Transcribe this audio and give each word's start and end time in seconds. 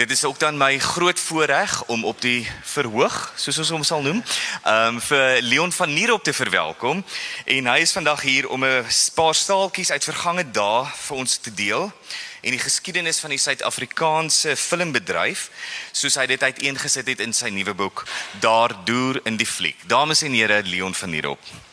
Dit 0.00 0.10
is 0.10 0.24
ook 0.24 0.38
dan 0.38 0.56
my 0.56 0.78
groot 0.78 1.20
voorreg 1.20 1.84
om 1.84 2.04
op 2.04 2.20
die 2.20 2.48
verhoog, 2.62 3.32
soos 3.36 3.58
ons 3.58 3.68
hom 3.68 3.82
sal 3.84 4.00
noem, 4.02 4.22
ehm 4.62 4.94
um, 4.94 5.00
vir 5.04 5.42
Leon 5.44 5.72
van 5.76 5.92
Nierop 5.92 6.24
te 6.24 6.32
verwelkom. 6.32 7.04
En 7.44 7.68
hy 7.68 7.76
is 7.84 7.92
vandag 7.92 8.24
hier 8.24 8.48
om 8.48 8.64
'n 8.64 8.86
paar 9.14 9.34
staaltjies 9.34 9.90
uit 9.90 10.04
vergange 10.04 10.50
dae 10.50 10.88
vir 11.04 11.16
ons 11.16 11.36
te 11.36 11.54
deel 11.54 11.92
en 12.40 12.50
die 12.50 12.64
geskiedenis 12.64 13.20
van 13.20 13.30
die 13.30 13.38
Suid-Afrikaanse 13.38 14.56
filmbedryf 14.56 15.50
soos 15.92 16.14
hy 16.16 16.26
dit 16.26 16.42
uiteengesit 16.42 17.06
het 17.06 17.20
in 17.20 17.32
sy 17.32 17.48
nuwe 17.48 17.74
boek 17.74 18.06
Daar 18.40 18.84
deur 18.84 19.20
in 19.24 19.36
die 19.36 19.46
fliek. 19.46 19.76
Dames 19.86 20.22
en 20.22 20.32
here, 20.32 20.62
Leon 20.62 20.94
van 20.94 21.10
Nierop. 21.10 21.69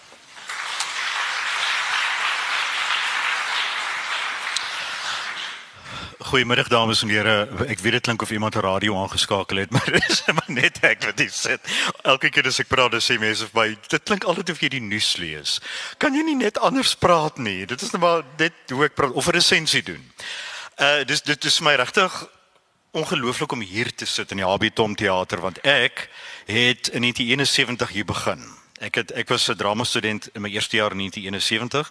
Goeiemiddag 6.27 6.67
dames 6.67 7.01
en 7.01 7.07
here. 7.07 7.47
Ek 7.71 7.79
weet 7.79 7.93
dit 7.95 8.03
klink 8.03 8.21
of 8.21 8.31
iemand 8.35 8.55
'n 8.55 8.59
radio 8.59 8.97
aangeskakel 8.99 9.57
het, 9.57 9.69
maar 9.75 9.91
dis 9.91 10.25
maar 10.25 10.51
net 10.51 10.79
ek 10.83 11.05
wat 11.05 11.19
hier 11.19 11.31
sit. 11.31 11.61
Elke 12.03 12.29
keer 12.29 12.47
as 12.47 12.59
ek 12.59 12.67
praat, 12.67 12.91
dan 12.91 12.99
sê 12.99 13.15
mense 13.15 13.47
vir 13.47 13.55
my, 13.55 13.77
dit 13.87 14.03
klink 14.03 14.27
altyd 14.27 14.49
of 14.51 14.59
jy 14.59 14.69
die 14.75 14.81
nuus 14.83 15.15
lees. 15.23 15.61
Kan 15.97 16.13
jy 16.19 16.25
nie 16.27 16.35
net 16.35 16.59
anders 16.59 16.95
praat 16.99 17.39
nie? 17.39 17.63
Dit 17.65 17.81
is 17.81 17.95
net 17.95 18.01
maar 18.03 18.27
net 18.37 18.75
hoe 18.75 18.83
ek 18.83 18.99
praat 18.99 19.15
of 19.15 19.27
'n 19.27 19.37
resensie 19.39 19.83
doen. 19.83 20.03
Uh 20.75 21.07
dis 21.07 21.23
dit 21.23 21.45
is 21.45 21.59
my 21.63 21.75
regtig 21.79 22.11
ongelooflik 22.91 23.51
om 23.51 23.63
hier 23.63 23.95
te 23.95 24.05
sit 24.05 24.31
in 24.31 24.43
die 24.43 24.45
HB 24.45 24.75
Tom 24.75 24.95
teater 24.95 25.39
want 25.39 25.63
ek 25.63 26.09
het 26.45 26.91
in 26.91 27.07
1971 27.07 27.89
hier 27.89 28.05
begin. 28.05 28.43
Ek 28.83 28.99
het 28.99 29.11
ek 29.15 29.29
was 29.31 29.47
'n 29.47 29.55
drama 29.55 29.83
student 29.83 30.27
in 30.35 30.41
my 30.41 30.49
eerste 30.49 30.75
jaar 30.75 30.91
in 30.91 30.97
1971 31.07 31.87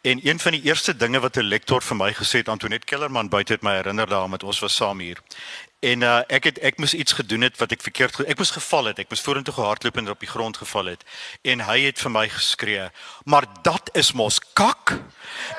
En 0.00 0.26
een 0.26 0.40
van 0.40 0.52
die 0.52 0.62
eerste 0.62 0.96
dinge 0.96 1.20
wat 1.20 1.36
'n 1.36 1.40
lektor 1.40 1.82
vir 1.82 1.96
my 1.96 2.14
gesê 2.14 2.38
het, 2.38 2.48
Antoinette 2.48 2.86
Kellerman 2.86 3.28
buite 3.28 3.52
het 3.52 3.62
my 3.62 3.74
herinner 3.74 4.06
daaraan 4.06 4.30
met 4.30 4.42
ons 4.42 4.58
was 4.58 4.74
saam 4.74 4.98
hier. 4.98 5.18
En 5.80 6.00
uh, 6.00 6.18
ek 6.26 6.44
het 6.44 6.58
ek 6.58 6.76
moes 6.76 6.94
iets 6.94 7.12
gedoen 7.12 7.40
het 7.40 7.56
wat 7.56 7.72
ek 7.72 7.80
verkeerd 7.80 8.18
ek 8.28 8.36
moes 8.38 8.50
geval 8.52 8.84
het. 8.84 8.98
Ek 8.98 9.08
moes 9.08 9.20
vorentoe 9.20 9.54
gehardloop 9.54 9.96
en 9.96 10.10
op 10.10 10.20
die 10.20 10.28
grond 10.28 10.56
geval 10.56 10.84
het. 10.84 11.04
En 11.40 11.60
hy 11.60 11.78
het 11.80 12.00
vir 12.00 12.10
my 12.10 12.28
geskree, 12.28 12.90
"Maar 13.24 13.44
dat 13.62 13.88
is 13.92 14.12
mos 14.12 14.40
kak." 14.52 15.00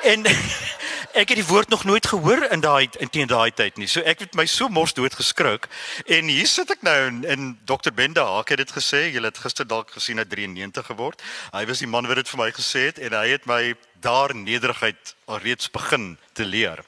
En 0.02 0.26
ek 1.20 1.28
het 1.28 1.34
die 1.34 1.46
woord 1.46 1.68
nog 1.68 1.84
nooit 1.84 2.06
gehoor 2.06 2.46
in 2.50 2.60
daai 2.60 2.88
in 2.98 3.10
teen 3.10 3.26
daai 3.26 3.50
tyd 3.50 3.76
nie. 3.76 3.86
So 3.86 4.00
ek 4.00 4.18
het 4.18 4.34
my 4.34 4.46
so 4.46 4.68
mors 4.68 4.94
dood 4.94 5.14
geskrik. 5.14 5.66
En 6.06 6.24
hier 6.24 6.46
sit 6.46 6.70
ek 6.70 6.82
nou 6.82 7.06
en, 7.06 7.24
en 7.24 7.58
Dr. 7.64 7.90
Benda 7.94 8.24
Haak 8.24 8.48
het 8.48 8.58
dit 8.58 8.72
gesê. 8.72 9.10
Jy 9.10 9.22
het 9.22 9.38
gister 9.38 9.66
dalk 9.66 9.90
gesien 9.90 10.18
hy 10.18 10.24
93 10.24 10.86
geword. 10.86 11.22
Hy 11.52 11.66
was 11.66 11.78
die 11.78 11.90
man 11.90 12.06
wat 12.06 12.16
dit 12.16 12.28
vir 12.28 12.38
my 12.38 12.50
gesê 12.50 12.86
het 12.90 12.98
en 12.98 13.12
hy 13.12 13.28
het 13.28 13.46
my 13.46 13.74
daar 14.02 14.34
nederigheid 14.34 15.14
alreeds 15.24 15.70
begin 15.70 16.18
te 16.32 16.44
leer. 16.44 16.82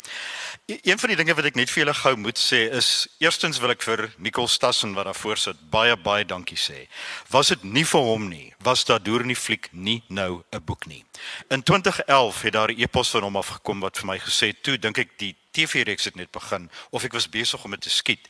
E, 0.66 0.78
een 0.82 0.98
van 0.98 1.08
die 1.12 1.16
dinge 1.16 1.34
wat 1.36 1.44
ek 1.44 1.58
net 1.58 1.70
vir 1.70 1.82
julle 1.82 1.94
gou 1.98 2.14
moet 2.16 2.40
sê 2.40 2.64
is 2.72 2.88
eerstens 3.20 3.60
wil 3.60 3.74
ek 3.74 3.84
vir 3.84 4.06
Nicole 4.16 4.48
Stassen 4.48 4.94
wat 4.96 5.08
daar 5.10 5.18
voor 5.18 5.40
sit 5.40 5.60
baie 5.70 5.96
baie 5.96 6.24
dankie 6.24 6.58
sê. 6.58 6.86
Was 7.32 7.52
dit 7.52 7.64
nie 7.64 7.84
vir 7.84 8.06
hom 8.08 8.28
nie, 8.30 8.54
was 8.64 8.86
daar 8.88 9.02
deur 9.04 9.26
in 9.26 9.34
die 9.34 9.38
fliek 9.38 9.68
nie 9.72 10.02
nou 10.08 10.42
'n 10.52 10.64
boek 10.64 10.86
nie. 10.86 11.04
In 11.50 11.62
2011 11.62 12.42
het 12.42 12.52
daar 12.52 12.72
'n 12.72 12.80
e-pos 12.80 13.10
van 13.10 13.22
hom 13.22 13.36
afgekom 13.36 13.80
wat 13.80 13.98
vir 13.98 14.06
my 14.06 14.18
gesê 14.18 14.54
"Toe 14.62 14.78
dink 14.78 14.98
ek 14.98 15.18
die 15.18 15.36
TV-reeks 15.54 16.08
het 16.10 16.18
net 16.18 16.30
begin 16.34 16.68
of 16.90 17.04
ek 17.06 17.14
was 17.16 17.28
besig 17.30 17.64
om 17.64 17.70
dit 17.76 17.80
te 17.86 17.90
skiet." 17.90 18.28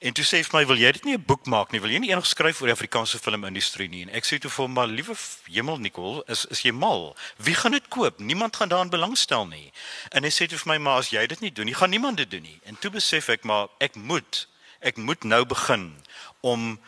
En 0.00 0.12
toe 0.12 0.24
sê 0.24 0.38
hy 0.38 0.44
vir 0.44 0.58
my, 0.58 0.66
"Wil 0.66 0.82
jy 0.84 0.92
dit 0.92 1.04
nie 1.04 1.16
'n 1.16 1.24
boek 1.26 1.46
maak 1.46 1.72
nie? 1.72 1.80
Wil 1.80 1.90
jy 1.90 1.98
nie 1.98 2.10
eendag 2.10 2.26
skryf 2.26 2.60
oor 2.60 2.68
die 2.68 2.76
Afrikaanse 2.76 3.18
filmindustrie 3.18 3.88
nie?" 3.88 4.02
En 4.02 4.10
ek 4.10 4.24
sê 4.24 4.38
toe 4.38 4.50
vir 4.50 4.64
hom, 4.64 4.72
"Maar 4.72 4.86
liewe 4.86 5.14
hemel 5.50 5.78
Nicole, 5.78 6.22
is 6.26 6.46
is 6.46 6.62
jy 6.62 6.72
mal? 6.72 7.16
Wie 7.36 7.54
gaan 7.54 7.72
dit 7.72 7.88
koop? 7.88 8.18
Niemand 8.18 8.56
gaan 8.56 8.68
daaraan 8.68 8.90
belangstel 8.90 9.46
nie." 9.46 9.72
En 10.10 10.22
hy 10.22 10.30
sê 10.30 10.46
toe 10.46 10.58
vir 10.58 10.72
my, 10.72 10.78
"Maar 10.78 10.98
as 10.98 11.10
jy 11.10 11.26
dit 11.26 11.40
nie 11.40 11.52
doen 11.52 11.64
nie, 11.66 11.74
gaan 11.74 11.90
niemand 11.90 12.16
dit 12.16 12.30
doen 12.30 12.42
nie." 12.42 12.60
En 12.64 12.78
toe 12.78 12.90
besef 12.90 13.28
ek, 13.28 13.44
"Maar 13.44 13.68
ek 13.78 13.94
moet 13.94 14.46
ek 14.80 14.96
moet 14.96 15.24
nou 15.24 15.44
begin 15.44 15.96
om 16.40 16.78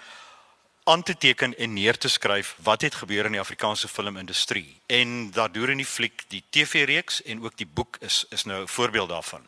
aan 0.88 1.02
te 1.02 1.16
teken 1.16 1.56
en 1.58 1.72
neer 1.72 1.98
te 1.98 2.08
skryf 2.08 2.54
wat 2.64 2.80
het 2.80 2.94
gebeur 2.94 3.24
in 3.24 3.34
die 3.36 3.40
Afrikaanse 3.40 3.88
filmindustrie 3.88 4.80
en 4.86 5.30
daardeur 5.30 5.70
in 5.70 5.82
die 5.82 5.86
fliek 5.86 6.22
die 6.32 6.42
TV-reeks 6.50 7.22
en 7.22 7.42
ook 7.44 7.56
die 7.60 7.66
boek 7.66 7.98
is 8.00 8.24
is 8.30 8.44
nou 8.44 8.62
'n 8.62 8.68
voorbeeld 8.68 9.08
daarvan. 9.08 9.46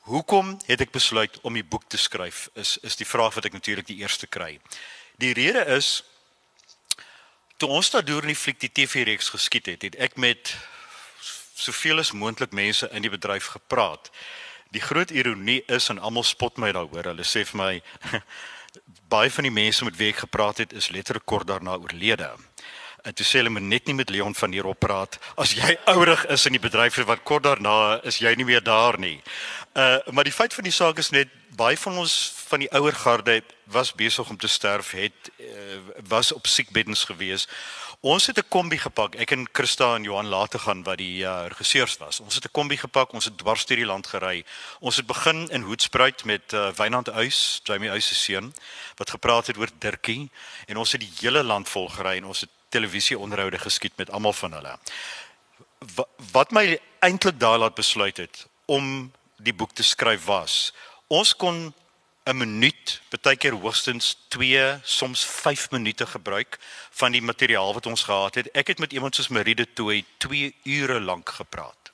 Hoekom 0.00 0.60
het 0.66 0.80
ek 0.80 0.90
besluit 0.90 1.40
om 1.40 1.52
die 1.52 1.64
boek 1.64 1.84
te 1.88 1.96
skryf 1.96 2.48
is 2.54 2.78
is 2.78 2.96
die 2.96 3.06
vraag 3.06 3.34
wat 3.34 3.44
ek 3.44 3.52
natuurlik 3.52 3.86
die 3.86 3.96
eerste 3.96 4.26
kry. 4.26 4.60
Die 5.16 5.32
rede 5.32 5.64
is 5.64 6.04
toe 7.56 7.68
ons 7.68 7.90
daardeur 7.90 8.22
in 8.22 8.32
die 8.32 8.42
fliek 8.44 8.60
die 8.60 8.72
TV-reeks 8.72 9.28
geskiet 9.28 9.66
het, 9.66 9.82
het 9.82 9.96
ek 9.96 10.16
met 10.16 10.56
soveel 11.54 11.98
as 11.98 12.12
moontlik 12.12 12.52
mense 12.52 12.88
in 12.90 13.02
die 13.02 13.10
bedryf 13.10 13.46
gepraat. 13.46 14.10
Die 14.70 14.80
groot 14.80 15.10
ironie 15.10 15.62
is 15.66 15.88
en 15.88 15.98
almal 15.98 16.22
spot 16.22 16.56
my 16.56 16.72
daaroor. 16.72 17.04
Hulle 17.04 17.24
sê 17.24 17.44
vir 17.44 17.60
my 17.60 17.82
baie 19.08 19.30
van 19.30 19.44
die 19.48 19.52
mense 19.52 19.84
met 19.84 19.96
wie 19.96 20.08
ek 20.12 20.22
gepraat 20.24 20.62
het 20.62 20.72
is 20.72 20.88
letterlik 20.88 21.24
kort 21.24 21.46
daarna 21.46 21.76
oorlede. 21.76 22.30
En 23.02 23.14
toe 23.14 23.26
sê 23.26 23.40
hulle 23.40 23.50
moet 23.50 23.62
net 23.62 23.86
nie 23.86 23.94
met 23.94 24.10
Leon 24.10 24.34
van 24.34 24.52
hier 24.52 24.66
op 24.66 24.78
praat 24.78 25.18
as 25.36 25.54
jy 25.58 25.76
ouerig 25.90 26.26
is 26.26 26.46
in 26.46 26.52
die 26.52 26.62
bedryf 26.62 27.00
wat 27.06 27.22
kort 27.22 27.42
daarna 27.42 28.00
is 28.04 28.18
jy 28.18 28.34
nie 28.34 28.46
meer 28.46 28.62
daar 28.62 28.98
nie. 28.98 29.20
Uh 29.74 29.98
maar 30.10 30.24
die 30.24 30.32
feit 30.32 30.54
van 30.54 30.64
die 30.64 30.72
saak 30.72 30.98
is 30.98 31.10
net 31.10 31.28
baie 31.56 31.76
van 31.76 31.98
ons 31.98 32.32
van 32.48 32.60
die 32.60 32.70
ouer 32.72 32.94
garde 32.94 33.42
was 33.64 33.92
besig 33.92 34.28
om 34.28 34.36
te 34.36 34.48
sterf 34.48 34.90
het 34.90 35.30
uh, 35.40 35.78
was 36.08 36.32
op 36.32 36.46
siekbeddens 36.46 37.04
gewees 37.04 37.48
Ons 38.02 38.26
het 38.26 38.38
'n 38.38 38.48
kombi 38.48 38.78
gepak. 38.78 39.14
Ek 39.14 39.30
en 39.30 39.48
Christa 39.52 39.94
en 39.94 40.02
Johan 40.02 40.26
later 40.26 40.58
gaan 40.58 40.82
wat 40.82 40.98
die 40.98 41.22
uh, 41.22 41.44
regisseurs 41.46 41.96
was. 41.96 42.20
Ons 42.20 42.34
het 42.34 42.44
'n 42.44 42.50
kombi 42.50 42.76
gepak. 42.76 43.12
Ons 43.12 43.24
het 43.24 43.38
dwars 43.38 43.66
deur 43.66 43.76
die 43.76 43.86
land 43.86 44.06
gery. 44.06 44.44
Ons 44.80 44.96
het 44.96 45.06
begin 45.06 45.48
in 45.50 45.62
Hoedspruit 45.62 46.24
met 46.24 46.52
uh, 46.52 46.72
Wynand 46.72 47.08
Uys, 47.08 47.60
Jamie 47.62 47.90
Uys 47.90 48.06
se 48.06 48.14
seun, 48.14 48.54
wat 48.96 49.10
gepraat 49.10 49.46
het 49.46 49.56
oor 49.56 49.68
Dirkie 49.78 50.30
en 50.66 50.76
ons 50.76 50.92
het 50.92 51.00
die 51.00 51.12
hele 51.20 51.42
land 51.42 51.68
vol 51.68 51.88
gery 51.88 52.16
en 52.16 52.24
ons 52.24 52.40
het 52.40 52.50
televisie 52.72 53.18
onderhoude 53.18 53.58
geskiet 53.58 53.96
met 54.00 54.10
almal 54.10 54.32
van 54.32 54.56
hulle. 54.58 54.76
Wat, 55.94 56.08
wat 56.32 56.54
my 56.56 56.78
eintlik 57.04 57.40
daar 57.40 57.58
laat 57.58 57.76
besluit 57.78 58.16
het 58.16 58.46
om 58.70 59.10
die 59.42 59.54
boek 59.54 59.74
te 59.74 59.82
skryf 59.82 60.24
was, 60.24 60.72
ons 61.06 61.36
kon 61.36 61.74
'n 62.24 62.36
minuut, 62.36 63.00
baie 63.22 63.36
keer 63.36 63.52
hoogstens 63.58 64.16
2, 64.28 64.78
soms 64.82 65.24
5 65.26 65.70
minute 65.70 66.06
gebruik 66.06 66.58
van 66.90 67.12
die 67.12 67.22
materiaal 67.22 67.74
wat 67.74 67.86
ons 67.86 68.02
gehad 68.02 68.34
het. 68.34 68.50
Ek 68.54 68.66
het 68.66 68.78
met 68.78 68.92
iemand 68.92 69.14
soos 69.14 69.28
Maride 69.28 69.66
Tooi 69.72 70.04
2 70.18 70.54
ure 70.62 71.00
lank 71.00 71.28
gepraat. 71.28 71.90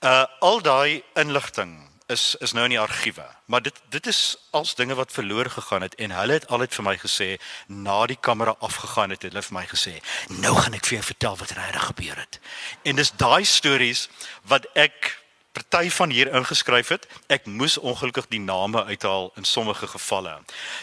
Uh 0.00 0.24
al 0.40 0.62
daai 0.62 1.02
inligting 1.14 1.89
is 2.10 2.34
is 2.40 2.52
nou 2.52 2.64
in 2.66 2.74
die 2.74 2.80
argiewe, 2.80 3.26
maar 3.46 3.62
dit 3.62 3.76
dit 3.88 4.06
is 4.06 4.36
als 4.50 4.74
dinge 4.74 4.94
wat 4.98 5.12
verlore 5.12 5.50
gegaan 5.50 5.82
het 5.86 5.94
en 5.94 6.10
hulle 6.10 6.38
het 6.38 6.48
altyd 6.48 6.74
vir 6.74 6.84
my 6.84 6.96
gesê 6.98 7.28
na 7.66 8.06
die 8.10 8.18
kamera 8.20 8.54
afgegaan 8.58 9.14
het, 9.14 9.22
het 9.22 9.32
hulle 9.32 9.46
vir 9.46 9.58
my 9.58 9.66
gesê, 9.70 9.94
"Nou 10.28 10.54
gaan 10.56 10.74
ek 10.74 10.86
vir 10.86 10.98
jou 10.98 11.04
vertel 11.04 11.36
wat 11.36 11.50
regtig 11.50 11.86
gebeur 11.86 12.16
het." 12.16 12.40
En 12.82 12.96
dis 12.96 13.12
daai 13.16 13.44
stories 13.44 14.08
wat 14.42 14.66
ek 14.74 15.19
party 15.52 15.90
van 15.90 16.10
hier 16.10 16.30
ingeskryf 16.34 16.88
het. 16.88 17.06
Ek 17.26 17.46
moes 17.46 17.78
ongelukkig 17.78 18.28
die 18.30 18.40
name 18.40 18.84
uithaal 18.84 19.32
in 19.36 19.44
sommige 19.44 19.86
gevalle. 19.86 20.36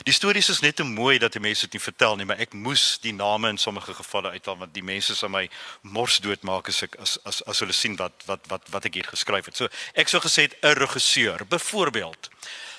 Die 0.04 0.14
stories 0.14 0.50
is 0.50 0.60
net 0.60 0.76
te 0.76 0.84
mooi 0.84 1.18
dat 1.18 1.34
die 1.38 1.42
mense 1.42 1.66
dit 1.68 1.78
nie 1.78 1.84
vertel 1.84 2.16
nie, 2.16 2.26
maar 2.26 2.42
ek 2.44 2.54
moes 2.54 2.98
die 3.02 3.14
name 3.16 3.50
in 3.50 3.58
sommige 3.58 3.94
gevalle 3.94 4.34
uithaal 4.36 4.58
want 4.58 4.74
die 4.74 4.84
mense 4.84 5.16
sal 5.16 5.32
my 5.32 5.46
mors 5.82 6.20
doodmaak 6.20 6.68
as 6.68 6.84
ek 6.84 7.00
as 7.00 7.18
as 7.24 7.42
as 7.48 7.64
hulle 7.64 7.76
sien 7.76 7.96
wat 8.02 8.28
wat 8.28 8.52
wat 8.52 8.68
wat 8.76 8.90
ek 8.92 9.00
hier 9.00 9.08
geskryf 9.08 9.48
het. 9.48 9.56
So 9.56 9.72
ek 9.96 10.12
sou 10.12 10.22
gesê 10.22 10.50
'n 10.50 10.76
regisseur, 10.76 11.46
byvoorbeeld. 11.48 12.30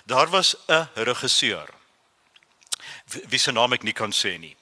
Daar 0.04 0.28
was 0.28 0.56
'n 0.68 0.88
regisseur 0.94 1.68
wie 3.28 3.38
se 3.38 3.52
naam 3.52 3.72
ek 3.72 3.82
nie 3.82 3.92
kan 3.92 4.12
sê 4.12 4.38
nie. 4.38 4.56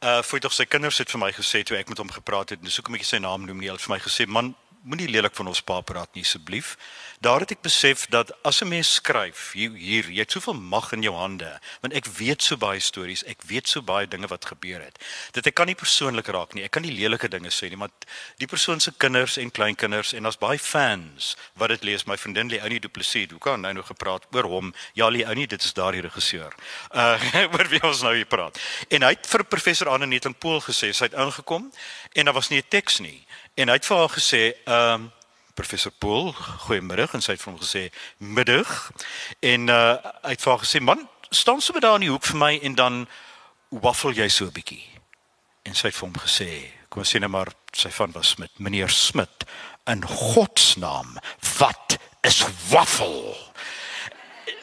Uh 0.00 0.22
voor 0.22 0.40
tog 0.40 0.52
sy 0.52 0.64
kinders 0.64 0.98
het 0.98 1.10
vir 1.10 1.20
my 1.20 1.32
gesê 1.32 1.64
toe 1.66 1.76
ek 1.76 1.88
met 1.88 1.98
hom 1.98 2.10
gepraat 2.10 2.50
het, 2.54 2.62
dis 2.62 2.76
hoekom 2.78 2.94
ek 2.94 3.04
sy 3.04 3.18
naam 3.18 3.46
noem 3.46 3.58
nie. 3.58 3.66
Hulle 3.66 3.80
het 3.80 3.86
vir 3.86 3.96
my 3.96 4.02
gesê, 4.02 4.26
"Man, 4.26 4.54
moenie 4.88 5.08
lelik 5.10 5.36
van 5.36 5.50
ons 5.50 5.60
pa 5.64 5.80
praat 5.84 6.14
nie 6.16 6.24
asseblief. 6.24 6.76
Daar 7.20 7.42
het 7.42 7.52
ek 7.56 7.62
besef 7.66 8.06
dat 8.14 8.30
as 8.46 8.62
'n 8.62 8.68
mens 8.68 8.94
skryf, 8.94 9.52
hier, 9.52 9.72
hier 9.72 10.04
jy 10.10 10.20
het 10.22 10.30
soveel 10.30 10.54
mag 10.54 10.92
in 10.92 11.02
jou 11.02 11.14
hande, 11.14 11.60
want 11.80 11.94
ek 11.94 12.06
weet 12.06 12.42
so 12.42 12.56
baie 12.56 12.80
stories, 12.80 13.24
ek 13.24 13.42
weet 13.46 13.68
so 13.68 13.82
baie 13.82 14.06
dinge 14.06 14.26
wat 14.26 14.44
gebeur 14.44 14.80
het. 14.80 14.98
Dit 15.32 15.46
ek 15.46 15.54
kan 15.54 15.66
nie 15.66 15.74
persoonlik 15.74 16.26
raak 16.26 16.54
nie. 16.54 16.64
Ek 16.64 16.70
kan 16.70 16.82
nie 16.82 16.92
lelike 16.92 17.28
dinge 17.28 17.50
sê 17.50 17.68
nie, 17.68 17.76
maar 17.76 17.90
die 18.38 18.46
persoon 18.46 18.80
se 18.80 18.92
kinders 18.96 19.36
en 19.36 19.50
kleinkinders 19.50 20.12
en 20.12 20.22
daar's 20.22 20.38
baie 20.38 20.58
fans 20.58 21.36
wat 21.54 21.68
dit 21.68 21.84
lees. 21.84 22.06
My 22.06 22.16
vriendin 22.16 22.48
Leonie 22.48 22.80
Du 22.80 22.88
Plessis, 22.88 23.30
hoe 23.30 23.40
kan 23.40 23.60
nou 23.60 23.72
nog 23.72 23.86
gepraat 23.86 24.26
oor 24.32 24.44
hom? 24.44 24.74
Ja, 24.94 25.08
Leonie, 25.08 25.46
dit 25.46 25.62
is 25.62 25.72
daardie 25.72 26.00
regisseur. 26.00 26.54
Uh 26.94 27.18
oor 27.54 27.68
wie 27.68 27.82
ons 27.82 28.00
nou 28.02 28.14
hier 28.14 28.26
praat. 28.26 28.58
En 28.88 29.02
hy 29.02 29.10
het 29.10 29.26
vir 29.26 29.44
professor 29.44 29.88
Anne 29.88 30.06
Netling 30.06 30.38
Pool 30.38 30.60
gesê, 30.60 30.92
sy 30.92 31.04
het 31.04 31.14
ingekom 31.14 31.72
en 32.12 32.24
daar 32.24 32.34
was 32.34 32.48
nie 32.48 32.58
'n 32.58 32.68
teks 32.68 32.98
nie. 32.98 33.26
En 33.58 33.66
hy 33.66 33.74
het 33.74 33.86
vir 33.86 33.96
haar 33.98 34.12
gesê, 34.14 34.42
ehm 34.64 34.92
um, 34.94 35.06
professor 35.58 35.90
Pool, 35.90 36.28
goeiemiddag 36.68 37.16
en 37.16 37.22
sy 37.24 37.34
het 37.34 37.40
vir 37.42 37.50
hom 37.50 37.58
gesê 37.58 37.80
middag. 38.22 38.74
En 39.42 39.64
uh 39.74 39.96
hy 40.22 40.34
het 40.36 40.44
vir 40.44 40.52
haar 40.52 40.62
gesê, 40.62 40.80
"Man, 40.80 41.08
staan 41.30 41.60
sommer 41.60 41.82
daar 41.82 41.98
in 41.98 42.06
die 42.06 42.10
hoek 42.10 42.28
vir 42.30 42.38
my 42.38 42.52
en 42.62 42.74
dan 42.74 43.08
waffel 43.68 44.14
jy 44.14 44.28
so 44.28 44.44
'n 44.44 44.54
bietjie." 44.54 44.84
En 45.62 45.74
sy 45.74 45.88
het 45.88 45.96
vir 45.96 46.06
hom 46.06 46.14
gesê, 46.22 46.70
"Kom 46.88 47.02
ons 47.02 47.08
sien 47.08 47.20
nou 47.20 47.30
maar 47.30 47.50
sy 47.72 47.90
van 47.90 48.12
was 48.12 48.36
met 48.36 48.58
meneer 48.58 48.90
Smit 48.90 49.44
in 49.86 50.06
God 50.06 50.60
se 50.60 50.78
naam. 50.78 51.18
Wat 51.58 51.98
is 52.20 52.44
waffel?" 52.70 53.36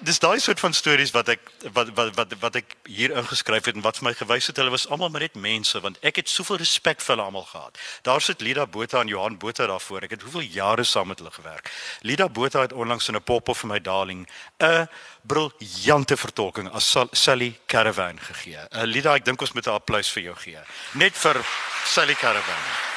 Dis 0.05 0.19
daai 0.21 0.39
soort 0.39 0.59
van 0.59 0.73
stories 0.73 1.11
wat 1.15 1.29
ek 1.33 1.41
wat 1.73 1.89
wat 1.97 2.11
wat 2.17 2.33
wat 2.41 2.57
ek 2.59 2.75
hier 2.89 3.13
ingeskryf 3.17 3.65
het 3.69 3.77
en 3.77 3.85
wat 3.85 3.97
vir 3.99 4.07
my 4.09 4.13
gewys 4.17 4.49
het 4.49 4.59
hulle 4.61 4.73
was 4.73 4.85
almal 4.93 5.09
maar 5.09 5.25
net 5.25 5.37
mense 5.39 5.79
want 5.81 5.97
ek 6.05 6.19
het 6.21 6.29
soveel 6.29 6.59
respek 6.61 7.01
vir 7.01 7.15
hulle 7.15 7.25
almal 7.25 7.47
gehad. 7.49 7.79
Daar 8.07 8.21
sit 8.21 8.43
Lida 8.45 8.67
Botha 8.67 9.01
en 9.01 9.09
Johan 9.09 9.37
Botha 9.41 9.67
daarvoor. 9.71 10.05
Ek 10.05 10.15
het 10.17 10.25
hoeveel 10.27 10.45
jare 10.53 10.83
saam 10.83 11.09
met 11.09 11.19
hulle 11.23 11.33
gewerk. 11.33 11.71
Lida 12.01 12.29
Botha 12.29 12.61
het 12.61 12.73
onlangs 12.73 13.07
in 13.09 13.15
'n 13.15 13.23
pop-up 13.23 13.57
vir 13.57 13.69
my 13.69 13.79
darling 13.81 14.27
'n 14.59 14.87
briljante 15.21 16.17
vertolking 16.17 16.69
as 16.71 16.95
Sally 17.11 17.59
Caravan 17.65 18.19
gegee. 18.19 18.61
Uh, 18.71 18.83
Lida, 18.83 19.15
ek 19.15 19.25
dink 19.25 19.41
ons 19.41 19.53
moet 19.53 19.67
'n 19.67 19.73
applous 19.73 20.09
vir 20.09 20.23
jou 20.23 20.35
gee. 20.35 20.59
Net 20.93 21.17
vir 21.17 21.45
Sally 21.85 22.13
Caravan. 22.13 22.93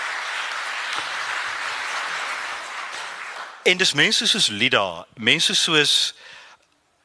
En 3.65 3.77
dis 3.77 3.93
mense 3.93 4.27
soos 4.27 4.49
Lida, 4.49 5.07
mense 5.17 5.55
soos 5.55 6.15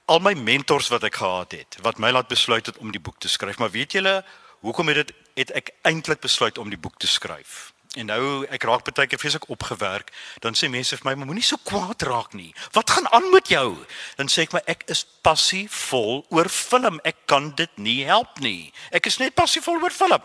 al 0.05 0.19
my 0.19 0.33
mentors 0.33 0.89
wat 0.91 1.05
ek 1.07 1.21
gehad 1.21 1.55
het, 1.55 1.77
wat 1.81 1.99
my 2.01 2.11
laat 2.11 2.27
besluit 2.27 2.65
het 2.65 2.77
om 2.77 2.91
die 2.91 3.01
boek 3.01 3.19
te 3.23 3.31
skryf. 3.31 3.57
Maar 3.57 3.71
weet 3.71 3.95
julle, 3.95 4.23
hoekom 4.65 4.91
het 4.91 4.99
dit 5.03 5.13
het 5.33 5.53
ek 5.57 5.71
eintlik 5.81 6.21
besluit 6.21 6.57
om 6.61 6.69
die 6.69 6.79
boek 6.79 6.99
te 7.01 7.07
skryf? 7.07 7.71
En 7.97 8.09
nou 8.09 8.45
ek 8.49 8.65
raak 8.65 8.87
baie 8.89 9.07
keer 9.07 9.21
vreeslik 9.21 9.47
opgewerk, 9.53 10.09
dan 10.41 10.57
sê 10.57 10.69
mense 10.69 10.97
vir 10.97 11.05
my, 11.15 11.25
"Moenie 11.25 11.43
so 11.43 11.57
kwaad 11.63 12.01
raak 12.01 12.33
nie. 12.33 12.53
Wat 12.71 12.89
gaan 12.89 13.07
aan 13.11 13.29
met 13.31 13.47
jou?" 13.47 13.85
Dan 14.17 14.27
sê 14.27 14.41
ek 14.41 14.53
my, 14.53 14.61
"Ek 14.65 14.83
is 14.87 15.05
passievol 15.21 16.25
oor 16.29 16.49
film. 16.49 16.99
Ek 17.03 17.15
kan 17.25 17.55
dit 17.55 17.77
nie 17.77 18.05
help 18.05 18.39
nie. 18.39 18.73
Ek 18.91 19.05
is 19.05 19.17
net 19.17 19.35
passievol 19.35 19.81
oor 19.81 19.91
film." 19.91 20.21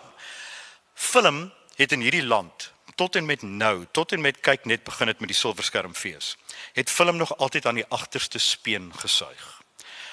Film 0.95 1.53
het 1.77 1.93
in 1.93 2.01
hierdie 2.01 2.27
land 2.27 2.73
tot 2.99 3.17
en 3.17 3.27
met 3.27 3.43
nou, 3.43 3.87
tot 3.91 4.13
en 4.13 4.21
met 4.21 4.41
kyk 4.41 4.65
net 4.65 4.85
begin 4.85 5.07
het 5.07 5.21
met 5.21 5.29
die 5.29 5.37
silverskermfees, 5.37 6.37
het 6.73 6.91
film 6.91 7.17
nog 7.17 7.37
altyd 7.37 7.67
aan 7.67 7.75
die 7.75 7.87
agterste 7.89 8.39
speen 8.39 8.93
gesuig. 8.95 9.58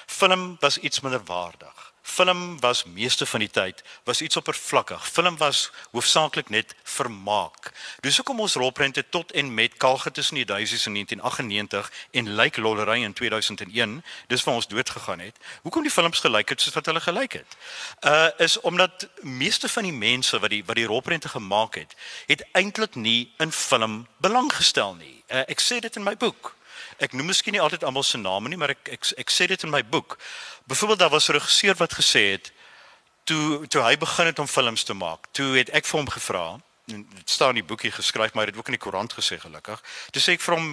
Film 0.06 0.56
was 0.60 0.78
iets 0.78 1.00
minder 1.00 1.24
waardig. 1.24 1.94
Film 2.06 2.60
was 2.60 2.84
meeste 2.84 3.26
van 3.26 3.40
die 3.40 3.50
tyd 3.50 3.82
was 4.04 4.20
iets 4.22 4.36
oppervlakkig. 4.36 5.08
Film 5.08 5.36
was 5.36 5.70
hoofsaaklik 5.90 6.48
net 6.48 6.74
vermaak. 6.82 7.72
Dis 8.00 8.16
hoekom 8.16 8.40
ons 8.40 8.54
rolprente 8.54 9.04
tot 9.08 9.32
en 9.32 9.54
met 9.54 9.76
Kalge 9.76 10.10
tussen 10.10 10.34
die 10.34 10.44
duisies 10.44 10.86
in 10.86 10.92
1998 10.92 11.90
en 12.10 12.34
Lyk 12.34 12.56
Lollery 12.56 13.02
in 13.02 13.12
2001, 13.12 14.04
dis 14.26 14.44
waar 14.44 14.54
ons 14.54 14.68
dood 14.68 14.90
gegaan 14.90 15.18
het. 15.18 15.36
Hoekom 15.62 15.82
die 15.82 15.90
films 15.90 16.22
gelyk 16.22 16.48
het 16.48 16.60
soos 16.60 16.74
wat 16.74 16.86
hulle 16.86 17.00
gelyk 17.00 17.32
het? 17.32 17.56
Uh 18.00 18.28
is 18.38 18.60
omdat 18.60 19.08
meeste 19.20 19.68
van 19.68 19.82
die 19.82 19.92
mense 19.92 20.38
wat 20.38 20.50
die 20.50 20.64
wat 20.64 20.76
die 20.76 20.86
rolprente 20.86 21.28
gemaak 21.28 21.74
het, 21.74 21.96
het 22.26 22.46
eintlik 22.52 22.94
nie 22.94 23.32
in 23.38 23.52
film 23.52 24.06
belang 24.16 24.52
gestel 24.54 24.94
nie. 24.94 25.24
Uh, 25.26 25.42
ek 25.50 25.60
sê 25.60 25.82
dit 25.82 25.96
in 25.96 26.06
my 26.06 26.16
boek. 26.16 26.54
Ek 26.98 27.12
noem 27.12 27.26
miskien 27.26 27.52
nie 27.52 27.60
altyd 27.60 27.84
almal 27.84 28.02
se 28.02 28.18
name 28.18 28.48
nie, 28.48 28.56
maar 28.56 28.70
ek 28.70 28.88
ek 28.92 29.12
ek 29.18 29.30
sê 29.30 29.46
dit 29.46 29.62
in 29.62 29.70
my 29.70 29.82
boek. 29.84 30.18
Byvoorbeeld 30.66 30.98
daar 30.98 31.10
was 31.10 31.28
'n 31.28 31.32
regisseur 31.32 31.74
wat 31.76 31.94
gesê 31.94 32.32
het 32.32 32.52
toe 33.24 33.66
toe 33.66 33.82
hy 33.82 33.96
begin 33.98 34.26
het 34.26 34.38
om 34.38 34.46
films 34.46 34.82
te 34.82 34.94
maak. 34.94 35.26
Toe 35.32 35.56
het 35.56 35.70
ek 35.70 35.86
vir 35.86 35.98
hom 36.00 36.08
gevra 36.08 36.46
en 36.86 37.02
dit 37.14 37.30
staan 37.30 37.56
in 37.56 37.60
die 37.60 37.66
boekie 37.66 37.90
geskryf 37.90 38.34
maar 38.34 38.46
dit 38.46 38.54
het 38.54 38.60
ook 38.60 38.68
in 38.70 38.76
die 38.76 38.82
koerant 38.82 39.12
gesê 39.12 39.38
gelukkig. 39.42 39.80
Toe 40.14 40.22
sê 40.22 40.36
ek 40.36 40.44
vir 40.44 40.54
hom 40.54 40.68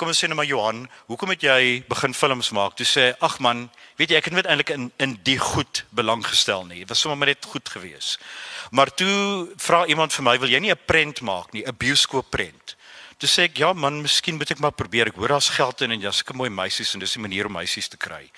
kom 0.00 0.08
ons 0.08 0.22
sê 0.22 0.28
net 0.28 0.38
maar 0.38 0.48
Johan, 0.48 0.86
hoekom 1.10 1.34
het 1.34 1.44
jy 1.44 1.84
begin 1.88 2.16
films 2.16 2.50
maak? 2.56 2.76
Toe 2.78 2.86
sê 2.88 3.04
ag 3.20 3.38
man, 3.44 3.66
weet 4.00 4.14
jy 4.14 4.20
ek 4.20 4.30
het 4.30 4.38
net 4.38 4.48
eintlik 4.48 4.72
in 4.72 4.88
in 4.96 5.18
die 5.28 5.38
goed 5.38 5.84
belang 5.90 6.24
gestel 6.24 6.64
nie. 6.64 6.80
Dit 6.80 6.94
was 6.94 7.04
sommer 7.04 7.28
net 7.28 7.44
goed 7.44 7.68
geweest. 7.68 8.16
Maar 8.70 8.94
toe 8.94 9.48
vra 9.60 9.84
iemand 9.86 10.16
vir 10.16 10.24
my, 10.24 10.38
wil 10.38 10.48
jy 10.48 10.60
nie 10.60 10.72
'n 10.72 10.84
prent 10.86 11.20
maak 11.20 11.52
nie, 11.52 11.64
'n 11.66 11.76
bioskoop 11.76 12.30
prent? 12.30 12.76
Toe 13.18 13.28
sê 13.28 13.48
ek 13.48 13.58
ja 13.58 13.72
man, 13.74 14.02
miskien 14.04 14.36
moet 14.38 14.50
ek 14.54 14.60
maar 14.62 14.76
probeer. 14.78 15.10
Ek 15.10 15.16
hoor 15.18 15.34
daar's 15.34 15.50
geld 15.50 15.80
in 15.82 15.90
en 15.90 16.00
jy's 16.00 16.22
'n 16.22 16.36
mooi 16.36 16.50
meisies 16.50 16.94
en 16.94 17.00
dis 17.00 17.16
'n 17.16 17.20
manier 17.20 17.46
om 17.46 17.52
meisies 17.52 17.88
te 17.88 17.96
kry. 17.96 18.30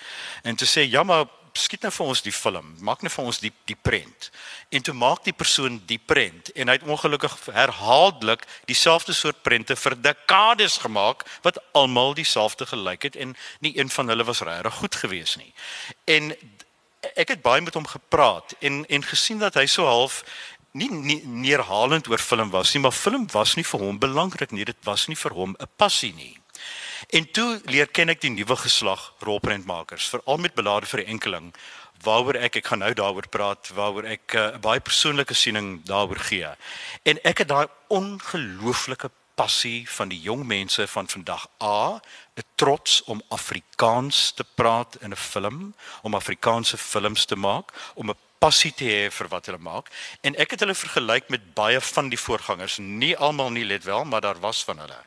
En 0.43 0.55
toe 0.55 0.67
sê 0.67 0.89
ja 0.89 1.03
maar 1.03 1.27
skiet 1.53 1.83
nou 1.83 1.91
vir 1.91 2.05
ons 2.05 2.21
die 2.21 2.31
film. 2.31 2.75
Maak 2.79 3.03
net 3.03 3.11
vir 3.11 3.25
ons 3.25 3.39
die 3.39 3.51
die 3.65 3.75
prent. 3.75 4.29
En 4.71 4.81
toe 4.81 4.93
maak 4.93 5.23
die 5.23 5.35
persoon 5.35 5.81
die 5.85 5.99
prent 5.99 6.51
en 6.55 6.67
hy 6.67 6.77
het 6.77 6.87
ongelukkig 6.87 7.35
herhaaldelik 7.53 8.45
dieselfde 8.65 9.13
soort 9.13 9.41
prente 9.43 9.75
vir 9.75 9.95
dekades 10.01 10.77
gemaak 10.77 11.25
wat 11.43 11.59
almal 11.73 12.13
dieselfde 12.13 12.65
gelyk 12.65 13.03
het 13.03 13.15
en 13.15 13.35
nie 13.59 13.77
een 13.77 13.89
van 13.89 14.07
hulle 14.07 14.23
was 14.23 14.41
regtig 14.41 14.73
goed 14.73 14.95
geweest 14.95 15.37
nie. 15.37 15.53
En 16.05 16.33
ek 17.15 17.35
het 17.35 17.41
baie 17.41 17.61
met 17.61 17.73
hom 17.73 17.87
gepraat 17.87 18.55
en 18.59 18.85
en 18.85 19.03
gesien 19.03 19.39
dat 19.39 19.53
hy 19.53 19.65
so 19.65 19.85
half 19.85 20.23
nie, 20.71 20.89
nie 20.91 21.21
neerhalend 21.25 22.07
oor 22.07 22.21
film 22.21 22.49
was 22.49 22.73
nie, 22.73 22.81
maar 22.81 22.95
film 22.95 23.27
was 23.31 23.55
nie 23.55 23.65
vir 23.65 23.79
hom 23.79 23.99
belangrik 23.99 24.51
nie. 24.51 24.65
Dit 24.65 24.79
was 24.83 25.07
nie 25.07 25.17
vir 25.19 25.33
hom 25.33 25.55
'n 25.59 25.67
passie 25.77 26.13
nie. 26.13 26.37
En 27.09 27.31
toe 27.31 27.61
leer 27.65 27.87
ken 27.87 28.09
ek 28.09 28.21
die 28.21 28.29
nuwe 28.29 28.55
geslag 28.55 29.13
rolprentmakers, 29.19 30.09
veral 30.09 30.37
met 30.37 30.53
belade 30.55 30.85
vir 30.85 31.03
die 31.03 31.11
enkeling 31.11 31.53
waaroor 32.03 32.35
ek 32.35 32.55
ek 32.55 32.65
gaan 32.71 32.81
nou 32.81 32.93
daaroor 32.93 33.27
praat, 33.29 33.69
waaroor 33.77 34.05
ek 34.05 34.33
eh, 34.33 34.41
'n 34.41 34.55
uh, 34.55 34.57
baie 34.57 34.79
persoonlike 34.79 35.33
siening 35.33 35.85
daaroor 35.85 36.19
gee. 36.19 36.49
En 37.03 37.19
ek 37.23 37.37
het 37.37 37.47
daai 37.47 37.67
ongelooflike 37.87 39.11
passie 39.35 39.89
van 39.89 40.09
die 40.09 40.19
jong 40.21 40.45
mense 40.45 40.87
van 40.87 41.07
vandag 41.07 41.47
A, 41.61 42.01
'n 42.35 42.47
trots 42.55 43.03
om 43.03 43.21
Afrikaans 43.29 44.31
te 44.31 44.45
praat 44.55 44.97
in 45.01 45.11
'n 45.11 45.15
film, 45.15 45.75
om 46.01 46.15
Afrikaanse 46.15 46.77
films 46.77 47.25
te 47.25 47.35
maak, 47.35 47.71
om 47.95 48.09
'n 48.09 48.17
passie 48.41 48.71
te 48.73 48.87
hê 48.89 49.09
vir 49.13 49.29
wat 49.29 49.49
hulle 49.49 49.61
maak. 49.61 49.91
En 50.25 50.35
ek 50.41 50.55
het 50.55 50.63
hulle 50.65 50.77
vergelyk 50.77 51.29
met 51.29 51.51
baie 51.57 51.81
van 51.93 52.09
die 52.09 52.19
voorgangers. 52.19 52.79
Nie 52.81 53.13
almal 53.17 53.53
nie 53.53 53.67
let 53.67 53.85
wel 53.85 54.05
maar 54.09 54.25
daar 54.25 54.39
was 54.41 54.63
van 54.65 54.81
hulle. 54.81 54.97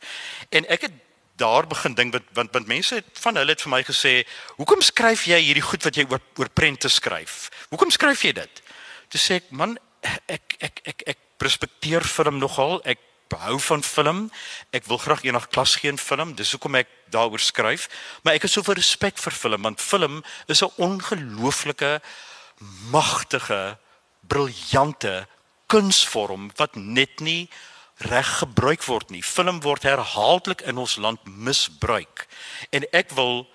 En 0.55 0.67
ek 0.71 0.87
het 0.87 1.01
daar 1.35 1.67
begin 1.67 1.95
dink 1.95 2.13
want 2.15 2.29
want, 2.33 2.53
want 2.55 2.67
mense 2.67 2.95
het 2.95 3.19
van 3.19 3.35
hulle 3.35 3.51
het 3.51 3.63
vir 3.65 3.73
my 3.73 3.81
gesê 3.83 4.13
hoekom 4.55 4.81
skryf 4.81 5.25
jy 5.27 5.41
hierdie 5.43 5.65
goed 5.65 5.83
wat 5.83 5.97
jy 5.99 6.05
oor 6.07 6.23
oor 6.39 6.49
prente 6.49 6.89
skryf? 6.89 7.49
Hoekom 7.73 7.91
skryf 7.91 8.23
jy 8.23 8.31
dit? 8.39 8.63
Toe 9.11 9.19
sê 9.19 9.41
ek 9.41 9.51
man 9.51 9.75
ek 10.31 10.55
ek 10.59 10.81
ek 10.93 11.03
ek 11.15 11.19
respekteer 11.43 12.05
film 12.07 12.39
nogal. 12.39 12.79
Ek 12.85 13.01
hou 13.35 13.57
van 13.59 13.83
film. 13.83 14.19
Ek 14.71 14.85
wil 14.87 15.01
graag 15.01 15.25
eendag 15.25 15.49
klas 15.51 15.75
gee 15.75 15.91
in 15.91 15.99
film. 15.99 16.35
Dis 16.39 16.53
hoekom 16.55 16.77
ek 16.79 16.91
daaroor 17.11 17.43
skryf. 17.43 17.89
Maar 18.23 18.37
ek 18.39 18.47
het 18.47 18.53
soveel 18.53 18.79
respek 18.79 19.19
vir 19.19 19.35
film 19.35 19.67
want 19.67 19.81
film 19.81 20.23
is 20.47 20.63
'n 20.63 20.71
ongelooflike 20.77 21.99
magtige, 22.91 23.77
briljante 24.27 25.27
kunsvorm 25.65 26.51
wat 26.55 26.75
net 26.75 27.19
nie 27.19 27.49
reg 27.97 28.37
gebruik 28.37 28.83
word 28.83 29.09
nie. 29.09 29.23
Film 29.23 29.61
word 29.61 29.83
herhaaldelik 29.83 30.61
in 30.61 30.77
ons 30.77 30.95
land 30.95 31.19
misbruik. 31.25 32.27
En 32.69 32.85
ek 32.91 33.13
wil 33.15 33.45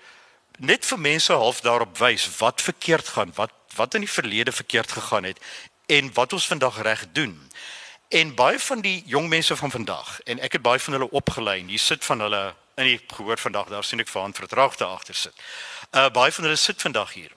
net 0.57 0.85
vir 0.85 0.99
mense 0.99 1.33
half 1.33 1.61
daarop 1.61 1.97
wys 1.97 2.27
wat 2.37 2.61
verkeerd 2.61 3.07
gaan, 3.07 3.33
wat 3.35 3.53
wat 3.75 3.93
in 3.95 4.03
die 4.03 4.11
verlede 4.11 4.51
verkeerd 4.51 4.91
gegaan 4.91 5.23
het 5.23 5.37
en 5.87 6.09
wat 6.13 6.33
ons 6.33 6.47
vandag 6.47 6.81
reg 6.81 7.05
doen. 7.15 7.37
En 8.11 8.35
baie 8.35 8.59
van 8.59 8.81
die 8.81 9.03
jong 9.07 9.29
mense 9.29 9.55
van 9.55 9.71
vandag 9.71 10.19
en 10.27 10.39
ek 10.43 10.57
het 10.57 10.61
baie 10.61 10.79
van 10.79 10.93
hulle 10.93 11.11
opgelei. 11.11 11.61
Hier 11.63 11.79
sit 11.79 12.05
van 12.05 12.19
hulle 12.19 12.41
in 12.75 12.89
die 12.89 12.99
gehoor 13.07 13.39
vandag, 13.39 13.69
daar 13.71 13.83
sien 13.87 14.03
ek 14.03 14.11
vir 14.11 14.21
hand 14.21 14.35
vertraagde 14.35 14.85
agter 14.85 15.15
sit. 15.15 15.45
Uh 15.95 16.09
baie 16.11 16.31
van 16.31 16.49
hulle 16.49 16.59
sit 16.59 16.81
vandag 16.81 17.13
hier. 17.13 17.31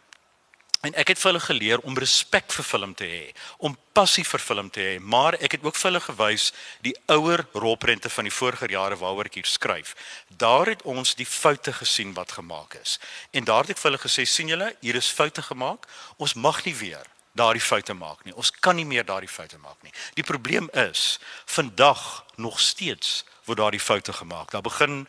En 0.84 0.92
ek 1.00 1.14
het 1.14 1.20
vir 1.20 1.30
hulle 1.30 1.40
geleer 1.40 1.82
om 1.88 1.96
respek 1.96 2.52
vir 2.52 2.66
film 2.68 2.92
te 2.94 3.06
hê, 3.08 3.22
om 3.64 3.76
passie 3.96 4.24
vir 4.24 4.42
film 4.42 4.68
te 4.70 4.82
hê, 4.84 4.98
maar 5.00 5.36
ek 5.40 5.56
het 5.56 5.64
ook 5.64 5.78
vir 5.80 5.90
hulle 5.90 6.02
gewys 6.04 6.50
die 6.84 6.92
ouer 7.14 7.46
rolprente 7.54 8.10
van 8.12 8.28
die 8.28 8.34
vorige 8.34 8.68
jare 8.68 8.98
waaroor 9.00 9.30
ek 9.30 9.38
hier 9.40 9.48
skryf. 9.48 9.94
Daar 10.28 10.68
het 10.68 10.84
ons 10.84 11.14
die 11.16 11.28
foute 11.28 11.72
gesien 11.72 12.12
wat 12.18 12.36
gemaak 12.36 12.76
is. 12.82 12.98
En 13.32 13.48
daar 13.48 13.64
het 13.64 13.76
ek 13.76 13.80
vir 13.80 13.90
hulle 13.90 14.02
gesê, 14.04 14.26
sien 14.28 14.52
julle, 14.52 14.74
hier 14.84 15.00
is 15.00 15.08
foute 15.08 15.42
gemaak. 15.42 15.88
Ons 16.20 16.36
mag 16.36 16.60
nie 16.68 16.76
weer 16.76 17.08
daardie 17.34 17.64
foute 17.64 17.94
maak 17.94 18.20
nie. 18.24 18.34
Ons 18.36 18.52
kan 18.52 18.76
nie 18.76 18.86
meer 18.86 19.06
daardie 19.06 19.30
foute 19.30 19.58
maak 19.58 19.80
nie. 19.82 19.92
Die 20.14 20.26
probleem 20.26 20.68
is 20.84 21.18
vandag 21.50 22.24
nog 22.36 22.60
steeds 22.60 23.24
word 23.48 23.58
daardie 23.58 23.82
foute 23.82 24.12
gemaak. 24.12 24.52
Daar 24.52 24.62
begin 24.62 25.06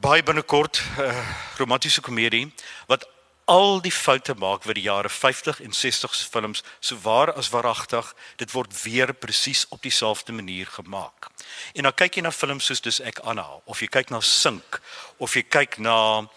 baie 0.00 0.22
binnekort 0.22 0.80
'n 0.80 1.02
uh, 1.02 1.28
romantiese 1.58 2.00
komedie 2.00 2.52
wat 2.86 3.06
al 3.48 3.80
die 3.80 3.92
foute 3.92 4.34
maak 4.36 4.66
wat 4.68 4.76
die 4.76 4.84
jare 4.84 5.08
50 5.08 5.62
en 5.64 5.72
60 5.72 6.14
se 6.14 6.26
films 6.28 6.62
so 6.80 6.98
waar 7.02 7.32
as 7.32 7.48
waaragtig 7.48 8.10
dit 8.36 8.52
word 8.52 8.74
weer 8.82 9.14
presies 9.14 9.64
op 9.68 9.82
dieselfde 9.82 10.32
manier 10.32 10.66
gemaak. 10.66 11.30
En 11.72 11.88
dan 11.88 11.94
kyk 11.96 12.18
jy 12.18 12.26
na 12.26 12.32
films 12.32 12.68
soos 12.68 12.84
dis 12.84 13.00
ek 13.00 13.22
Anna 13.24 13.46
of 13.64 13.80
jy 13.80 13.88
kyk 13.88 14.12
na 14.12 14.20
Sink 14.20 14.80
of 15.16 15.36
jy 15.36 15.46
kyk 15.48 15.78
na 15.80 16.28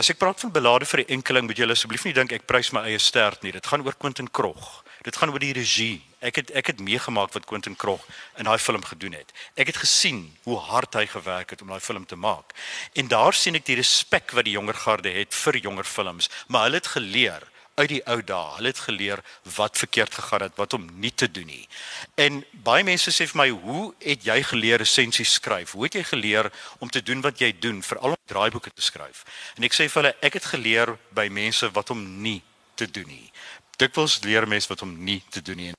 as 0.00 0.08
ek 0.08 0.16
praat 0.16 0.40
van 0.40 0.52
belade 0.52 0.86
vir 0.88 1.02
die 1.02 1.12
enkeling 1.12 1.44
moet 1.44 1.58
jy 1.60 1.66
asseblief 1.68 2.06
nie 2.06 2.14
dink 2.16 2.32
ek 2.32 2.46
prys 2.48 2.70
my 2.72 2.86
eie 2.88 3.00
stert 3.02 3.42
nie. 3.44 3.52
Dit 3.52 3.66
gaan 3.68 3.82
oor 3.84 3.96
Quentin 4.00 4.30
Krog. 4.32 4.80
Dit 5.04 5.18
gaan 5.20 5.32
oor 5.32 5.42
die 5.42 5.52
regie. 5.52 5.98
Ek 6.24 6.40
het 6.40 6.52
ek 6.56 6.70
het 6.72 6.80
meegemaak 6.80 7.34
wat 7.36 7.44
Quentin 7.48 7.76
Krog 7.76 8.06
in 8.40 8.48
daai 8.48 8.56
film 8.56 8.80
gedoen 8.86 9.18
het. 9.18 9.34
Ek 9.60 9.68
het 9.68 9.80
gesien 9.82 10.22
hoe 10.46 10.56
hard 10.70 10.96
hy 10.96 11.04
gewerk 11.04 11.52
het 11.52 11.60
om 11.60 11.72
daai 11.72 11.84
film 11.84 12.06
te 12.08 12.16
maak. 12.16 12.56
En 12.96 13.12
daar 13.12 13.36
sien 13.36 13.60
ek 13.60 13.68
die 13.68 13.76
respek 13.80 14.32
wat 14.36 14.48
die 14.48 14.56
jonger 14.56 14.80
garde 14.86 15.12
het 15.12 15.36
vir 15.36 15.60
jonger 15.68 15.84
films, 15.84 16.30
maar 16.48 16.68
hulle 16.68 16.80
het 16.80 16.92
geleer 16.96 17.44
uit 17.80 17.88
die 17.88 18.02
ou 18.06 18.18
dae. 18.24 18.54
Hulle 18.56 18.72
het 18.72 18.82
geleer 18.84 19.22
wat 19.56 19.78
verkeerd 19.78 20.14
gegaan 20.14 20.44
het, 20.46 20.56
wat 20.60 20.76
om 20.76 20.86
nie 21.00 21.12
te 21.14 21.30
doen 21.30 21.46
nie. 21.46 21.68
En 22.14 22.42
baie 22.66 22.84
mense 22.84 23.10
sê 23.10 23.26
vir 23.26 23.40
my, 23.40 23.48
"Hoe 23.50 23.94
het 23.98 24.24
jy 24.24 24.42
geleer 24.42 24.78
resensies 24.78 25.32
skryf? 25.32 25.72
Hoe 25.72 25.84
het 25.84 25.94
jy 25.94 26.04
geleer 26.04 26.52
om 26.78 26.90
te 26.90 27.02
doen 27.02 27.20
wat 27.20 27.38
jy 27.38 27.52
doen, 27.58 27.82
veral 27.82 28.10
om 28.10 28.16
draaiboeke 28.26 28.70
te 28.74 28.82
skryf?" 28.82 29.24
En 29.56 29.64
ek 29.64 29.74
sê 29.74 29.88
vir 29.88 30.02
hulle, 30.02 30.16
"Ek 30.20 30.32
het 30.32 30.44
geleer 30.44 30.98
by 31.10 31.28
mense 31.28 31.70
wat 31.70 31.90
om 31.90 32.22
nie 32.22 32.42
te 32.74 32.90
doen 32.90 33.06
nie. 33.06 33.32
Dikwels 33.76 34.20
leer 34.24 34.48
mense 34.48 34.68
wat 34.68 34.82
om 34.82 34.94
nie 35.04 35.22
te 35.28 35.42
doen 35.42 35.56
nie. 35.56 35.72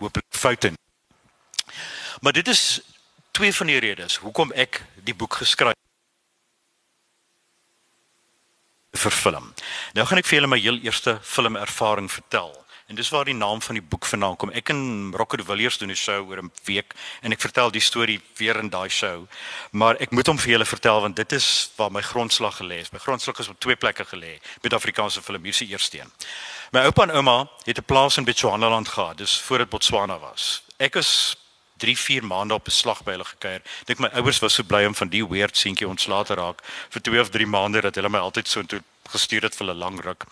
Hooplik 0.00 0.24
foute. 0.28 0.72
Maar 2.20 2.32
dit 2.32 2.48
is 2.48 2.80
twee 3.30 3.52
van 3.54 3.66
die 3.66 3.78
redes 3.78 4.16
hoekom 4.16 4.52
ek 4.52 4.82
die 5.04 5.14
boek 5.14 5.40
geskryf 5.42 5.76
vir 8.92 9.10
film. 9.10 9.52
Nou 9.94 10.06
gaan 10.06 10.18
ek 10.18 10.26
vir 10.26 10.40
julle 10.40 10.50
my 10.50 10.58
heel 10.58 10.80
eerste 10.82 11.18
filmervaring 11.22 12.10
vertel. 12.10 12.52
En 12.90 12.96
dis 12.98 13.08
waar 13.08 13.24
die 13.24 13.34
naam 13.34 13.62
van 13.62 13.76
die 13.78 13.84
boek 13.86 14.06
vandaan 14.06 14.36
kom. 14.36 14.50
Ek 14.50 14.72
en 14.72 15.12
Rocco 15.14 15.36
de 15.38 15.44
Villiers 15.46 15.78
doen 15.78 15.90
'n 15.90 15.94
show 15.94 16.28
oor 16.28 16.42
'n 16.42 16.50
week 16.64 16.94
en 17.22 17.32
ek 17.32 17.40
vertel 17.40 17.70
die 17.70 17.80
storie 17.80 18.20
weer 18.36 18.56
in 18.56 18.68
daai 18.68 18.88
show. 18.88 19.28
Maar 19.70 19.96
ek 20.00 20.10
moet 20.10 20.26
hom 20.26 20.38
vir 20.38 20.50
julle 20.50 20.64
vertel 20.64 21.00
want 21.00 21.16
dit 21.16 21.32
is 21.32 21.70
waar 21.76 21.92
my 21.92 22.02
grondslag 22.02 22.56
gelê 22.56 22.80
is. 22.80 22.90
My 22.90 22.98
grondslag 22.98 23.38
is 23.38 23.48
op 23.48 23.60
twee 23.60 23.76
plekke 23.76 24.04
gelê 24.04 24.40
met 24.62 24.74
Afrikaanse 24.74 25.22
film, 25.22 25.42
hier 25.42 25.52
is 25.52 25.58
die 25.58 25.68
eerste 25.68 26.00
een. 26.00 26.12
My 26.72 26.80
oupa 26.80 27.02
en 27.02 27.10
ouma 27.10 27.48
het 27.64 27.78
'n 27.78 27.84
plaas 27.84 28.16
in 28.16 28.24
Bechuanaland 28.24 28.88
gehad, 28.88 29.18
dis 29.18 29.40
voor 29.40 29.58
dit 29.58 29.68
Botswana 29.68 30.18
was. 30.18 30.62
Ek 30.76 30.94
is 30.96 31.36
3, 31.80 31.96
4 31.98 32.26
maande 32.26 32.54
op 32.54 32.68
beslag 32.68 33.02
by 33.06 33.16
hulle 33.16 33.26
gekuier. 33.28 33.64
Dink 33.88 34.02
my 34.04 34.10
ouers 34.20 34.40
was 34.44 34.54
so 34.58 34.66
bly 34.66 34.84
om 34.88 34.94
van 34.94 35.10
die 35.12 35.24
weird 35.26 35.56
seentjie 35.56 35.88
ontslae 35.88 36.24
te 36.28 36.36
raak 36.38 36.62
vir 36.94 37.04
2 37.08 37.20
of 37.24 37.32
3 37.34 37.48
maande 37.50 37.84
dat 37.88 37.98
hulle 37.98 38.12
my 38.12 38.22
altyd 38.22 38.48
so 38.48 38.60
intoe 38.64 38.82
gestuur 39.10 39.48
het 39.48 39.56
vir 39.56 39.72
'n 39.72 39.78
lang 39.78 40.00
ruk. 40.04 40.24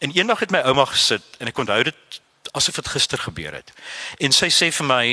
En 0.00 0.12
eendag 0.12 0.40
het 0.40 0.50
my 0.50 0.60
ouma 0.66 0.84
gesit 0.84 1.22
en 1.38 1.46
ek 1.46 1.58
onthou 1.58 1.82
dit 1.82 2.20
asof 2.52 2.74
dit 2.74 2.88
gister 2.88 3.18
gebeur 3.18 3.52
het. 3.52 3.72
En 4.18 4.32
sy 4.32 4.48
sê 4.48 4.72
vir 4.72 4.86
my 4.86 5.06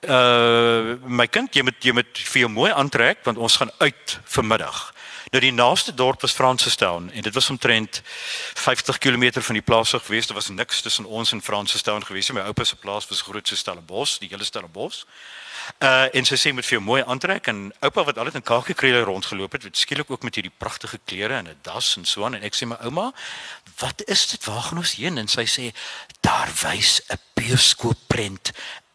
uh 0.00 0.96
my 1.04 1.26
kind 1.26 1.54
jy 1.54 1.62
moet 1.62 1.84
jy 1.84 1.92
moet 1.92 2.18
vir 2.32 2.40
jou 2.40 2.48
mooi 2.48 2.70
aantrek 2.72 3.18
want 3.24 3.38
ons 3.38 3.56
gaan 3.56 3.70
uit 3.78 4.18
vanmiddag. 4.24 4.94
Nou 5.30 5.42
die 5.42 5.52
naaste 5.52 5.94
dorp 5.94 6.20
was 6.20 6.32
Francistown 6.32 7.10
en 7.14 7.22
dit 7.22 7.34
was 7.34 7.50
omtrent 7.50 8.00
50 8.54 8.98
km 8.98 9.40
van 9.40 9.54
die 9.54 9.62
plaas 9.62 9.94
af 9.94 10.04
gewees. 10.04 10.26
Daar 10.26 10.36
was 10.36 10.48
niks 10.48 10.80
tussen 10.80 11.04
ons 11.04 11.32
en 11.32 11.42
Francistown 11.42 12.02
gewees. 12.02 12.30
My 12.30 12.40
oupa 12.40 12.64
se 12.64 12.76
plaas 12.76 13.06
was 13.08 13.22
groot 13.22 13.48
so 13.48 13.54
Stellenbos, 13.54 14.18
die 14.18 14.28
hele 14.28 14.44
Stellenbos. 14.44 15.06
Uh 15.78 16.08
en 16.16 16.26
sy 16.26 16.34
sê 16.34 16.50
met 16.54 16.66
vir 16.66 16.78
jou 16.78 16.82
mooi 16.82 17.02
aantrek 17.06 17.46
en 17.52 17.68
oupa 17.78 18.02
wat 18.08 18.18
altyd 18.18 18.40
in 18.40 18.42
kakiekriele 18.42 19.04
rondgeloop 19.06 19.52
het, 19.52 19.68
het 19.68 19.78
skielik 19.78 20.10
ook 20.10 20.26
met 20.26 20.34
hierdie 20.34 20.56
pragtige 20.56 20.98
klere 21.04 21.36
en 21.36 21.48
'n 21.48 21.58
das 21.62 21.96
en 21.96 22.04
so 22.04 22.24
aan 22.24 22.34
en 22.34 22.42
ek 22.42 22.54
sê 22.54 22.66
my 22.66 22.76
ouma, 22.80 23.12
"Wat 23.78 24.02
is 24.06 24.26
dit? 24.26 24.44
Waar 24.44 24.62
gaan 24.62 24.78
ons 24.78 24.94
heen?" 24.94 25.18
En 25.18 25.28
sy 25.28 25.46
sê, 25.46 25.72
"Daar 26.20 26.50
wys 26.62 27.02
'n 27.08 27.18
bioskoopprent 27.34 28.50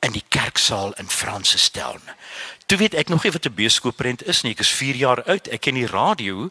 in 0.06 0.14
die 0.14 0.24
kerksaal 0.30 0.94
in 1.02 1.10
Francistown." 1.10 2.02
Toe 2.66 2.78
weet 2.78 2.94
ek 2.98 3.10
nog 3.10 3.24
nie 3.24 3.32
wat 3.32 3.46
'n 3.46 3.54
bioskoopprent 3.54 4.26
is 4.26 4.42
nie. 4.42 4.52
Ek 4.52 4.60
is 4.60 4.70
4 4.70 4.96
jaar 4.96 5.24
oud. 5.24 5.48
Ek 5.48 5.62
ken 5.62 5.74
die 5.74 5.88
radio, 5.88 6.50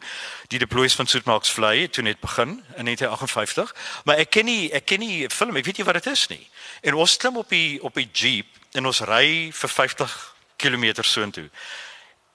die 0.49 0.59
deploys 0.59 0.95
van 0.95 1.07
Soetmaaks 1.07 1.51
Vlei 1.51 1.89
toe 1.89 2.05
net 2.05 2.21
begin 2.21 2.65
in 2.77 2.85
1958, 2.85 3.75
maar 4.05 4.17
ek 4.17 4.31
ken 4.31 4.45
nie 4.45 4.73
ek 4.73 4.87
ken 4.87 4.99
nie 4.99 5.29
film. 5.29 5.57
Ek 5.57 5.65
weet 5.65 5.77
nie 5.77 5.85
wat 5.85 5.95
dit 5.95 6.07
is 6.07 6.27
nie. 6.29 6.49
En 6.83 6.95
ons 6.95 7.17
klim 7.17 7.37
op 7.37 7.49
die 7.49 7.83
op 7.83 7.95
die 7.95 8.09
Jeep 8.13 8.47
en 8.73 8.87
ons 8.87 9.01
ry 9.01 9.51
vir 9.53 9.69
50 9.69 10.35
km 10.57 11.03
soontoe. 11.03 11.51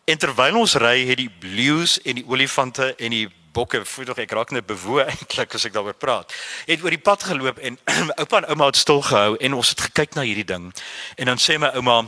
En 0.05 0.17
terwyl 0.17 0.55
ons 0.57 0.73
ry, 0.73 1.05
het 1.05 1.17
die 1.17 1.29
blues 1.29 2.01
en 2.01 2.15
die 2.15 2.25
olifante 2.27 2.95
en 2.97 3.13
die 3.13 3.27
bokke, 3.53 3.81
voel 3.85 4.05
tog 4.09 4.21
ek 4.21 4.35
raak 4.37 4.53
net 4.55 4.67
bewoe 4.69 5.03
eintlik 5.05 5.55
as 5.55 5.65
ek 5.67 5.73
daaroor 5.75 5.97
praat. 5.97 6.33
Het 6.69 6.83
oor 6.83 6.95
die 6.95 7.01
pad 7.01 7.23
geloop 7.23 7.59
en 7.59 7.79
oupa 8.21 8.41
en 8.41 8.49
ouma 8.53 8.69
het 8.71 8.79
stil 8.81 9.01
gehou 9.05 9.35
en 9.37 9.57
ons 9.57 9.73
het 9.73 9.87
gekyk 9.89 10.15
na 10.17 10.25
hierdie 10.27 10.47
ding. 10.47 10.69
En 11.17 11.31
dan 11.33 11.41
sê 11.41 11.57
my 11.59 11.73
ouma 11.79 12.03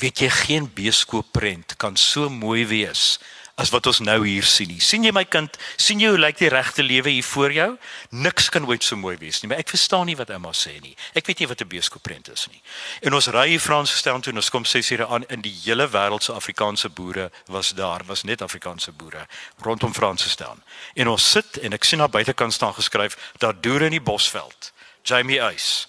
weet 0.00 0.24
jy 0.24 0.30
geen 0.42 0.68
beeskoopprent 0.74 1.76
kan 1.80 1.96
so 1.96 2.28
mooi 2.28 2.66
wees 2.66 3.16
as 3.56 3.70
wat 3.72 3.86
ons 3.88 4.02
nou 4.04 4.18
hier 4.26 4.44
sien 4.44 4.68
nie. 4.68 4.80
sien 4.84 5.04
jy 5.06 5.10
my 5.16 5.24
kind? 5.24 5.54
sien 5.80 6.00
jy 6.00 6.10
hoe 6.12 6.20
lyk 6.20 6.36
die 6.36 6.50
regte 6.52 6.84
lewe 6.84 7.08
hier 7.14 7.24
voor 7.24 7.52
jou? 7.52 7.68
Niks 8.12 8.50
kan 8.52 8.66
ooit 8.68 8.84
so 8.84 8.98
mooi 9.00 9.16
wees 9.16 9.40
nie, 9.40 9.48
maar 9.48 9.62
ek 9.62 9.72
verstaan 9.72 10.06
nie 10.10 10.16
wat 10.18 10.30
ouma 10.34 10.52
sê 10.52 10.74
nie. 10.82 10.92
Ek 11.16 11.24
weet 11.26 11.40
nie 11.40 11.48
wat 11.48 11.62
'n 11.64 11.68
beeskoopprent 11.68 12.28
is 12.28 12.46
nie. 12.52 12.60
En 13.00 13.14
ons 13.14 13.28
ry 13.32 13.48
hier 13.48 13.60
Frans 13.60 13.90
gestel 13.90 14.20
toe 14.20 14.32
en 14.32 14.36
ons 14.36 14.50
kom 14.50 14.64
6 14.64 14.90
ure 14.92 15.06
aan 15.06 15.24
in 15.28 15.40
die 15.40 15.56
hele 15.64 15.88
wêreld 15.88 16.22
se 16.22 16.32
Afrikaanse 16.32 16.88
boere 16.88 17.30
was 17.46 17.70
daar, 17.70 18.04
was 18.04 18.24
net 18.24 18.42
Afrikaanse 18.42 18.92
boere 18.92 19.26
rondom 19.62 19.94
Frans 19.94 20.22
gestel. 20.22 20.56
En 20.94 21.08
ons 21.08 21.30
sit 21.30 21.58
en 21.58 21.72
ek 21.72 21.84
sien 21.84 21.98
daar 21.98 22.10
buitekant 22.10 22.52
staan 22.52 22.74
geskryf 22.74 23.16
daar 23.38 23.60
deur 23.60 23.82
in 23.82 23.90
die 23.90 24.00
bosveld. 24.00 24.72
Jamie 25.02 25.40
Uys. 25.40 25.88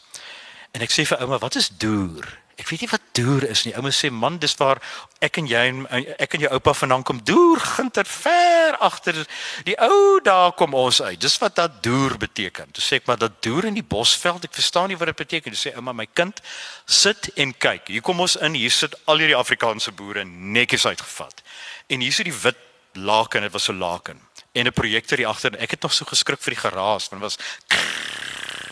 En 0.72 0.82
ek 0.82 0.92
sê 0.92 1.06
vir 1.06 1.20
ouma, 1.20 1.38
wat 1.38 1.56
is 1.56 1.70
deur? 1.70 2.47
Ek 2.58 2.72
weet 2.72 2.82
nie 2.82 2.90
wat 2.90 3.04
deur 3.14 3.44
is 3.46 3.62
nie. 3.68 3.74
Ouma 3.78 3.92
sê 3.94 4.10
man, 4.10 4.40
dis 4.42 4.56
waar 4.58 4.80
ek 5.22 5.38
en 5.38 5.46
jy 5.50 5.60
en 5.70 5.84
ek 6.18 6.34
en 6.34 6.46
jou 6.48 6.50
oupa 6.58 6.74
vandaan 6.74 7.04
kom. 7.06 7.20
Deur 7.22 7.62
ginter 7.62 8.08
ver 8.10 8.80
agter 8.82 9.20
die 9.68 9.76
ou 9.86 10.18
daar 10.26 10.56
kom 10.58 10.74
ons 10.74 11.02
uit. 11.04 11.20
Dis 11.22 11.38
wat 11.38 11.60
dat 11.60 11.84
deur 11.86 12.18
beteken. 12.18 12.74
Toe 12.74 12.82
sê 12.82 12.98
ek 12.98 13.06
maar 13.10 13.22
dat 13.22 13.38
deur 13.46 13.70
in 13.70 13.78
die 13.78 13.86
bosveld. 13.86 14.50
Ek 14.50 14.58
verstaan 14.58 14.90
nie 14.90 14.98
wat 14.98 15.14
dit 15.14 15.22
beteken. 15.22 15.54
Toe 15.54 15.62
sê 15.68 15.76
ouma 15.78 15.94
my 15.94 16.08
kind, 16.18 16.42
sit 16.86 17.30
en 17.38 17.54
kyk. 17.54 17.94
Hier 17.94 18.06
kom 18.06 18.26
ons 18.26 18.40
in. 18.42 18.58
Hier 18.58 18.74
sit 18.74 18.98
al 19.06 19.22
hierdie 19.22 19.38
Afrikaanse 19.38 19.94
boere 19.94 20.26
netjies 20.26 20.90
uitgevat. 20.90 21.46
En 21.94 22.02
hier 22.02 22.10
is 22.10 22.26
die 22.26 22.34
wit 22.42 22.58
laken. 22.98 23.46
Dit 23.46 23.54
was 23.54 23.70
so 23.70 23.78
laken. 23.78 24.18
En 24.58 24.66
'n 24.66 24.74
projektor 24.74 25.18
hier 25.18 25.30
agter. 25.30 25.54
Ek 25.62 25.78
het 25.78 25.82
nog 25.82 25.94
so 25.94 26.06
geskrik 26.06 26.42
vir 26.42 26.58
die 26.58 26.62
geraas 26.66 27.10
want 27.10 27.22
was 27.22 27.38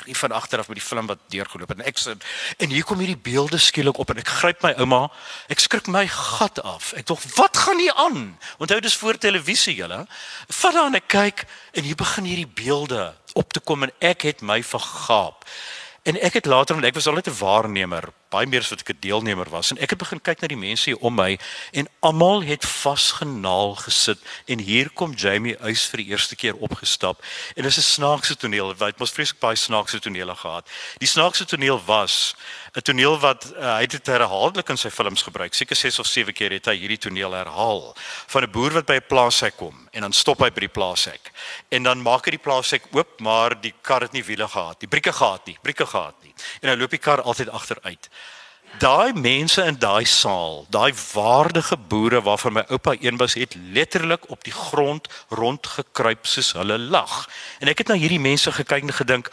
hier 0.05 0.15
van 0.15 0.31
agter 0.31 0.59
af 0.59 0.67
met 0.67 0.77
die 0.77 0.85
film 0.85 1.07
wat 1.07 1.19
deurgeloop 1.33 1.69
het. 1.73 1.79
En 1.79 1.85
ek 1.85 1.97
sit 1.97 2.25
en 2.57 2.69
hier 2.69 2.83
kom 2.83 2.99
hierdie 2.99 3.17
beelde 3.17 3.57
skielik 3.57 3.97
op 4.01 4.13
en 4.13 4.21
ek 4.21 4.31
gryp 4.39 4.63
my 4.65 4.73
ouma. 4.81 5.01
Ek 5.51 5.59
skrik 5.59 5.87
my 5.91 6.05
gat 6.11 6.61
af. 6.63 6.93
Ek 6.97 7.07
dink 7.09 7.23
wat 7.35 7.57
gaan 7.57 7.79
hier 7.81 7.93
aan? 7.93 8.37
Onthou 8.57 8.79
dis 8.81 8.95
voor 8.95 9.17
televisie 9.17 9.75
julle. 9.75 10.05
Vat 10.61 10.73
dan 10.73 10.95
ek 10.95 11.07
kyk 11.07 11.45
en 11.73 11.83
hier 11.83 11.99
begin 11.99 12.29
hierdie 12.29 12.51
beelde 12.63 13.13
op 13.35 13.53
te 13.53 13.59
kom 13.59 13.83
en 13.83 13.91
ek 13.99 14.27
het 14.29 14.45
my 14.45 14.61
vergaap 14.63 15.43
en 16.05 16.21
ek 16.21 16.37
het 16.37 16.45
later 16.45 16.77
want 16.77 16.85
ek 16.85 16.93
was 16.93 17.07
al 17.09 17.17
net 17.17 17.27
'n 17.27 17.39
waarnemer 17.39 18.13
baie 18.29 18.47
meer 18.47 18.61
as 18.61 18.69
wat 18.69 18.83
ek 18.83 18.93
'n 18.93 18.99
deelnemer 18.99 19.49
was 19.49 19.71
en 19.71 19.77
ek 19.77 19.89
het 19.89 19.99
begin 19.99 20.21
kyk 20.21 20.41
na 20.41 20.47
die 20.47 20.57
mense 20.57 20.89
hier 20.89 21.01
om 21.01 21.15
my 21.15 21.37
en 21.71 21.87
almal 21.99 22.43
het 22.43 22.65
vasgenaal 22.65 23.75
gesit 23.75 24.19
en 24.45 24.59
hier 24.59 24.89
kom 24.89 25.13
Jamie 25.13 25.57
Uys 25.61 25.85
vir 25.89 25.97
die 25.97 26.09
eerste 26.13 26.35
keer 26.35 26.55
opgestap 26.55 27.23
en 27.55 27.63
dit 27.63 27.71
is 27.71 27.77
'n 27.77 27.91
snaakse 27.95 28.35
toneel 28.35 28.75
wat 28.75 28.99
mos 28.99 29.11
vreeslik 29.11 29.39
baie 29.39 29.55
snaakse 29.55 29.99
tonele 29.99 30.35
gehad. 30.35 30.69
Die 30.97 31.07
snaakse 31.07 31.45
toneel 31.45 31.81
was 31.85 32.35
'n 32.75 32.81
toneel 32.81 33.19
wat 33.19 33.45
uh, 33.55 33.75
hy 33.79 33.87
het 33.87 34.07
herhaaldelik 34.07 34.69
in 34.69 34.77
sy 34.77 34.89
films 34.91 35.23
gebruik. 35.23 35.53
Seker 35.53 35.75
6 35.75 35.99
of 35.99 36.07
7 36.07 36.33
keer 36.33 36.51
het 36.51 36.65
hy 36.67 36.75
hierdie 36.75 36.99
toneel 36.99 37.31
herhaal 37.31 37.95
van 38.27 38.43
'n 38.43 38.51
boer 38.51 38.71
wat 38.75 38.85
by 38.85 38.99
'n 38.99 39.07
plaashek 39.07 39.55
kom 39.57 39.87
en 39.91 40.01
dan 40.01 40.13
stop 40.13 40.39
hy 40.43 40.51
by 40.51 40.67
die 40.67 40.75
plaashek. 40.77 41.31
En 41.69 41.83
dan 41.83 42.01
maak 42.01 42.25
hy 42.25 42.31
die 42.35 42.45
plaashek 42.47 42.83
oop, 42.91 43.19
maar 43.19 43.55
die 43.61 43.73
kar 43.81 44.01
het 44.01 44.11
nie 44.11 44.23
wiele 44.23 44.47
gehad 44.47 44.81
nie. 44.81 44.89
Brieke 44.89 45.13
gehad 45.13 45.45
nie, 45.45 45.57
brieke 45.61 45.85
gehad 45.85 46.15
nie. 46.23 46.33
En 46.61 46.69
hy 46.69 46.75
loop 46.75 46.91
die 46.91 46.99
kar 46.99 47.21
altyd 47.21 47.49
agteruit 47.49 48.09
daai 48.79 49.13
mense 49.13 49.63
in 49.63 49.77
daai 49.79 50.05
saal, 50.05 50.65
daai 50.69 50.91
waardige 51.13 51.77
boere 51.77 52.21
waarvan 52.21 52.53
my 52.53 52.63
oupa 52.69 52.95
een 52.99 53.17
was, 53.17 53.33
het 53.33 53.55
letterlik 53.71 54.29
op 54.29 54.43
die 54.43 54.53
grond 54.53 55.07
rondgekruip 55.29 56.25
soos 56.27 56.53
hulle 56.59 56.77
lag. 56.77 57.25
En 57.59 57.71
ek 57.71 57.83
het 57.83 57.87
na 57.91 57.99
hierdie 57.99 58.19
mense 58.19 58.51
gekyk 58.51 58.83
en 58.83 58.93
gedink, 58.93 59.31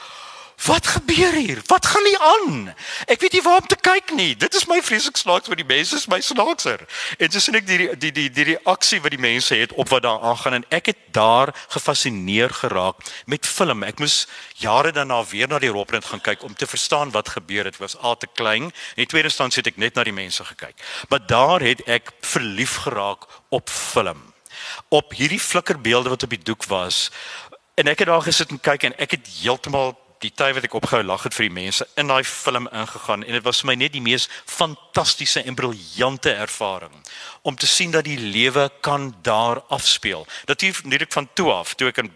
Wat 0.66 0.86
gebeur 0.86 1.32
hier? 1.32 1.60
Wat 1.66 1.86
gaan 1.86 2.02
nie 2.02 2.18
aan? 2.18 2.74
Ek 3.10 3.20
weet 3.20 3.32
nie 3.32 3.42
waar 3.42 3.60
om 3.60 3.66
te 3.66 3.76
kyk 3.80 4.12
nie. 4.14 4.36
Dit 4.38 4.54
is 4.54 4.68
my 4.70 4.78
vreeslik 4.84 5.16
snaaks 5.18 5.50
vir 5.50 5.58
die 5.58 5.66
mense, 5.66 5.96
is 5.96 6.06
my 6.06 6.20
snaakser. 6.22 6.84
En 7.18 7.34
sien 7.34 7.58
ek 7.58 7.66
die 7.66 7.78
die 7.98 8.12
die 8.14 8.28
die 8.30 8.46
reaksie 8.52 9.00
wat 9.02 9.10
die 9.14 9.22
mense 9.22 9.58
het 9.58 9.74
op 9.74 9.90
wat 9.90 10.04
daar 10.06 10.22
aangaan 10.22 10.60
en 10.60 10.66
ek 10.70 10.92
het 10.92 11.00
daar 11.16 11.50
gefassineer 11.74 12.54
geraak 12.54 13.02
met 13.26 13.48
film. 13.48 13.82
Ek 13.82 13.98
moes 13.98 14.28
jare 14.62 14.92
daarna 14.94 15.18
weer 15.32 15.50
na 15.50 15.58
die 15.58 15.72
rolprent 15.72 16.06
gaan 16.12 16.22
kyk 16.22 16.44
om 16.46 16.54
te 16.54 16.68
verstaan 16.70 17.10
wat 17.10 17.34
gebeur 17.34 17.66
het. 17.66 17.74
Ek 17.74 17.82
was 17.82 17.98
al 17.98 18.16
te 18.16 18.30
klein. 18.30 18.70
In 18.94 19.02
die 19.02 19.10
tweede 19.10 19.32
instansie 19.32 19.64
het 19.64 19.72
ek 19.72 19.82
net 19.82 19.98
na 19.98 20.06
die 20.06 20.14
mense 20.14 20.46
gekyk. 20.46 20.78
Maar 21.10 21.26
daar 21.26 21.64
het 21.64 21.82
ek 21.90 22.14
verlief 22.20 22.84
geraak 22.86 23.26
op 23.50 23.70
film. 23.70 24.30
Op 24.94 25.10
hierdie 25.18 25.42
flikkerbeelde 25.42 26.14
wat 26.14 26.22
op 26.22 26.30
die 26.30 26.44
doek 26.44 26.70
was. 26.70 27.08
En 27.74 27.88
ek 27.88 28.04
het 28.04 28.08
daar 28.12 28.22
gesit 28.22 28.50
en 28.52 28.60
kyk 28.60 28.86
en 28.86 28.94
ek 29.00 29.16
het 29.16 29.28
heeltemal 29.40 29.96
die 30.22 30.32
tyd 30.34 30.54
wat 30.56 30.66
ek 30.68 30.76
opgehou 30.78 31.02
lag 31.04 31.26
het 31.26 31.34
vir 31.34 31.48
die 31.48 31.54
mense 31.54 31.86
in 32.00 32.10
daai 32.10 32.24
film 32.24 32.68
ingegaan 32.70 33.24
en 33.26 33.38
dit 33.38 33.44
was 33.46 33.62
vir 33.62 33.72
my 33.72 33.76
net 33.82 33.94
die 33.94 34.04
mees 34.04 34.28
fantastiese 34.46 35.42
en 35.42 35.58
briljante 35.58 36.32
ervaring 36.32 36.94
om 37.42 37.56
te 37.58 37.66
sien 37.66 37.90
dat 37.94 38.06
die 38.06 38.18
lewe 38.18 38.68
kan 38.80 39.10
daar 39.22 39.62
afspeel. 39.74 40.26
Natuurlik 40.46 41.12
van 41.12 41.28
toe 41.34 41.50
af, 41.52 41.74
toe 41.74 41.90
ek 41.90 42.04
in 42.04 42.12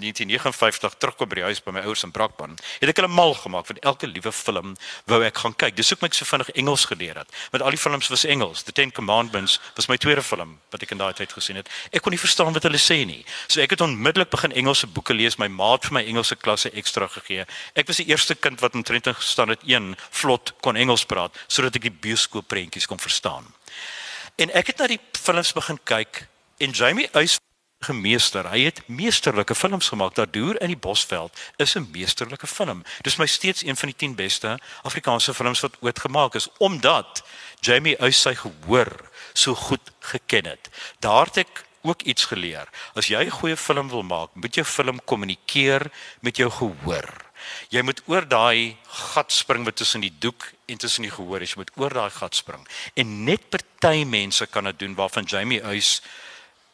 1959 0.00 0.96
terugkom 0.98 1.28
by 1.28 1.40
die 1.40 1.46
huis 1.48 1.60
by 1.64 1.74
my 1.76 1.82
ouers 1.86 2.04
in 2.06 2.12
Brakpan, 2.14 2.56
het 2.80 2.92
ek 2.92 3.00
hulle 3.00 3.10
mal 3.12 3.34
gemaak 3.38 3.66
van 3.68 3.80
elke 3.90 4.08
liewe 4.10 4.32
film 4.32 4.74
wou 5.10 5.20
ek 5.26 5.42
gaan 5.42 5.56
kyk. 5.58 5.76
Dis 5.76 5.90
hoekom 5.92 6.08
ek 6.08 6.16
so 6.18 6.28
vinnig 6.28 6.50
Engels 6.58 6.86
geleer 6.90 7.20
het. 7.22 7.34
Want 7.52 7.64
al 7.64 7.76
die 7.76 7.80
films 7.80 8.10
was 8.12 8.24
Engels. 8.24 8.64
The 8.66 8.72
Ten 8.72 8.92
Commandments 8.92 9.58
was 9.76 9.88
my 9.88 9.96
tweede 9.96 10.22
film 10.22 10.58
wat 10.72 10.82
ek 10.82 10.94
in 10.94 11.02
daai 11.02 11.12
tyd 11.18 11.32
gesien 11.32 11.60
het. 11.60 11.70
Ek 11.92 12.02
kon 12.04 12.14
nie 12.14 12.20
verstaan 12.20 12.54
wat 12.56 12.66
hulle 12.68 12.80
sê 12.82 13.00
nie. 13.08 13.24
So 13.46 13.62
ek 13.64 13.76
het 13.76 13.84
onmiddellik 13.84 14.30
begin 14.34 14.54
Engelse 14.56 14.86
boeke 14.86 15.16
lees. 15.16 15.38
My 15.38 15.50
ma 15.52 15.74
het 15.76 15.88
vir 15.88 15.98
my 15.98 16.04
Engelse 16.06 16.38
klasse 16.38 16.72
ekstra 16.72 17.08
gegee. 17.12 17.46
Ek 17.74 17.88
was 17.88 18.02
die 18.02 18.08
eerste 18.10 18.34
kind 18.34 18.62
wat 18.64 18.74
omtrent 18.78 19.08
gestaan 19.08 19.54
het 19.54 19.62
een 19.66 19.94
vlot 20.10 20.54
kon 20.62 20.76
Engels 20.76 21.04
praat 21.08 21.36
sodat 21.46 21.76
ek 21.78 21.88
die 21.88 21.94
bioskoop 21.94 22.48
prentjies 22.48 22.86
kon 22.86 23.00
verstaan. 23.00 23.46
En 24.38 24.52
ek 24.54 24.72
het 24.72 24.78
na 24.78 24.86
die 24.90 25.00
films 25.18 25.52
begin 25.56 25.80
kyk 25.88 26.26
en 26.62 26.74
Jamie 26.74 27.08
Uys 27.14 27.38
gemeester. 27.80 28.48
Hy 28.50 28.64
het 28.66 28.82
meesterlike 28.88 29.54
films 29.54 29.88
gemaak. 29.88 30.14
Daardeur 30.14 30.58
in 30.62 30.72
die 30.72 30.80
Bosveld 30.80 31.38
is 31.56 31.74
'n 31.76 31.88
meesterlike 31.92 32.46
film. 32.46 32.82
Dis 33.02 33.16
my 33.16 33.26
steeds 33.26 33.62
een 33.64 33.76
van 33.76 33.88
die 33.88 33.96
10 33.96 34.14
beste 34.14 34.58
Afrikaanse 34.82 35.34
films 35.34 35.60
wat 35.60 35.76
ooit 35.80 35.98
gemaak 35.98 36.34
is 36.34 36.48
omdat 36.58 37.22
Jamie 37.60 38.02
Uys 38.02 38.20
sy 38.20 38.34
gehoor 38.34 39.10
so 39.32 39.54
goed 39.54 39.92
geken 40.00 40.44
het. 40.44 40.70
Daar 40.98 41.26
het 41.26 41.36
ek 41.36 41.64
ook 41.82 42.02
iets 42.02 42.24
geleer. 42.24 42.68
As 42.94 43.06
jy 43.06 43.24
'n 43.24 43.30
goeie 43.30 43.56
film 43.56 43.88
wil 43.88 44.02
maak, 44.02 44.34
moet 44.34 44.54
jou 44.54 44.66
film 44.66 45.04
kommunikeer 45.04 45.90
met 46.20 46.36
jou 46.36 46.50
gehoor. 46.50 47.26
Jy 47.68 47.82
moet 47.82 48.02
oor 48.06 48.28
daai 48.28 48.76
gat 48.86 49.32
spring 49.32 49.64
wat 49.64 49.76
tussen 49.76 50.00
die 50.00 50.12
doek 50.18 50.50
en 50.66 50.78
tussen 50.78 51.02
die 51.02 51.10
gehoor 51.10 51.42
is. 51.42 51.50
Jy 51.50 51.56
moet 51.56 51.70
oor 51.76 51.92
daai 51.92 52.10
gat 52.10 52.34
spring. 52.34 52.68
En 52.94 53.24
net 53.24 53.48
party 53.48 54.04
mense 54.04 54.46
kan 54.46 54.64
dit 54.64 54.78
doen 54.78 54.94
waarvan 54.94 55.24
Jamie 55.24 55.62
Uys 55.62 56.02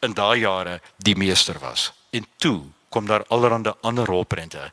in 0.05 0.15
daai 0.15 0.41
jare 0.45 0.81
die 0.97 1.17
meester 1.17 1.59
was. 1.59 1.93
En 2.11 2.27
toe 2.39 2.61
kom 2.89 3.07
daar 3.07 3.27
allerlei 3.27 3.75
ander 3.81 4.07
rolprente 4.07 4.71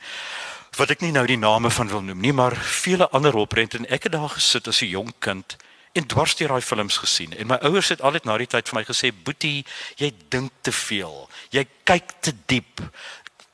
wat 0.79 0.93
ek 0.93 1.01
nie 1.03 1.11
nou 1.11 1.25
die 1.27 1.39
name 1.39 1.69
van 1.69 1.89
wil 1.91 2.01
noem 2.01 2.21
nie, 2.23 2.31
maar 2.31 2.55
vele 2.55 3.09
ander 3.11 3.33
rolprente 3.35 3.77
en 3.77 3.89
ek 3.91 4.07
het 4.07 4.13
daar 4.15 4.31
gesit 4.31 4.69
as 4.71 4.81
'n 4.81 4.93
jong 4.93 5.11
kind 5.19 5.57
en 5.91 6.07
dwars 6.07 6.35
deur 6.35 6.47
daai 6.47 6.61
films 6.61 6.97
gesien. 6.97 7.33
En 7.37 7.47
my 7.47 7.57
ouers 7.67 7.89
het 7.89 8.01
altyd 8.01 8.23
na 8.23 8.37
die 8.37 8.47
tyd 8.47 8.69
vir 8.69 8.79
my 8.79 8.83
gesê, 8.87 9.11
"Boetie, 9.23 9.65
jy 9.95 10.13
dink 10.29 10.51
te 10.61 10.71
veel. 10.71 11.29
Jy 11.49 11.67
kyk 11.83 12.11
te 12.21 12.33
diep 12.45 12.79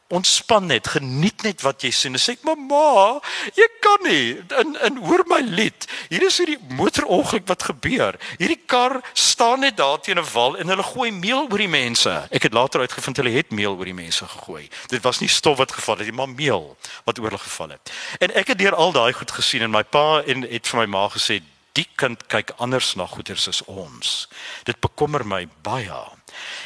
ontspan 0.07 0.65
net, 0.65 0.87
geniet 0.87 1.43
net 1.43 1.61
wat 1.65 1.83
jy 1.83 1.91
sien. 1.91 2.15
Sê 2.15 2.37
ek, 2.37 2.43
"Mamma, 2.43 3.19
jy 3.55 3.67
kan 3.81 3.99
nie 4.03 4.39
in 4.59 4.77
in 4.81 4.97
hoor 5.03 5.23
my 5.27 5.39
lied. 5.41 5.87
Hier 6.09 6.23
is 6.23 6.37
hierdie 6.37 6.59
motorongeluk 6.69 7.47
wat 7.47 7.63
gebeur. 7.63 8.15
Hierdie 8.37 8.61
kar 8.65 9.01
staan 9.13 9.59
net 9.59 9.77
daar 9.77 9.99
teen 9.99 10.19
'n 10.19 10.31
wal 10.33 10.57
en 10.57 10.67
hulle 10.67 10.83
gooi 10.83 11.11
meel 11.11 11.47
oor 11.49 11.57
die 11.57 11.67
mense. 11.67 12.27
Ek 12.31 12.43
het 12.43 12.53
later 12.53 12.79
uitgevind 12.79 13.17
hulle 13.17 13.31
het 13.31 13.51
meel 13.51 13.75
oor 13.75 13.85
die 13.85 13.93
mense 13.93 14.25
gegooi. 14.25 14.69
Dit 14.87 15.03
was 15.03 15.19
nie 15.19 15.29
stof 15.29 15.57
wat 15.57 15.71
geval 15.71 15.97
het 15.97 16.07
nie, 16.07 16.15
maar 16.15 16.29
meel 16.29 16.77
wat 17.03 17.19
oor 17.19 17.25
hulle 17.25 17.37
geval 17.37 17.69
het. 17.69 17.91
En 18.19 18.35
ek 18.35 18.47
het 18.47 18.57
deur 18.57 18.75
al 18.75 18.91
daai 18.91 19.13
goed 19.13 19.31
gesien 19.31 19.61
en 19.61 19.71
my 19.71 19.83
pa 19.83 20.21
en 20.25 20.41
het 20.41 20.67
vir 20.67 20.79
my 20.79 20.85
ma 20.85 21.09
gesê, 21.09 21.41
"Die 21.73 21.87
kind 21.95 22.27
kyk 22.27 22.51
anders 22.57 22.95
na 22.95 23.05
goeders 23.05 23.47
as 23.47 23.65
ons." 23.65 24.27
Dit 24.63 24.79
bekommer 24.79 25.25
my 25.25 25.47
baie. 25.61 26.17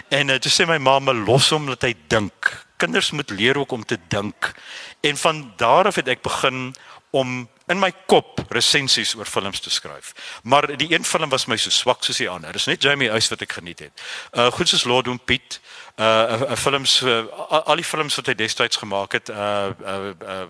En 0.09 0.29
uh, 0.29 0.35
toe 0.35 0.51
sê 0.51 0.67
my 0.67 0.77
ma, 0.77 0.99
"Los 0.99 1.49
hom 1.49 1.65
dat 1.65 1.81
hy 1.81 1.95
dink." 2.07 2.69
Kinders 2.81 3.11
moet 3.11 3.29
leer 3.29 3.57
ook 3.57 3.71
om 3.71 3.85
te 3.85 3.99
dink. 4.07 4.51
En 5.01 5.17
van 5.17 5.53
daar 5.57 5.85
af 5.85 5.95
het 6.01 6.07
ek 6.07 6.25
begin 6.25 6.73
om 7.11 7.49
in 7.67 7.79
my 7.79 7.91
kop 8.07 8.39
resensies 8.51 9.13
oor 9.15 9.27
films 9.27 9.59
te 9.63 9.69
skryf. 9.71 10.13
Maar 10.43 10.69
die 10.77 10.93
een 10.93 11.05
film 11.05 11.29
was 11.29 11.45
my 11.47 11.57
so 11.59 11.69
swak 11.69 12.03
soos 12.03 12.19
die 12.19 12.29
ander. 12.29 12.51
Dis 12.55 12.67
net 12.67 12.83
Jamie 12.83 13.11
Uys 13.11 13.29
wat 13.31 13.43
ek 13.45 13.57
geniet 13.59 13.83
het. 13.85 14.03
Uh 14.31 14.47
goed 14.55 14.71
soos 14.71 14.87
Lord 14.87 15.07
and 15.11 15.23
Pete, 15.25 15.59
uh 15.99 16.51
'n 16.51 16.59
films 16.59 17.01
uh, 17.01 17.23
al 17.49 17.79
die 17.79 17.87
films 17.87 18.15
wat 18.15 18.31
hy 18.31 18.35
destyds 18.35 18.79
gemaak 18.79 19.11
het, 19.19 19.29
uh, 19.29 19.71
uh 19.83 20.11
uh 20.23 20.45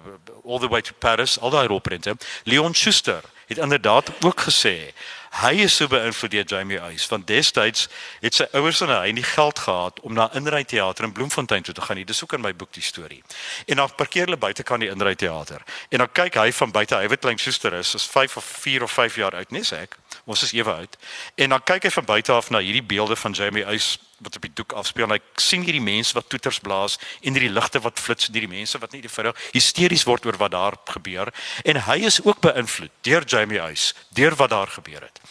All 0.46 0.60
the 0.60 0.70
Way 0.70 0.82
to 0.82 0.94
Paris, 0.98 1.40
al 1.40 1.50
daai 1.50 1.68
rolprente. 1.68 2.16
Leon 2.44 2.74
Schuster 2.74 3.22
het 3.48 3.58
inderdaad 3.58 4.12
ook 4.22 4.42
gesê 4.48 4.94
Hy 5.32 5.62
is 5.64 5.76
so 5.80 5.88
beïnvloed 5.88 6.34
deur 6.34 6.44
Jamie 6.44 6.80
Uys 6.84 7.06
want 7.08 7.24
destyds 7.30 7.86
het 8.20 8.36
sy 8.36 8.50
ouers 8.58 8.82
en 8.84 8.92
hy 8.92 9.14
nie 9.16 9.24
geld 9.24 9.62
gehad 9.64 10.02
om 10.04 10.12
na 10.18 10.28
Inry 10.36 10.66
Theater 10.68 11.08
in 11.08 11.14
Bloemfontein 11.16 11.64
toe 11.64 11.74
te 11.74 11.86
gaan 11.86 11.96
nie. 11.96 12.04
Dis 12.06 12.20
ook 12.24 12.36
in 12.36 12.44
my 12.44 12.52
boek 12.52 12.74
die 12.76 12.84
storie. 12.84 13.22
En 13.66 13.80
dan 13.80 13.96
parkeer 13.96 14.28
hulle 14.28 14.38
buite 14.38 14.68
kan 14.68 14.84
die 14.84 14.92
Inry 14.92 15.16
Theater. 15.16 15.64
En 15.90 16.04
dan 16.04 16.12
kyk 16.12 16.36
hy 16.36 16.52
van 16.52 16.76
buite, 16.76 17.00
hy 17.00 17.08
weet 17.08 17.24
klein 17.24 17.40
suster 17.40 17.74
is, 17.80 17.96
is 17.96 18.10
5 18.12 18.38
of 18.38 18.52
4 18.66 18.84
of 18.84 18.92
5 18.92 19.16
jaar 19.24 19.38
oud, 19.40 19.56
nes 19.56 19.72
ek. 19.72 19.96
Ons 20.26 20.44
is 20.44 20.54
ewe 20.54 20.74
oud. 20.74 20.98
En 21.36 21.50
dan 21.50 21.64
kyk 21.64 21.88
hy 21.88 21.92
van 21.98 22.06
buite 22.06 22.32
af 22.34 22.50
na 22.50 22.62
hierdie 22.64 22.84
beelde 22.86 23.16
van 23.16 23.36
Jamie 23.38 23.66
Uys 23.66 23.98
wat 24.22 24.36
op 24.38 24.46
die 24.46 24.54
doek 24.54 24.76
afspeel 24.78 25.10
hy 25.10 25.18
sien 25.42 25.64
hierdie 25.66 25.82
mense 25.82 26.14
wat 26.14 26.28
toeters 26.30 26.60
blaas 26.62 27.00
en 27.22 27.34
hierdie 27.34 27.52
ligte 27.52 27.82
wat 27.82 28.00
flits 28.00 28.30
en 28.30 28.38
hierdie 28.38 28.52
mense 28.52 28.78
wat 28.82 28.94
nie 28.94 29.02
die 29.02 29.10
verhoog 29.12 29.40
hysteries 29.56 30.06
word 30.06 30.28
oor 30.30 30.38
wat 30.42 30.54
daar 30.54 30.78
gebeur. 30.94 31.34
En 31.66 31.82
hy 31.88 32.02
is 32.06 32.22
ook 32.24 32.44
beïnvloed 32.46 32.94
deur 33.08 33.26
Jamie 33.26 33.62
Uys 33.62 33.92
deur 34.14 34.38
wat 34.38 34.54
daar 34.54 34.70
gebeur 34.70 35.02
het. 35.08 35.22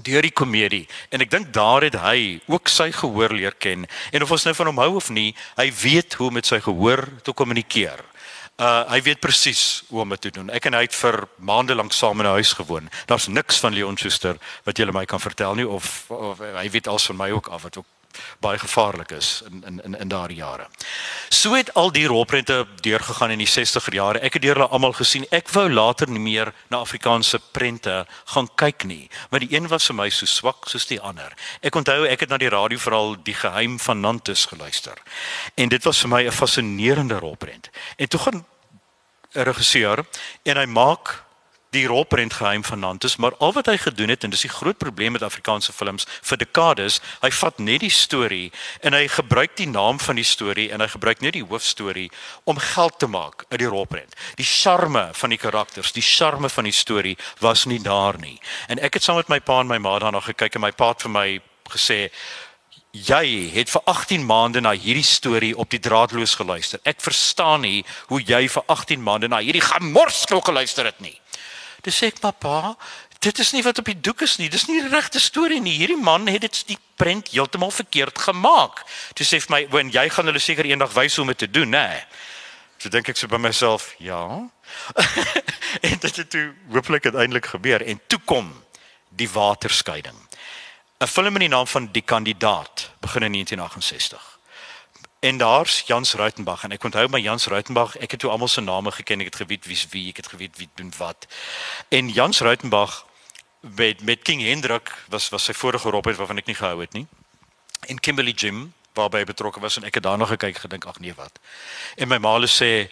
Deur 0.00 0.24
die 0.24 0.32
komedie. 0.32 0.86
En 1.12 1.20
ek 1.20 1.30
dink 1.30 1.50
daar 1.54 1.84
het 1.84 1.98
hy 2.00 2.40
ook 2.48 2.70
sy 2.72 2.88
gehoor 2.94 3.34
leer 3.36 3.54
ken. 3.60 3.84
En 4.14 4.22
of 4.24 4.30
ons 4.32 4.46
nou 4.48 4.54
van 4.56 4.70
hom 4.70 4.80
hou 4.80 4.92
of 5.02 5.10
nie 5.14 5.34
hy 5.58 5.68
weet 5.82 6.16
hoe 6.18 6.30
om 6.30 6.38
met 6.40 6.48
sy 6.48 6.58
gehoor 6.64 7.06
te 7.22 7.36
kommunikeer 7.36 8.09
Uh 8.60 8.84
hy 8.92 9.00
weet 9.02 9.20
presies 9.24 9.82
hoe 9.88 10.02
om 10.02 10.08
dit 10.12 10.20
te 10.20 10.30
doen. 10.36 10.50
Ek 10.52 10.66
en 10.68 10.74
hy 10.76 10.82
het 10.84 10.94
vir 10.94 11.16
maande 11.40 11.74
lank 11.74 11.94
saam 11.96 12.20
in 12.20 12.26
'n 12.26 12.36
huis 12.36 12.52
gewoon. 12.52 12.90
Daar's 13.06 13.26
niks 13.26 13.58
van 13.58 13.72
Leon 13.72 13.96
Schuster 13.96 14.36
wat 14.64 14.76
jy 14.76 14.84
my 14.92 15.04
kan 15.04 15.20
vertel 15.20 15.54
nie 15.54 15.68
of, 15.68 16.10
of 16.10 16.38
hy 16.38 16.70
weet 16.70 16.88
als 16.88 17.06
van 17.06 17.16
my 17.16 17.30
ook 17.30 17.48
af 17.48 17.62
wat 17.62 17.76
ook 17.78 17.86
baie 18.40 18.58
gevaarlik 18.58 19.10
is 19.10 19.42
in 19.50 19.64
in 19.66 19.80
in 19.84 19.94
in 20.00 20.08
daardie 20.08 20.36
jare. 20.36 20.66
So 21.28 21.54
het 21.54 21.74
al 21.74 21.92
die 21.92 22.06
rolprente 22.06 22.66
deurgegaan 22.80 23.30
in 23.30 23.38
die 23.38 23.48
60er 23.48 23.94
jare. 23.94 24.20
Ek 24.20 24.32
het 24.32 24.42
deur 24.42 24.54
hulle 24.54 24.68
almal 24.68 24.92
gesien. 24.92 25.26
Ek 25.30 25.48
wou 25.54 25.68
later 25.70 26.10
nie 26.10 26.20
meer 26.20 26.52
na 26.68 26.78
Afrikaanse 26.78 27.40
prente 27.52 28.06
gaan 28.34 28.48
kyk 28.54 28.84
nie, 28.84 29.10
want 29.30 29.48
die 29.48 29.56
een 29.56 29.68
was 29.68 29.86
vir 29.86 29.96
my 29.96 30.08
so 30.10 30.26
swak 30.26 30.68
soos 30.68 30.86
die 30.86 31.00
ander. 31.00 31.34
Ek 31.62 31.76
onthou 31.76 32.06
ek 32.06 32.20
het 32.20 32.30
na 32.30 32.38
die 32.38 32.52
radio 32.52 32.78
veral 32.78 33.16
Die 33.24 33.34
Geheim 33.34 33.78
van 33.78 34.00
Nantes 34.00 34.46
geluister. 34.46 34.98
En 35.54 35.68
dit 35.68 35.84
was 35.84 36.00
vir 36.00 36.08
my 36.08 36.22
'n 36.26 36.32
fascinerende 36.32 37.18
rolprent. 37.18 37.70
En 37.96 38.08
toe 38.08 38.20
gaan 38.20 38.44
'n 39.34 39.42
regisseur 39.42 40.04
en 40.42 40.56
hy 40.56 40.66
maak 40.66 41.22
die 41.70 41.86
rolprent 41.86 42.34
geheim 42.34 42.64
van 42.64 42.78
Nantes, 42.78 43.16
maar 43.16 43.36
al 43.38 43.52
wat 43.52 43.66
hy 43.70 43.76
gedoen 43.78 44.10
het 44.10 44.24
en 44.24 44.32
dis 44.34 44.42
die 44.46 44.50
groot 44.50 44.78
probleem 44.78 45.12
met 45.12 45.22
Afrikaanse 45.22 45.72
films 45.72 46.06
vir 46.26 46.40
dekades, 46.42 46.98
hy 47.22 47.30
vat 47.30 47.58
net 47.62 47.84
die 47.84 47.92
storie 47.94 48.50
en 48.82 48.96
hy 48.96 49.06
gebruik 49.08 49.54
die 49.60 49.68
naam 49.70 50.00
van 50.02 50.18
die 50.18 50.26
storie 50.26 50.70
en 50.74 50.82
hy 50.82 50.88
gebruik 50.90 51.22
net 51.22 51.36
die 51.38 51.46
hoofstorie 51.46 52.08
om 52.50 52.58
geld 52.58 52.98
te 52.98 53.06
maak 53.06 53.46
uit 53.52 53.60
die 53.62 53.70
rolprent. 53.70 54.18
Die 54.40 54.46
charme 54.46 55.10
van 55.14 55.30
die 55.30 55.38
karakters, 55.38 55.94
die 55.94 56.04
charme 56.04 56.50
van 56.50 56.66
die 56.66 56.74
storie 56.74 57.16
was 57.38 57.66
nie 57.70 57.80
daar 57.82 58.18
nie. 58.18 58.38
En 58.68 58.82
ek 58.82 58.98
het 58.98 59.06
saam 59.06 59.20
met 59.22 59.30
my 59.30 59.40
pa 59.40 59.60
en 59.62 59.70
my 59.70 59.78
ma 59.78 59.98
daarna 60.02 60.22
gekyk 60.26 60.58
en 60.58 60.66
my 60.66 60.74
pa 60.74 60.90
het 60.94 61.06
vir 61.06 61.14
my 61.14 61.28
gesê 61.70 62.06
Jy 62.90 63.52
het 63.54 63.70
vir 63.70 63.82
18 63.86 64.24
maande 64.26 64.58
na 64.60 64.72
hierdie 64.74 65.06
storie 65.06 65.52
op 65.54 65.70
die 65.70 65.78
draadloos 65.78 66.32
geluister. 66.34 66.80
Ek 66.82 66.98
verstaan 66.98 67.62
nie 67.62 67.84
hoe 68.08 68.18
jy 68.18 68.48
vir 68.50 68.64
18 68.66 69.02
maande 69.06 69.28
na 69.30 69.38
hierdie 69.38 69.62
gemors 69.62 70.24
geluister 70.26 70.84
het 70.84 70.98
nie. 70.98 71.19
Dis 71.82 71.96
sê 71.96 72.10
ek 72.10 72.20
pappa, 72.20 72.76
dit 73.18 73.38
is 73.38 73.52
nie 73.52 73.62
wat 73.62 73.78
op 73.78 73.84
die 73.84 74.00
doek 74.00 74.22
is 74.22 74.36
nie. 74.38 74.48
Dis 74.48 74.66
nie 74.68 74.80
die 74.82 74.92
regte 74.92 75.20
storie 75.20 75.60
nie. 75.60 75.76
Hierdie 75.78 76.00
man 76.00 76.26
het 76.26 76.40
dit 76.40 76.62
die 76.66 76.78
prent 76.96 77.28
heeltemal 77.32 77.70
verkeerd 77.70 78.18
gemaak. 78.18 78.84
Toe 79.14 79.26
sê 79.26 79.40
vir 79.40 79.50
my, 79.50 79.66
"Wen 79.70 79.90
jy 79.90 80.08
gaan 80.08 80.26
hulle 80.26 80.38
seker 80.38 80.64
eendag 80.64 80.92
wys 80.92 81.16
hoe 81.16 81.22
om 81.22 81.28
dit 81.28 81.38
te 81.38 81.50
doen, 81.50 81.68
nê?" 81.70 81.88
Nee. 81.88 82.04
So 82.78 82.88
dink 82.88 83.08
ek 83.08 83.16
so 83.16 83.28
by 83.28 83.36
myself, 83.36 83.94
ja. 83.98 84.48
en 85.88 85.98
dit 86.00 86.16
het 86.16 86.30
toe 86.30 86.54
hopelik 86.72 87.04
uiteindelik 87.04 87.46
gebeur 87.46 87.82
en 87.84 88.00
toe 88.06 88.18
kom 88.24 88.64
die 89.08 89.28
waterskeiding. 89.28 90.16
'n 91.00 91.06
Film 91.06 91.34
in 91.34 91.40
die 91.40 91.48
naam 91.48 91.66
van 91.66 91.92
Die 91.92 92.02
Kandidaat 92.02 92.90
begin 93.00 93.22
in 93.22 93.32
1968. 93.32 94.29
En 95.20 95.36
daar's 95.36 95.82
Jans 95.86 96.14
Ruitenburg 96.14 96.62
en 96.64 96.72
ek 96.72 96.84
onthou 96.84 97.02
my 97.12 97.18
Jans 97.20 97.44
Ruitenburg, 97.46 97.92
ek 98.00 98.14
het 98.16 98.22
toe 98.24 98.30
almal 98.32 98.48
se 98.48 98.62
name 98.64 98.88
geken, 98.90 99.20
ek 99.20 99.28
het 99.28 99.42
geweet 99.42 99.66
wie's 99.68 99.82
wie, 99.92 100.06
ek 100.08 100.22
het 100.22 100.30
geweet 100.32 100.56
wie 100.56 100.68
doen 100.80 100.92
wat. 100.96 101.26
En 101.92 102.08
Jans 102.08 102.40
Ruitenburg 102.40 103.04
met 103.60 104.00
met 104.00 104.22
King 104.22 104.40
Hendrik 104.40 104.94
was 105.12 105.28
was 105.28 105.44
sy 105.44 105.52
vorige 105.52 105.90
rolprent 105.92 106.16
waarvan 106.16 106.40
ek 106.40 106.48
nie 106.48 106.56
gehou 106.56 106.80
het 106.80 106.96
nie. 106.96 107.04
En 107.92 108.00
Kimberly 108.00 108.32
Jim 108.32 108.72
waarby 108.96 109.24
betrokke 109.24 109.60
was 109.60 109.76
en 109.76 109.84
ek 109.84 110.00
het 110.00 110.08
daarna 110.08 110.24
gekyk 110.24 110.64
gedink 110.64 110.88
ag 110.88 111.04
nee 111.04 111.14
wat. 111.14 111.36
En 111.96 112.08
my 112.08 112.18
ma 112.18 112.38
sê 112.48 112.88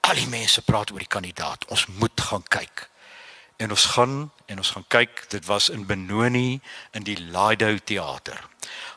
al 0.00 0.16
die 0.16 0.28
mense 0.28 0.62
praat 0.62 0.90
oor 0.90 1.04
die 1.04 1.14
kandidaat, 1.16 1.68
ons 1.68 1.86
moet 1.86 2.20
gaan 2.20 2.48
kyk. 2.48 2.88
En 3.60 3.70
ons 3.70 3.84
gaan 3.84 4.30
en 4.46 4.56
ons 4.56 4.70
gaan 4.70 4.88
kyk, 4.88 5.26
dit 5.28 5.44
was 5.44 5.68
in 5.68 5.84
Benoni 5.86 6.60
in 6.92 7.04
die 7.04 7.20
Lido 7.20 7.76
teater 7.84 8.40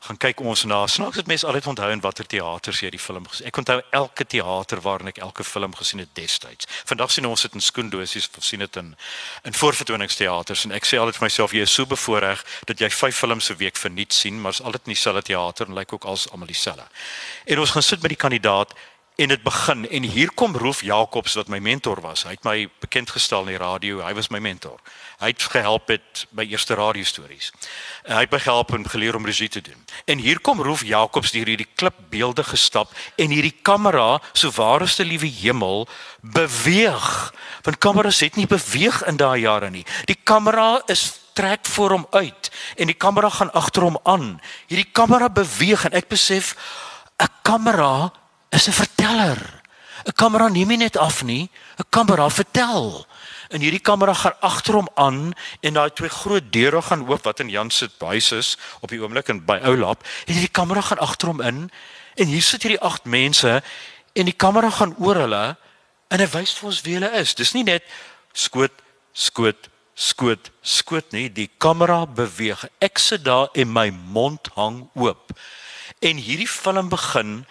gaan 0.07 0.17
kyk 0.17 0.39
ons 0.39 0.63
na. 0.63 0.87
Snaaks 0.87 1.17
het 1.21 1.27
mense 1.27 1.45
altyd 1.45 1.67
onthou 1.67 1.91
in 1.91 2.01
watter 2.01 2.27
teaters 2.27 2.81
jy 2.81 2.89
die 2.89 2.99
film 2.99 3.27
gesien. 3.27 3.47
Ek 3.47 3.57
onthou 3.57 3.81
elke 3.91 4.25
teater 4.25 4.81
waarin 4.81 5.07
ek 5.07 5.17
elke 5.17 5.43
film 5.43 5.75
gesien 5.75 5.99
het 5.99 6.13
destyds. 6.13 6.67
Vandag 6.85 7.11
sien 7.11 7.25
ons 7.25 7.41
dit 7.41 7.53
in 7.53 7.61
skoendosies 7.61 8.29
of 8.37 8.43
sien 8.43 8.59
dit 8.59 8.75
in 8.75 8.95
in 9.43 9.53
voorvertoningsteaters 9.53 10.65
en 10.65 10.75
ek 10.77 10.85
sê 10.85 10.99
altyd 10.99 11.19
vir 11.19 11.27
myself 11.27 11.53
jy 11.53 11.65
is 11.65 11.73
so 11.73 11.85
bevoordeel 11.85 12.41
dat 12.69 12.79
jy 12.79 12.89
5 12.89 13.15
films 13.15 13.49
'n 13.49 13.57
week 13.57 13.77
verniet 13.77 14.13
sien, 14.13 14.41
maar 14.41 14.51
is 14.51 14.61
altyd 14.61 14.81
in 14.85 14.93
dieselfde 14.93 15.21
teater 15.21 15.67
en 15.67 15.73
lyk 15.73 15.93
ook 15.93 16.05
als 16.05 16.29
almal 16.29 16.47
dieselfde. 16.47 16.87
En 17.45 17.59
ons 17.59 17.71
gaan 17.71 17.83
sit 17.83 18.01
met 18.01 18.09
die 18.09 18.17
kandidaat 18.17 18.73
en 19.21 19.29
dit 19.29 19.43
begin 19.43 19.83
en 19.85 20.05
hier 20.09 20.31
kom 20.33 20.55
Rolf 20.57 20.81
Jacobs 20.81 21.35
wat 21.37 21.49
my 21.51 21.59
mentor 21.61 21.99
was. 22.01 22.23
Hy 22.25 22.33
het 22.33 22.45
my 22.47 22.55
bekend 22.81 23.11
gestel 23.13 23.45
in 23.45 23.53
die 23.53 23.59
radio. 23.61 23.99
Hy 24.01 24.15
was 24.17 24.31
my 24.33 24.39
mentor. 24.41 24.79
Hy 25.21 25.29
het 25.29 25.43
gehelp 25.53 25.91
met 25.91 26.23
my 26.33 26.45
eerste 26.49 26.73
radio 26.79 27.05
stories. 27.05 27.51
Hy 28.07 28.23
het 28.23 28.33
my 28.33 28.39
gehelp 28.41 28.73
en 28.73 28.87
geleer 28.89 29.15
om 29.15 29.25
regie 29.25 29.49
te 29.49 29.61
doen. 29.61 29.77
En 30.09 30.17
hier 30.17 30.41
kom 30.41 30.63
Rolf 30.65 30.81
Jacobs 30.87 31.33
deur 31.35 31.51
hierdie 31.53 31.69
klipbeelde 31.77 32.43
gestap 32.47 32.95
en 33.21 33.29
hierdie 33.29 33.53
kamera, 33.61 34.17
so 34.33 34.49
waarste 34.57 35.05
liewe 35.05 35.29
hemel, 35.29 35.85
beweeg. 36.21 37.33
Want 37.61 37.77
kameras 37.77 38.23
het 38.25 38.39
nie 38.41 38.49
beweeg 38.49 39.03
in 39.05 39.21
daai 39.21 39.43
jare 39.43 39.69
nie. 39.69 39.85
Die 40.09 40.17
kamera 40.17 40.79
is 40.89 41.11
trek 41.37 41.69
voor 41.69 41.93
hom 41.93 42.07
uit 42.09 42.49
en 42.75 42.89
die 42.89 42.97
kamera 42.97 43.29
gaan 43.29 43.53
agter 43.53 43.85
hom 43.85 44.01
aan. 44.03 44.33
Hierdie 44.65 44.89
kamera 44.89 45.29
beweeg 45.29 45.85
en 45.85 45.93
ek 45.93 46.09
besef 46.09 46.55
'n 47.21 47.29
kamera 47.45 48.11
is 48.51 48.67
'n 48.67 48.71
verteller. 48.71 49.39
'n 50.05 50.13
Kamera 50.15 50.47
neem 50.47 50.67
nie 50.67 50.77
net 50.77 50.97
af 50.97 51.23
nie, 51.23 51.49
'n 51.77 51.89
kamera 51.89 52.29
vertel. 52.29 53.05
En 53.51 53.59
hierdie 53.59 53.83
kamera 53.83 54.13
gaan 54.13 54.39
agter 54.39 54.73
hom 54.79 54.87
aan 54.95 55.33
en 55.59 55.73
daai 55.73 55.91
twee 55.91 56.09
groot 56.09 56.51
deure 56.53 56.81
gaan 56.81 57.03
oop 57.07 57.23
wat 57.27 57.39
in 57.39 57.49
Jan 57.49 57.69
se 57.69 57.89
huis 57.99 58.31
is 58.31 58.57
op 58.79 58.89
die 58.89 59.01
oomblik 59.01 59.27
en 59.27 59.41
by 59.45 59.59
Oulap 59.67 60.05
en 60.25 60.33
hierdie 60.33 60.51
kamera 60.51 60.81
gaan 60.81 61.03
agter 61.03 61.27
hom 61.27 61.41
in 61.41 61.71
en 62.15 62.27
hier 62.27 62.41
sit 62.41 62.63
hierdie 62.63 62.79
agt 62.79 63.03
mense 63.03 63.61
en 64.15 64.25
die 64.25 64.35
kamera 64.35 64.69
gaan 64.69 64.95
oor 64.99 65.19
hulle 65.25 65.57
en 66.11 66.23
hy 66.23 66.27
wys 66.31 66.55
vir 66.59 66.69
ons 66.71 66.81
wie 66.85 66.95
hulle 66.95 67.11
is. 67.19 67.35
Dis 67.35 67.51
nie 67.53 67.65
net 67.67 67.83
skoot 68.33 68.71
skoot 69.11 69.67
skoot 69.95 70.51
skoot 70.63 71.11
nie, 71.11 71.27
die 71.29 71.49
kamera 71.59 72.05
beweeg. 72.07 72.63
Ek 72.79 72.99
sit 72.99 73.25
daar 73.27 73.51
en 73.53 73.67
my 73.73 73.89
mond 73.91 74.47
hang 74.55 74.85
oop. 74.95 75.35
En 75.99 76.17
hierdie 76.17 76.47
film 76.47 76.89
begin 76.89 77.41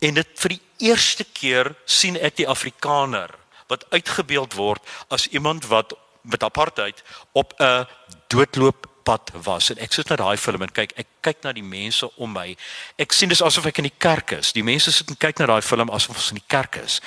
en 0.00 0.14
dit 0.14 0.28
vir 0.42 0.56
die 0.56 0.62
eerste 0.90 1.24
keer 1.24 1.74
sien 1.84 2.16
ek 2.16 2.40
die 2.40 2.48
Afrikaner 2.48 3.32
wat 3.70 3.84
uitgebeeld 3.94 4.56
word 4.58 4.82
as 5.08 5.28
iemand 5.30 5.68
wat 5.70 5.94
met 6.22 6.42
apartheid 6.42 7.02
op 7.32 7.54
'n 7.58 7.86
doodlooppad 8.28 9.30
was. 9.42 9.70
En 9.70 9.78
ek 9.78 9.92
sit 9.92 10.08
na 10.08 10.16
daai 10.16 10.36
film 10.36 10.62
en 10.62 10.72
kyk 10.72 10.92
ek 10.96 11.06
kyk 11.20 11.42
na 11.42 11.52
die 11.52 11.62
mense 11.62 12.16
om 12.16 12.32
my. 12.32 12.56
Ek 12.96 13.12
sien 13.12 13.28
dis 13.28 13.42
asof 13.42 13.66
ek 13.66 13.78
in 13.78 13.88
die 13.88 13.98
kerk 13.98 14.30
is. 14.30 14.52
Die 14.52 14.64
mense 14.64 14.92
sit 14.92 15.08
en 15.08 15.16
kyk 15.16 15.38
na 15.38 15.46
daai 15.46 15.62
film 15.62 15.90
asof 15.90 16.16
ons 16.16 16.30
in 16.30 16.40
die 16.42 16.48
kerk 16.48 16.76
is. 16.76 17.00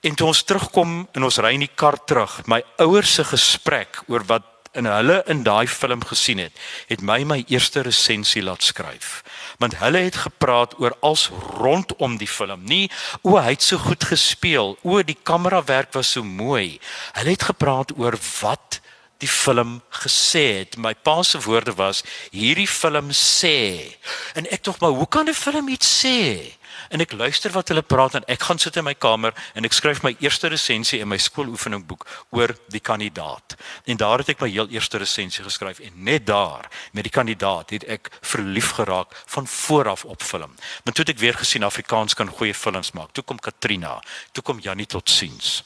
En 0.00 0.14
toe 0.14 0.26
ons 0.26 0.42
terugkom 0.42 1.08
en 1.12 1.22
ons 1.22 1.38
ry 1.38 1.52
in 1.52 1.60
die 1.60 1.74
kar 1.74 2.04
terug 2.04 2.46
my 2.46 2.62
ouers 2.78 3.14
se 3.14 3.24
gesprek 3.24 4.02
oor 4.06 4.24
wat 4.24 4.42
in 4.74 4.88
hulle 4.90 5.22
in 5.30 5.42
daai 5.46 5.66
film 5.70 6.04
gesien 6.04 6.42
het, 6.42 6.52
het 6.90 7.02
my 7.02 7.22
my 7.24 7.40
eerste 7.48 7.84
resensie 7.86 8.42
laat 8.42 8.62
skryf. 8.62 9.22
Want 9.58 9.78
hulle 9.78 10.04
het 10.06 10.16
gepraat 10.26 10.78
oor 10.80 10.96
als 11.00 11.28
rondom 11.58 12.16
die 12.18 12.28
film. 12.30 12.64
Nie 12.66 12.90
o, 13.22 13.36
hy 13.38 13.54
het 13.54 13.62
so 13.62 13.78
goed 13.78 14.04
gespeel, 14.04 14.76
o, 14.82 15.02
die 15.02 15.18
kamerawerk 15.22 15.92
was 15.94 16.14
so 16.16 16.24
mooi. 16.24 16.80
Hulle 17.18 17.36
het 17.36 17.46
gepraat 17.50 17.94
oor 17.98 18.18
wat 18.40 18.80
die 19.18 19.28
film 19.28 19.82
gesê 20.02 20.58
het. 20.58 20.76
My 20.76 20.94
pa 20.94 21.22
se 21.22 21.40
woorde 21.40 21.74
was 21.74 22.02
hierdie 22.30 22.68
film 22.68 23.10
sê. 23.10 23.94
En 24.34 24.50
ek 24.50 24.62
tog 24.62 24.80
maar, 24.80 24.90
hoe 24.90 25.08
kan 25.08 25.28
'n 25.28 25.34
film 25.34 25.68
iets 25.68 26.04
sê? 26.04 26.54
en 26.94 27.02
ek 27.02 27.14
luister 27.16 27.52
wat 27.54 27.70
hulle 27.72 27.82
praat 27.82 28.18
en 28.18 28.26
ek 28.30 28.44
gaan 28.48 28.60
sit 28.60 28.76
in 28.78 28.86
my 28.86 28.94
kamer 28.94 29.34
en 29.58 29.66
ek 29.66 29.76
skryf 29.76 30.02
my 30.04 30.14
eerste 30.22 30.50
resensie 30.52 31.00
in 31.02 31.10
my 31.10 31.18
skooloefeningboek 31.20 32.06
oor 32.36 32.54
die 32.72 32.82
kandidaat. 32.84 33.56
En 33.90 34.00
daar 34.00 34.22
het 34.22 34.34
ek 34.34 34.44
my 34.44 34.50
heel 34.52 34.70
eerste 34.74 35.00
resensie 35.02 35.44
geskryf 35.44 35.82
en 35.84 35.96
net 36.06 36.26
daar 36.30 36.68
met 36.92 37.06
die 37.08 37.14
kandidaat 37.14 37.74
het 37.74 37.86
ek 37.90 38.12
verlief 38.22 38.74
geraak 38.78 39.14
van 39.36 39.50
vooraf 39.50 40.04
op 40.04 40.22
film. 40.22 40.54
Want 40.84 40.96
toe 40.96 41.04
het 41.06 41.14
ek 41.16 41.22
weer 41.22 41.38
gesien 41.38 41.66
Afrikaans 41.66 42.14
kan 42.14 42.30
goeie 42.30 42.54
films 42.54 42.94
maak. 42.94 43.12
Toe 43.12 43.24
kom 43.24 43.42
Katrina, 43.42 43.98
toe 44.32 44.42
kom 44.44 44.62
Jannie 44.62 44.86
tot 44.86 45.10
siens. 45.10 45.62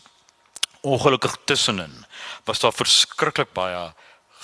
Ongelukkig 0.80 1.36
tussenin 1.44 2.04
was 2.44 2.60
daar 2.60 2.72
verskriklik 2.72 3.52
baie 3.52 3.92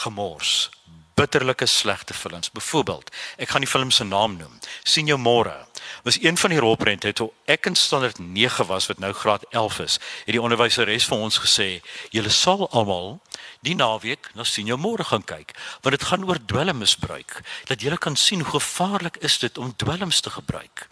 gemors 0.03 0.71
bitterlike 1.15 1.67
slegte 1.67 2.15
films. 2.15 2.51
Byvoorbeeld, 2.51 3.11
ek 3.37 3.49
gaan 3.49 3.63
die 3.63 3.71
film 3.71 3.91
se 3.91 4.05
naam 4.05 4.37
noem. 4.37 4.59
sien 4.83 5.07
jou 5.07 5.19
môre. 5.19 5.55
Was 6.03 6.19
een 6.23 6.37
van 6.37 6.51
die 6.51 6.59
rolprente 6.59 7.13
toe 7.13 7.31
ek 7.47 7.67
in 7.67 7.75
standaard 7.75 8.19
9 8.19 8.67
was 8.67 8.87
wat 8.87 8.99
nou 8.99 9.13
graad 9.13 9.45
11 9.51 9.79
is, 9.79 9.99
het 10.25 10.35
die 10.37 10.43
onderwyseres 10.43 11.07
vir 11.09 11.19
ons 11.19 11.39
gesê, 11.39 11.69
julle 12.11 12.31
sal 12.31 12.67
almal 12.71 13.21
die 13.65 13.75
naweek 13.75 14.31
na 14.35 14.45
sien 14.45 14.67
jou 14.67 14.79
môre 14.79 15.05
gaan 15.05 15.25
kyk, 15.25 15.55
want 15.83 15.97
dit 15.97 16.09
gaan 16.09 16.27
oor 16.29 16.41
dwelmmisbruik. 16.47 17.41
Dat 17.71 17.81
julle 17.81 17.99
kan 17.99 18.17
sien 18.17 18.43
hoe 18.43 18.59
gevaarlik 18.59 19.17
is 19.25 19.39
dit 19.39 19.59
om 19.59 19.73
dwelms 19.77 20.21
te 20.21 20.31
gebruik. 20.31 20.89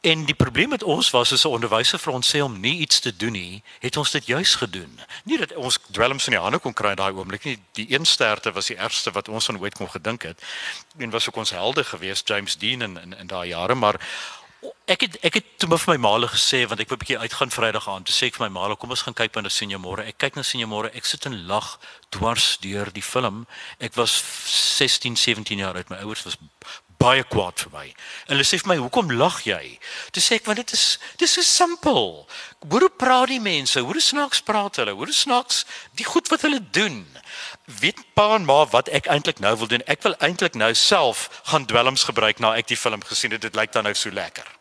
En 0.00 0.24
die 0.24 0.34
probleem 0.34 0.68
met 0.68 0.82
ons 0.82 1.10
was 1.10 1.32
as 1.32 1.44
'n 1.44 1.48
onderwyser 1.48 1.98
vir 1.98 2.12
ons 2.12 2.34
sê 2.36 2.40
om 2.40 2.60
nie 2.60 2.78
iets 2.78 2.98
te 2.98 3.16
doen 3.16 3.32
nie, 3.32 3.62
het 3.78 3.96
ons 3.96 4.10
dit 4.10 4.26
juis 4.26 4.54
gedoen. 4.54 5.00
Nie 5.24 5.38
dat 5.38 5.54
ons 5.54 5.78
dwelms 5.90 6.26
in 6.26 6.32
die 6.32 6.40
hande 6.40 6.58
kon 6.58 6.72
kry 6.72 6.94
daai 6.94 7.12
oomblik 7.12 7.44
nie. 7.44 7.58
Die 7.72 7.92
een 7.92 8.04
sterte 8.04 8.52
was 8.52 8.66
die 8.66 8.76
ergste 8.76 9.10
wat 9.10 9.28
ons 9.28 9.44
van 9.44 9.58
ooit 9.58 9.74
kon 9.74 9.90
gedink 9.90 10.22
het. 10.22 10.42
En 10.98 11.10
was 11.10 11.28
ook 11.28 11.36
ons 11.36 11.50
helde 11.50 11.84
geweest 11.84 12.28
James 12.28 12.56
Dean 12.58 12.82
in 12.82 12.96
in, 13.00 13.18
in 13.18 13.26
daai 13.26 13.48
jare, 13.48 13.74
maar 13.74 14.00
ek 14.86 15.00
het 15.00 15.18
ek 15.22 15.34
het 15.34 15.44
toe 15.56 15.78
vir 15.78 15.94
my 15.94 15.96
maale 15.96 16.28
gesê 16.28 16.66
want 16.68 16.80
ek 16.80 16.88
wou 16.88 16.96
'n 16.96 17.02
bietjie 17.04 17.18
uitgaan 17.18 17.50
Vrydag 17.50 17.88
aand. 17.88 18.06
Toe 18.06 18.14
sê 18.14 18.26
ek 18.26 18.36
vir 18.36 18.48
my 18.48 18.60
maale, 18.60 18.76
kom 18.76 18.90
ons 18.90 19.02
gaan 19.02 19.14
kyk 19.14 19.32
by 19.32 19.40
na 19.40 19.48
sien 19.48 19.70
jou 19.70 19.80
môre. 19.80 20.06
Ek 20.06 20.18
kyk 20.18 20.36
na 20.36 20.42
sien 20.42 20.60
jou 20.60 20.68
môre. 20.68 20.94
Ek 20.94 21.04
sit 21.04 21.26
en 21.26 21.46
lag 21.46 21.78
dwars 22.10 22.58
deur 22.60 22.92
die 22.92 23.02
film. 23.02 23.46
Ek 23.78 23.94
was 23.94 24.22
16, 24.78 25.16
17 25.16 25.58
jaar 25.58 25.74
oud. 25.74 25.90
My 25.90 25.96
ouers 25.96 26.24
was 26.24 26.36
baie 26.98 27.22
kwaad 27.24 27.60
vir 27.62 27.72
my. 27.72 27.86
En 28.26 28.34
hulle 28.34 28.46
sê 28.46 28.58
vir 28.58 28.68
my, 28.68 28.76
"Hoekom 28.76 29.12
lag 29.12 29.42
jy?" 29.44 29.78
Toe 30.10 30.22
sê 30.22 30.34
ek, 30.34 30.46
"Want 30.46 30.56
dit 30.56 30.72
is 30.72 30.98
dis 31.16 31.32
so 31.32 31.42
simpel. 31.42 32.28
Hoe 32.68 32.90
praat 32.90 33.28
die 33.28 33.40
mense? 33.40 33.80
Hoe 33.80 34.00
snaaks 34.00 34.40
praat 34.40 34.76
hulle? 34.76 34.92
Hoe 34.92 35.12
snaaks 35.12 35.64
die 35.94 36.04
goed 36.04 36.28
wat 36.28 36.42
hulle 36.42 36.60
doen?" 36.70 37.06
Weet 37.64 37.98
pa 38.14 38.34
en 38.34 38.44
ma 38.44 38.66
wat 38.66 38.88
ek 38.88 39.06
eintlik 39.06 39.38
nou 39.38 39.56
wil 39.56 39.66
doen? 39.66 39.82
Ek 39.86 40.02
wil 40.02 40.14
eintlik 40.18 40.54
nou 40.54 40.74
self 40.74 41.42
gaan 41.44 41.66
dwelms 41.66 42.04
gebruik 42.04 42.38
na 42.38 42.54
ek 42.54 42.66
die 42.66 42.76
film 42.76 43.02
gesien 43.04 43.30
het. 43.30 43.40
Dit 43.40 43.54
lyk 43.54 43.72
dan 43.72 43.84
nou 43.84 43.94
so 43.94 44.10
lekker. 44.10 44.57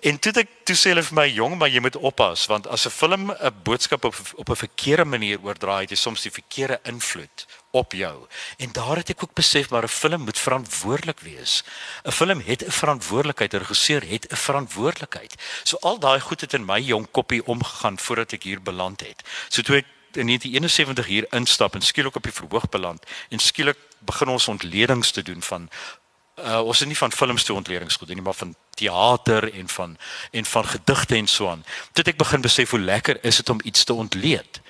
En 0.00 0.18
toe 0.18 0.32
ek 0.38 0.50
toe 0.68 0.76
sê 0.78 0.92
hulle 0.92 1.02
vir 1.02 1.16
my 1.16 1.26
jong, 1.26 1.56
maar 1.58 1.70
jy 1.72 1.80
moet 1.82 1.96
oppas 1.96 2.46
want 2.50 2.66
as 2.70 2.86
'n 2.86 2.90
film 2.90 3.30
'n 3.32 3.54
boodskap 3.64 4.04
op 4.04 4.14
op 4.36 4.50
'n 4.50 4.62
verkeerde 4.64 5.04
manier 5.04 5.38
oordra, 5.42 5.80
het 5.80 5.90
jy 5.90 5.96
soms 5.96 6.22
die 6.22 6.30
verkeerde 6.30 6.80
invloed 6.84 7.46
op 7.70 7.92
jou. 7.92 8.26
En 8.58 8.72
daar 8.72 8.96
het 8.96 9.10
ek 9.10 9.22
ook 9.22 9.34
besef 9.34 9.70
maar 9.70 9.82
'n 9.82 9.88
film 9.88 10.20
moet 10.20 10.38
verantwoordelik 10.38 11.20
wees. 11.20 11.64
'n 12.04 12.10
Film 12.10 12.40
het 12.40 12.64
'n 12.64 12.70
verantwoordelikheid, 12.70 13.54
'n 13.54 13.58
regisseur 13.58 14.02
het 14.08 14.26
'n 14.32 14.36
verantwoordelikheid. 14.36 15.34
So 15.64 15.76
al 15.80 15.98
daai 15.98 16.20
goed 16.20 16.40
het 16.40 16.54
in 16.54 16.64
my 16.64 16.80
jong 16.80 17.10
koppie 17.10 17.46
omgegaan 17.46 17.98
voordat 17.98 18.32
ek 18.32 18.42
hier 18.42 18.62
beland 18.62 19.00
het. 19.00 19.22
So 19.48 19.62
toe 19.62 19.76
ek 19.76 19.86
in 20.12 20.26
1971 20.26 21.06
hier 21.06 21.26
instap 21.30 21.74
en 21.74 21.82
skielik 21.82 22.16
op 22.16 22.22
die 22.22 22.32
verhoog 22.32 22.68
beland 22.68 23.04
en 23.28 23.38
skielik 23.38 23.76
begin 23.98 24.28
ons 24.28 24.48
ontledings 24.48 25.10
te 25.10 25.22
doen 25.22 25.42
van 25.42 25.70
uh, 26.44 26.60
ons 26.60 26.80
is 26.80 26.86
nie 26.86 26.96
van 26.96 27.12
films 27.12 27.44
toe 27.44 27.56
ontledings 27.56 27.96
goed 27.96 28.08
nie, 28.08 28.22
maar 28.22 28.36
van 28.38 28.54
teater 28.78 29.52
en 29.52 29.68
van 29.68 29.96
en 30.30 30.44
van 30.44 30.64
gedigte 30.64 31.16
en 31.16 31.26
so 31.26 31.48
aan. 31.48 31.64
Toe 31.92 32.04
ek 32.04 32.18
begin 32.18 32.40
besef 32.40 32.70
hoe 32.70 32.80
lekker 32.80 33.18
is 33.24 33.36
dit 33.36 33.50
om 33.50 33.60
iets 33.64 33.84
te 33.84 33.92
ontleed. 33.92 34.60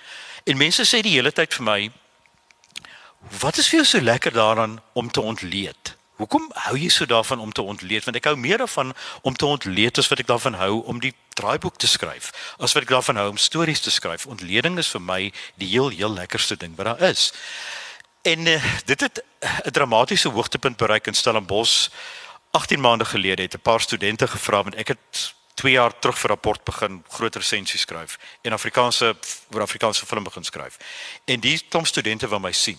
En 0.44 0.56
mense 0.56 0.84
sê 0.84 1.02
die 1.04 1.16
hele 1.16 1.32
tyd 1.32 1.54
vir 1.54 1.64
my, 1.64 1.80
Wat 3.40 3.58
is 3.58 3.68
vir 3.68 3.80
jou 3.80 3.86
so 3.86 4.00
lekker 4.00 4.32
daaraan 4.32 4.78
om 4.92 5.10
te 5.10 5.20
ontleed? 5.20 5.96
Hoekom 6.18 6.48
hou 6.54 6.76
jy 6.78 6.88
so 6.90 7.06
daarvan 7.06 7.38
om 7.38 7.52
te 7.52 7.62
ontleed? 7.62 8.04
Want 8.04 8.16
ek 8.16 8.26
hou 8.30 8.36
meer 8.36 8.58
daarvan 8.58 8.94
om 9.22 9.34
te 9.34 9.46
ontleed 9.46 9.98
as 9.98 10.08
wat 10.10 10.22
ek 10.22 10.30
daarvan 10.30 10.56
hou 10.58 10.80
om 10.90 10.98
die 11.02 11.12
draaiboek 11.38 11.76
te 11.78 11.86
skryf. 11.86 12.30
As 12.58 12.74
wat 12.74 12.86
ek 12.86 12.94
daarvan 12.94 13.20
hou 13.20 13.28
om 13.34 13.38
stories 13.38 13.82
te 13.84 13.90
skryf. 13.94 14.26
Ontleding 14.26 14.78
is 14.82 14.90
vir 14.94 15.02
my 15.02 15.20
die 15.62 15.68
heel 15.70 15.92
heel 15.94 16.14
lekkerste 16.14 16.56
ding 16.58 16.74
wat 16.78 16.90
daar 16.90 17.10
is. 17.10 17.30
En 18.22 18.46
uh, 18.46 18.64
dit 18.84 19.00
het 19.00 19.24
'n 19.64 19.70
dramatiese 19.70 20.28
hoogtepunt 20.28 20.76
bereik 20.76 21.06
in 21.06 21.14
Stellenbosch 21.14 21.88
18 22.50 22.80
maande 22.80 23.04
gelede 23.04 23.42
het 23.42 23.54
'n 23.54 23.60
paar 23.60 23.80
studente 23.80 24.28
gevra 24.28 24.62
want 24.62 24.74
ek 24.74 24.88
het 24.88 25.34
2 25.54 25.72
jaar 25.72 25.98
terug 25.98 26.18
vir 26.18 26.30
rapport 26.30 26.64
begin 26.64 27.04
groot 27.08 27.34
resensie 27.34 27.78
skryf 27.78 28.18
en 28.40 28.52
Afrikaanse 28.52 29.16
oor 29.50 29.60
Afrikaanse 29.60 30.06
film 30.06 30.22
begin 30.22 30.44
skryf. 30.44 30.76
En 31.24 31.40
die 31.40 31.64
klomp 31.68 31.86
studente 31.86 32.28
wou 32.28 32.40
my 32.40 32.52
sien. 32.52 32.78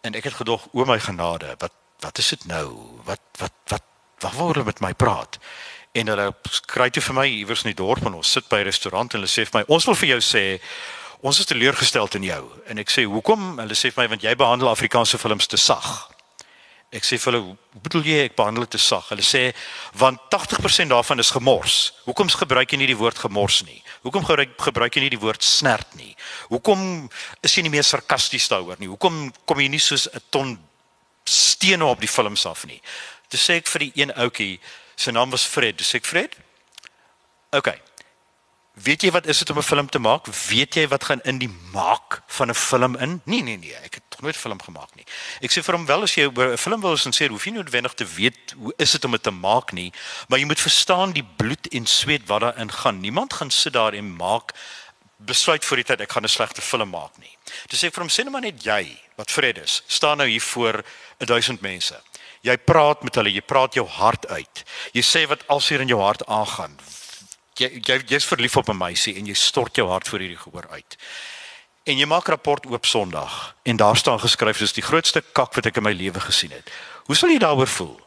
En 0.00 0.14
ek 0.14 0.24
het 0.24 0.34
gedog, 0.34 0.68
o 0.72 0.84
my 0.84 1.00
genade, 1.00 1.54
wat 1.58 1.72
wat 2.00 2.18
is 2.18 2.28
dit 2.28 2.46
nou? 2.46 2.96
Wat 3.04 3.20
wat 3.38 3.52
wat 3.66 3.82
wat 4.18 4.32
wou 4.32 4.52
hulle 4.52 4.64
met 4.64 4.80
my 4.80 4.94
praat? 4.94 5.38
En 5.92 6.06
hulle 6.06 6.34
kry 6.66 6.90
toe 6.90 7.02
vir 7.02 7.14
my 7.14 7.26
iewers 7.26 7.64
in 7.64 7.74
die 7.74 7.84
dorp 7.84 8.06
en 8.06 8.14
ons 8.14 8.32
sit 8.32 8.48
by 8.48 8.56
'n 8.56 8.70
restaurant 8.70 9.14
en 9.14 9.20
hulle 9.20 9.30
sê 9.30 9.44
vir 9.44 9.60
my, 9.60 9.64
ons 9.68 9.84
wil 9.84 9.94
vir 9.94 10.08
jou 10.08 10.20
sê 10.20 10.60
ons 11.20 11.38
is 11.38 11.44
teleurgesteld 11.44 12.14
in 12.14 12.22
jou. 12.22 12.44
En 12.66 12.78
ek 12.78 12.90
sê, 12.90 13.04
"Hoekom?" 13.04 13.58
Hulle 13.58 13.74
sê 13.74 13.92
vir 13.92 14.02
my, 14.02 14.08
"Want 14.08 14.22
jy 14.22 14.36
behandel 14.36 14.68
Afrikaanse 14.68 15.18
films 15.18 15.46
te 15.46 15.56
sag." 15.56 16.10
Ek 16.92 17.04
sê 17.04 17.18
vir 17.18 17.32
hulle, 17.32 17.44
"Hoe 17.44 17.80
bedoel 17.82 18.02
jy 18.02 18.24
ek 18.24 18.36
behandel 18.36 18.62
dit 18.62 18.70
te 18.70 18.78
sag?" 18.78 19.08
Hulle 19.08 19.22
sê, 19.22 19.54
"Want 19.92 20.18
80% 20.28 20.90
daarvan 20.90 21.18
is 21.18 21.30
gemors. 21.30 21.92
Hoekom 22.04 22.28
gebruik 22.28 22.70
jy 22.70 22.78
nie 22.78 22.86
die 22.86 22.96
woord 22.96 23.18
gemors 23.18 23.62
nie? 23.62 23.82
Hoekom 24.02 24.24
gebruik 24.24 24.60
gebruik 24.60 24.94
jy 24.94 25.00
nie 25.00 25.10
die 25.10 25.18
woord 25.18 25.42
snert 25.44 25.94
nie? 25.94 26.16
Hoekom 26.48 27.10
is 27.42 27.54
jy 27.54 27.62
nie 27.62 27.70
meer 27.70 27.84
sarkasties 27.84 28.48
daaroor 28.48 28.78
nie? 28.78 28.88
Hoekom 28.88 29.32
kom 29.44 29.60
jy 29.60 29.68
nie 29.68 29.78
soos 29.78 30.08
'n 30.08 30.20
ton 30.30 30.58
stene 31.24 31.84
op 31.84 32.00
die 32.00 32.08
films 32.08 32.46
af 32.46 32.66
nie?" 32.66 32.80
Toe 33.28 33.38
sê 33.38 33.56
ek 33.56 33.68
vir 33.68 33.78
die 33.78 33.92
een 33.94 34.12
ouetjie, 34.16 34.58
sy 34.96 35.12
naam 35.12 35.30
was 35.30 35.46
Fred, 35.46 35.78
dis 35.78 35.94
ek 35.94 36.04
Fred. 36.04 36.36
OK. 37.52 37.89
Weet 38.80 39.02
jy 39.04 39.10
wat 39.12 39.26
is 39.28 39.38
dit 39.38 39.50
om 39.50 39.58
'n 39.58 39.62
film 39.62 39.88
te 39.88 39.98
maak? 39.98 40.26
Weet 40.48 40.74
jy 40.74 40.88
wat 40.88 41.04
gaan 41.04 41.20
in 41.22 41.38
die 41.38 41.52
maak 41.72 42.22
van 42.26 42.48
'n 42.48 42.54
film 42.54 42.96
in? 42.96 43.20
Nee, 43.24 43.42
nee, 43.42 43.56
nee, 43.56 43.74
ek 43.74 43.94
het 43.94 44.02
nog 44.10 44.20
nooit 44.20 44.34
'n 44.34 44.38
film 44.38 44.62
gemaak 44.62 44.94
nie. 44.94 45.04
Ek 45.40 45.50
sê 45.50 45.62
vir 45.62 45.74
hom 45.74 45.86
wel 45.86 46.02
as 46.02 46.14
jy 46.14 46.30
'n 46.30 46.56
film 46.56 46.80
wil 46.80 46.96
sien, 46.96 47.30
hoef 47.30 47.44
jy 47.44 47.50
nie 47.50 47.62
noodwendig 47.62 47.94
te 47.94 48.04
weet 48.04 48.54
hoe 48.56 48.72
is 48.76 48.90
dit 48.90 49.04
om 49.04 49.10
dit 49.10 49.22
te 49.22 49.30
maak 49.30 49.72
nie, 49.72 49.92
maar 50.28 50.38
jy 50.38 50.44
moet 50.44 50.60
verstaan 50.60 51.12
die 51.12 51.26
bloed 51.36 51.68
en 51.68 51.86
sweet 51.86 52.26
wat 52.26 52.40
daarin 52.40 52.72
gaan. 52.72 53.00
Niemand 53.00 53.32
gaan 53.32 53.50
sit 53.50 53.72
daar 53.72 53.92
en 53.92 54.16
maak 54.16 54.54
besluit 55.16 55.64
voor 55.64 55.76
die 55.76 55.84
tyd 55.84 56.00
ek 56.00 56.12
gaan 56.12 56.24
'n 56.24 56.28
slegte 56.28 56.62
film 56.62 56.90
maak 56.90 57.18
nie. 57.18 57.36
Dis 57.66 57.82
ek 57.82 57.94
vir 57.94 58.02
hom 58.02 58.10
sê 58.10 58.24
net 58.24 58.32
maar 58.32 58.40
net 58.40 58.62
jy 58.62 58.98
wat 59.16 59.30
Fred 59.30 59.58
is, 59.58 59.82
staan 59.86 60.16
nou 60.16 60.28
hier 60.28 60.42
voor 60.42 60.84
1000 61.18 61.60
mense. 61.60 62.00
Jy 62.42 62.56
praat 62.56 63.02
met 63.02 63.14
hulle, 63.14 63.32
jy 63.32 63.42
praat 63.42 63.74
jou 63.74 63.86
hart 63.86 64.26
uit. 64.28 64.64
Jy 64.92 65.02
sê 65.02 65.28
wat 65.28 65.46
alseer 65.48 65.80
in 65.80 65.88
jou 65.88 66.00
hart 66.00 66.26
aangaan 66.26 66.78
jy 67.60 67.80
jy 67.84 67.98
jy's 68.08 68.26
verlief 68.28 68.56
op 68.56 68.68
'n 68.68 68.76
meisie 68.76 69.16
en 69.16 69.26
jy 69.26 69.34
stort 69.34 69.76
jou 69.76 69.88
hart 69.88 70.08
vir 70.08 70.20
hierdie 70.20 70.42
gehoor 70.44 70.68
uit. 70.70 70.96
En 71.84 71.96
jy 71.96 72.06
maak 72.06 72.28
rapport 72.28 72.66
oop 72.66 72.86
Sondag 72.86 73.54
en 73.62 73.76
daar 73.76 73.96
staan 73.96 74.20
geskryf 74.20 74.58
dis 74.58 74.72
die 74.72 74.82
grootste 74.84 75.22
kak 75.32 75.54
wat 75.54 75.66
ek 75.66 75.76
in 75.76 75.82
my 75.82 75.92
lewe 75.92 76.20
gesien 76.20 76.50
het. 76.50 76.70
Hoe 77.06 77.16
sal 77.16 77.30
jy 77.30 77.38
daaroor 77.38 77.68
voel? 77.68 78.00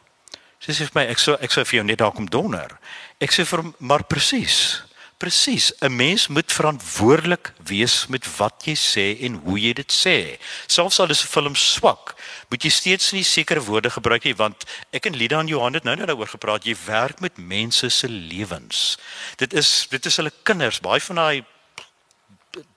Sy 0.58 0.72
sê 0.72 0.86
vir 0.88 0.94
my 0.94 1.06
ek 1.10 1.18
sou 1.18 1.36
ek 1.40 1.52
sou 1.52 1.64
vir 1.64 1.76
jou 1.80 1.84
net 1.84 1.98
daar 1.98 2.12
kom 2.12 2.26
donder. 2.30 2.78
Ek 3.20 3.32
sê 3.32 3.44
vir 3.44 3.62
maar 3.78 4.04
presies. 4.04 4.82
Presies, 5.18 5.72
'n 5.80 5.96
mens 5.96 6.28
moet 6.28 6.52
verantwoordelik 6.52 7.52
wees 7.58 8.06
met 8.08 8.24
wat 8.36 8.64
jy 8.66 8.74
sê 8.74 9.20
en 9.24 9.34
hoe 9.44 9.58
jy 9.58 9.72
dit 9.72 9.92
sê. 9.92 10.38
Selfs 10.66 11.00
al 11.00 11.10
is 11.10 11.22
'n 11.22 11.28
film 11.28 11.54
swak, 11.54 12.14
moet 12.50 12.64
jy 12.64 12.70
steeds 12.70 13.12
nie 13.12 13.24
sekere 13.24 13.62
woorde 13.64 13.90
gebruik 13.90 14.24
nie 14.24 14.34
want 14.38 14.66
ek 14.94 15.06
en 15.10 15.16
Lida 15.16 15.40
en 15.40 15.50
Johan 15.50 15.74
het 15.74 15.84
nou 15.84 15.96
net 15.96 16.08
daaroor 16.10 16.32
gepraat. 16.34 16.66
Jy 16.66 16.76
werk 16.86 17.20
met 17.20 17.38
mense 17.38 17.88
se 17.90 18.08
lewens. 18.08 18.98
Dit 19.36 19.54
is 19.54 19.86
dit 19.90 20.06
is 20.06 20.16
hulle 20.20 20.32
kinders, 20.42 20.80
baie 20.84 21.00
van 21.00 21.22
daai 21.22 21.44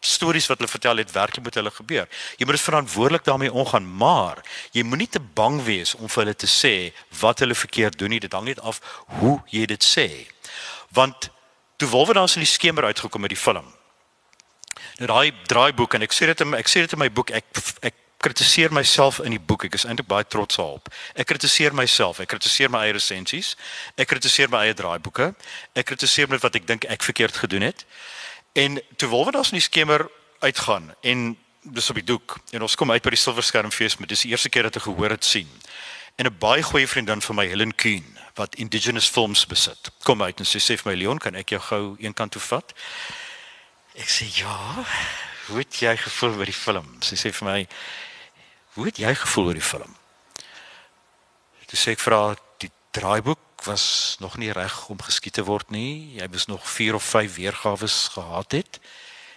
stories 0.02 0.48
wat 0.50 0.58
hulle 0.58 0.72
vertel 0.72 0.98
het 0.98 1.12
werklik 1.12 1.46
met 1.46 1.58
hulle 1.60 1.72
gebeur. 1.72 2.08
Jy 2.38 2.46
moet 2.46 2.62
verantwoordelik 2.62 3.26
daarmee 3.26 3.54
omgaan, 3.54 3.86
maar 3.86 4.42
jy 4.72 4.84
moenie 4.84 5.10
te 5.10 5.20
bang 5.20 5.62
wees 5.64 5.96
om 5.96 6.10
vir 6.10 6.24
hulle 6.24 6.36
te 6.36 6.50
sê 6.50 6.74
wat 7.20 7.44
hulle 7.44 7.56
verkeerd 7.56 8.00
doen 8.00 8.16
nie. 8.16 8.22
Dit 8.24 8.34
hang 8.34 8.48
net 8.50 8.60
af 8.60 8.82
hoe 9.20 9.38
jy 9.54 9.66
dit 9.70 9.84
sê. 9.84 10.08
Want 10.96 11.30
toe 11.78 11.90
Wolwe 11.90 12.14
dan 12.18 12.30
in 12.34 12.46
die 12.46 12.50
skemer 12.50 12.90
uitgekom 12.90 13.22
met 13.22 13.34
die 13.34 13.40
film. 13.40 13.68
Nou 14.98 15.10
daai 15.12 15.32
draaiboek 15.50 15.94
en 15.94 16.06
ek 16.08 16.14
sê 16.16 16.30
dit 16.32 16.42
in 16.42 16.58
ek 16.58 16.70
sê 16.72 16.82
dit 16.86 16.94
in 16.94 17.02
my 17.02 17.10
boek 17.14 17.34
ek 17.38 17.46
ek 17.86 17.96
kritiseer 18.18 18.74
myself 18.74 19.20
in 19.20 19.36
die 19.36 19.42
boek. 19.42 19.68
Ek 19.68 19.78
is 19.78 19.86
eintlik 19.86 20.08
baie 20.10 20.26
trots 20.26 20.58
daarop. 20.58 20.90
Ek 21.16 21.28
kritiseer 21.30 21.76
myself, 21.78 22.20
ek 22.20 22.32
kritiseer 22.34 22.72
my 22.74 22.86
eie 22.86 22.96
resensies, 22.98 23.56
ek 23.96 24.10
kritiseer 24.10 24.50
my 24.50 24.66
eie 24.66 24.78
draaiboeke, 24.78 25.34
ek 25.78 25.92
kritiseer 25.92 26.30
net 26.30 26.42
wat 26.46 26.58
ek 26.58 26.68
dink 26.68 26.88
ek 26.90 27.06
verkeerd 27.06 27.38
gedoen 27.38 27.68
het. 27.70 27.86
En 28.58 28.82
toe 28.98 29.10
Wolwe 29.10 29.32
dan 29.32 29.46
in 29.52 29.60
die 29.60 29.68
skemer 29.68 30.08
uitgaan 30.42 30.94
en 31.02 31.36
dis 31.62 31.90
op 31.90 32.00
die 32.00 32.06
doek 32.06 32.38
en 32.56 32.64
ons 32.66 32.76
kom 32.80 32.92
uit 32.92 33.04
by 33.04 33.14
die 33.14 33.22
silverskermfees 33.22 33.98
met 34.02 34.10
dis 34.10 34.26
die 34.26 34.32
eerste 34.34 34.50
keer 34.50 34.70
dat 34.70 34.80
ek 34.80 34.88
gehoor 34.88 35.14
het 35.14 35.26
sien. 35.26 35.50
En 36.18 36.26
'n 36.26 36.38
baie 36.40 36.64
goeie 36.64 36.88
vriendin 36.88 37.22
van 37.22 37.36
my 37.36 37.46
Helen 37.46 37.76
Kuhn 37.76 38.18
wat 38.36 38.56
indigenous 38.56 39.10
films 39.10 39.46
besit. 39.46 39.92
Kom 40.04 40.24
uit 40.24 40.40
en 40.40 40.46
sy 40.46 40.60
sê 40.60 40.78
vir 40.78 40.92
my 40.92 40.98
Leon, 40.98 41.20
kan 41.20 41.36
ek 41.36 41.50
jou 41.50 41.60
gou 41.60 41.96
een 42.00 42.14
kant 42.14 42.32
toe 42.32 42.42
vat? 42.42 42.74
Ek 43.96 44.10
sê 44.10 44.26
ja. 44.38 44.86
Hoe 45.48 45.58
het 45.58 45.80
jy 45.80 45.96
gevoel 45.98 46.36
oor 46.38 46.46
die 46.46 46.54
film? 46.54 46.98
Sy 47.02 47.16
sê 47.16 47.32
vir 47.34 47.48
my, 47.48 47.68
hoe 48.78 48.86
het 48.86 49.00
jy 49.02 49.14
gevoel 49.18 49.50
oor 49.50 49.58
die 49.58 49.66
film? 49.66 49.94
Toe 51.68 51.80
sê 51.80 51.96
ek 51.98 52.04
vir 52.04 52.14
haar 52.16 52.38
die 52.62 52.70
draaiboek 52.96 53.66
was 53.66 54.16
nog 54.22 54.38
nie 54.38 54.54
reg 54.54 54.76
om 54.94 55.02
geskiet 55.02 55.36
te 55.40 55.44
word 55.48 55.74
nie. 55.74 56.16
Jy 56.20 56.28
was 56.32 56.46
nog 56.48 56.64
4 56.70 56.96
of 56.96 57.04
5 57.04 57.36
weergawe 57.36 57.90
gehad 57.90 58.54
het. 58.56 58.80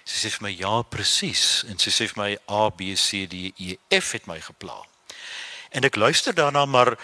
Sy 0.05 0.21
sê 0.21 0.33
vir 0.37 0.45
my 0.45 0.53
ja, 0.55 0.75
presies. 0.93 1.65
En 1.73 1.81
sy 1.81 1.91
sê 1.95 2.07
vir 2.13 2.21
my 2.21 2.31
A 2.53 2.69
B 2.69 2.93
C 3.01 3.25
D 3.31 3.49
E 3.57 3.79
F 3.97 4.13
het 4.15 4.29
my 4.29 4.39
gepla. 4.45 4.77
En 5.73 5.89
ek 5.89 5.97
luister 5.97 6.37
daarna 6.37 6.67
maar 6.69 6.95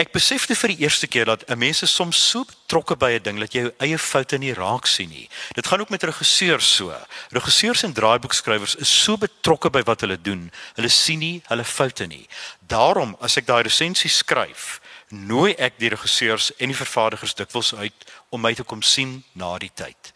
Ek 0.00 0.14
besef 0.14 0.46
dit 0.48 0.56
vir 0.56 0.72
die 0.72 0.86
eerste 0.86 1.04
keer 1.12 1.26
dat 1.28 1.42
'n 1.44 1.58
mens 1.58 1.84
soms 1.84 2.16
so 2.30 2.44
betrokke 2.44 2.96
by 2.96 3.10
'n 3.12 3.22
ding 3.22 3.38
dat 3.38 3.52
jy 3.52 3.60
jou 3.60 3.72
eie 3.80 3.98
foute 3.98 4.38
nie 4.38 4.54
raak 4.54 4.86
sien 4.86 5.10
nie. 5.10 5.28
Dit 5.52 5.66
gaan 5.66 5.80
ook 5.80 5.90
met 5.90 6.02
regisseurs 6.02 6.74
so. 6.74 6.94
Regisseurs 7.30 7.82
en 7.82 7.92
draaiboekskrywers 7.92 8.76
is 8.76 9.02
so 9.02 9.16
betrokke 9.16 9.70
by 9.70 9.82
wat 9.82 10.00
hulle 10.00 10.16
doen. 10.20 10.52
Hulle 10.74 10.88
sien 10.88 11.18
nie 11.18 11.42
hulle 11.44 11.64
foute 11.64 12.06
nie. 12.06 12.26
Daarom 12.66 13.16
as 13.20 13.36
ek 13.36 13.46
daai 13.46 13.62
resensie 13.62 14.10
skryf, 14.10 14.80
nooi 15.08 15.52
ek 15.58 15.78
die 15.78 15.88
regisseurs 15.88 16.50
en 16.56 16.68
die 16.68 16.76
vervaardigers 16.84 17.34
dikwels 17.34 17.74
uit 17.74 18.04
om 18.30 18.40
my 18.40 18.54
te 18.54 18.64
kom 18.64 18.82
sien 18.82 19.24
na 19.34 19.58
die 19.58 19.72
tyd. 19.74 20.12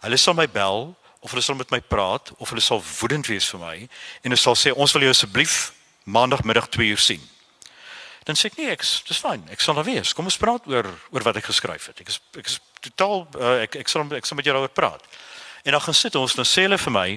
Hulle 0.00 0.16
sal 0.16 0.34
my 0.34 0.48
bel 0.48 0.96
of 1.20 1.30
hulle 1.30 1.42
sal 1.42 1.54
met 1.54 1.70
my 1.70 1.80
praat 1.80 2.32
of 2.38 2.48
hulle 2.48 2.60
sal 2.62 2.82
woedend 3.00 3.26
wees 3.26 3.48
vir 3.48 3.60
my 3.60 3.76
en 4.22 4.30
hulle 4.30 4.36
sal 4.36 4.56
sê 4.56 4.72
ons 4.74 4.92
wil 4.92 5.02
jou 5.02 5.10
asseblief 5.10 5.72
maandagmiddag 6.04 6.68
2 6.68 6.90
uur 6.90 6.98
sien 6.98 7.37
dan 8.28 8.36
sê 8.36 8.50
ek 8.50 8.58
nee, 8.60 8.72
ek 8.76 8.84
dis 8.84 9.20
fyn. 9.24 9.44
Ek 9.48 9.62
sal 9.64 9.78
daar 9.78 9.88
wees. 9.88 10.12
Kom 10.12 10.28
ons 10.28 10.36
praat 10.40 10.66
oor 10.68 10.88
oor 11.14 11.24
wat 11.24 11.40
ek 11.40 11.48
geskryf 11.48 11.88
het. 11.88 12.02
Ek 12.04 12.12
is 12.12 12.20
ek 12.36 12.50
is 12.50 12.58
totaal 12.84 13.24
uh, 13.40 13.54
ek 13.64 13.78
ek 13.80 13.88
sal 13.88 14.04
ek 14.12 14.28
sal 14.28 14.36
met 14.36 14.48
jou 14.48 14.52
daaroor 14.52 14.74
praat. 14.76 15.04
En 15.64 15.72
dan 15.72 15.80
gaan 15.80 15.96
sit 15.96 16.18
ons 16.20 16.36
dan 16.36 16.48
sê 16.48 16.66
hulle 16.66 16.78
vir 16.78 16.94
my, 16.94 17.08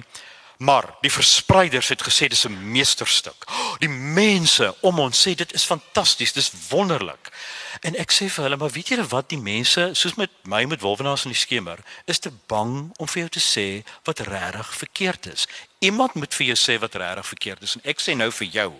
maar 0.62 0.88
die 1.04 1.12
verspreiders 1.12 1.90
het 1.92 2.02
gesê 2.02 2.30
dis 2.32 2.46
'n 2.48 2.56
meesterstuk. 2.72 3.44
Die 3.84 3.92
mense 3.92 4.74
om 4.80 4.98
ons 5.04 5.20
sê 5.26 5.34
dit 5.34 5.52
is 5.52 5.68
fantasties, 5.68 6.32
dis 6.32 6.52
wonderlik. 6.70 7.32
En 7.80 7.96
ek 7.96 8.12
sê 8.12 8.28
vir 8.30 8.44
hulle, 8.44 8.56
maar 8.56 8.70
weet 8.70 8.92
julle 8.92 9.06
wat 9.08 9.28
die 9.32 9.40
mense 9.40 9.90
soos 9.98 10.14
met 10.20 10.30
my 10.44 10.64
met 10.64 10.80
wolwenaars 10.80 11.24
in 11.24 11.32
die 11.32 11.40
skemer 11.40 11.80
is 12.06 12.18
te 12.18 12.30
bang 12.46 12.92
om 12.96 13.08
vir 13.08 13.24
jou 13.24 13.30
te 13.36 13.40
sê 13.42 13.66
wat 14.04 14.20
regtig 14.28 14.74
verkeerd 14.76 15.26
is. 15.32 15.46
Iemand 15.80 16.14
moet 16.14 16.34
vir 16.34 16.52
jou 16.52 16.58
sê 16.60 16.78
wat 16.78 16.94
regtig 16.94 17.26
verkeerd 17.26 17.62
is 17.62 17.74
en 17.76 17.88
ek 17.94 18.00
sê 18.00 18.14
nou 18.16 18.30
vir 18.30 18.48
jou 18.48 18.70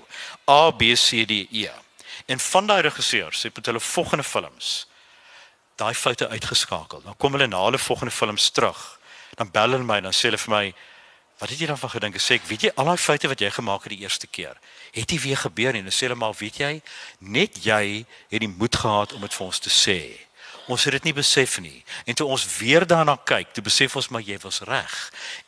A 0.49 0.71
B 0.71 0.95
C 0.95 1.25
D 1.25 1.47
E. 1.51 1.73
En 2.27 2.41
van 2.41 2.67
daai 2.67 2.81
regisseurs 2.81 3.43
het 3.43 3.55
met 3.55 3.67
hulle 3.67 3.81
volgende 3.81 4.25
films 4.25 4.87
daai 5.83 5.95
foute 5.95 6.29
uitgeskakel. 6.29 7.03
Dan 7.03 7.17
kom 7.17 7.33
hulle 7.33 7.47
na 7.47 7.65
hulle 7.65 7.79
volgende 7.79 8.13
films 8.13 8.51
terug. 8.51 9.01
Dan 9.35 9.51
bel 9.51 9.71
hulle 9.71 9.85
my 9.85 9.97
en 10.01 10.11
dan 10.11 10.17
sê 10.17 10.29
hulle 10.29 10.39
vir 10.39 10.55
my, 10.55 10.75
"Wat 11.39 11.49
het 11.49 11.59
jy 11.59 11.67
dan 11.67 11.79
van 11.79 11.91
gedink?" 11.91 12.17
Sê, 12.21 12.35
"Ek 12.35 12.47
weet 12.47 12.63
jy 12.63 12.71
al 12.75 12.85
daai 12.85 12.97
foute 12.97 13.29
wat 13.29 13.41
jy 13.41 13.51
gemaak 13.51 13.83
het 13.83 13.93
die 13.93 14.03
eerste 14.03 14.27
keer, 14.27 14.57
het 14.93 15.11
nie 15.11 15.21
weer 15.21 15.37
gebeur 15.37 15.73
nie." 15.73 15.79
En 15.79 15.89
dan 15.89 15.93
sê 15.93 16.07
hulle 16.07 16.15
maar, 16.15 16.35
"Weet 16.39 16.57
jy, 16.57 16.83
net 17.19 17.65
jy 17.65 18.05
het 18.29 18.41
die 18.41 18.49
moed 18.49 18.77
gehad 18.77 19.13
om 19.13 19.21
dit 19.21 19.35
vir 19.35 19.47
ons 19.47 19.59
te 19.59 19.71
sê." 19.71 20.19
Ons 20.71 20.85
het 20.87 20.95
dit 20.95 21.09
nie 21.09 21.15
besef 21.17 21.57
nie. 21.59 21.81
En 22.07 22.15
toe 22.15 22.27
ons 22.31 22.43
weer 22.59 22.85
daarna 22.87 23.17
kyk, 23.27 23.51
toe 23.55 23.65
besef 23.67 23.97
ons 23.99 24.09
maar 24.15 24.23
jy 24.23 24.37
was 24.45 24.61
reg. 24.69 24.93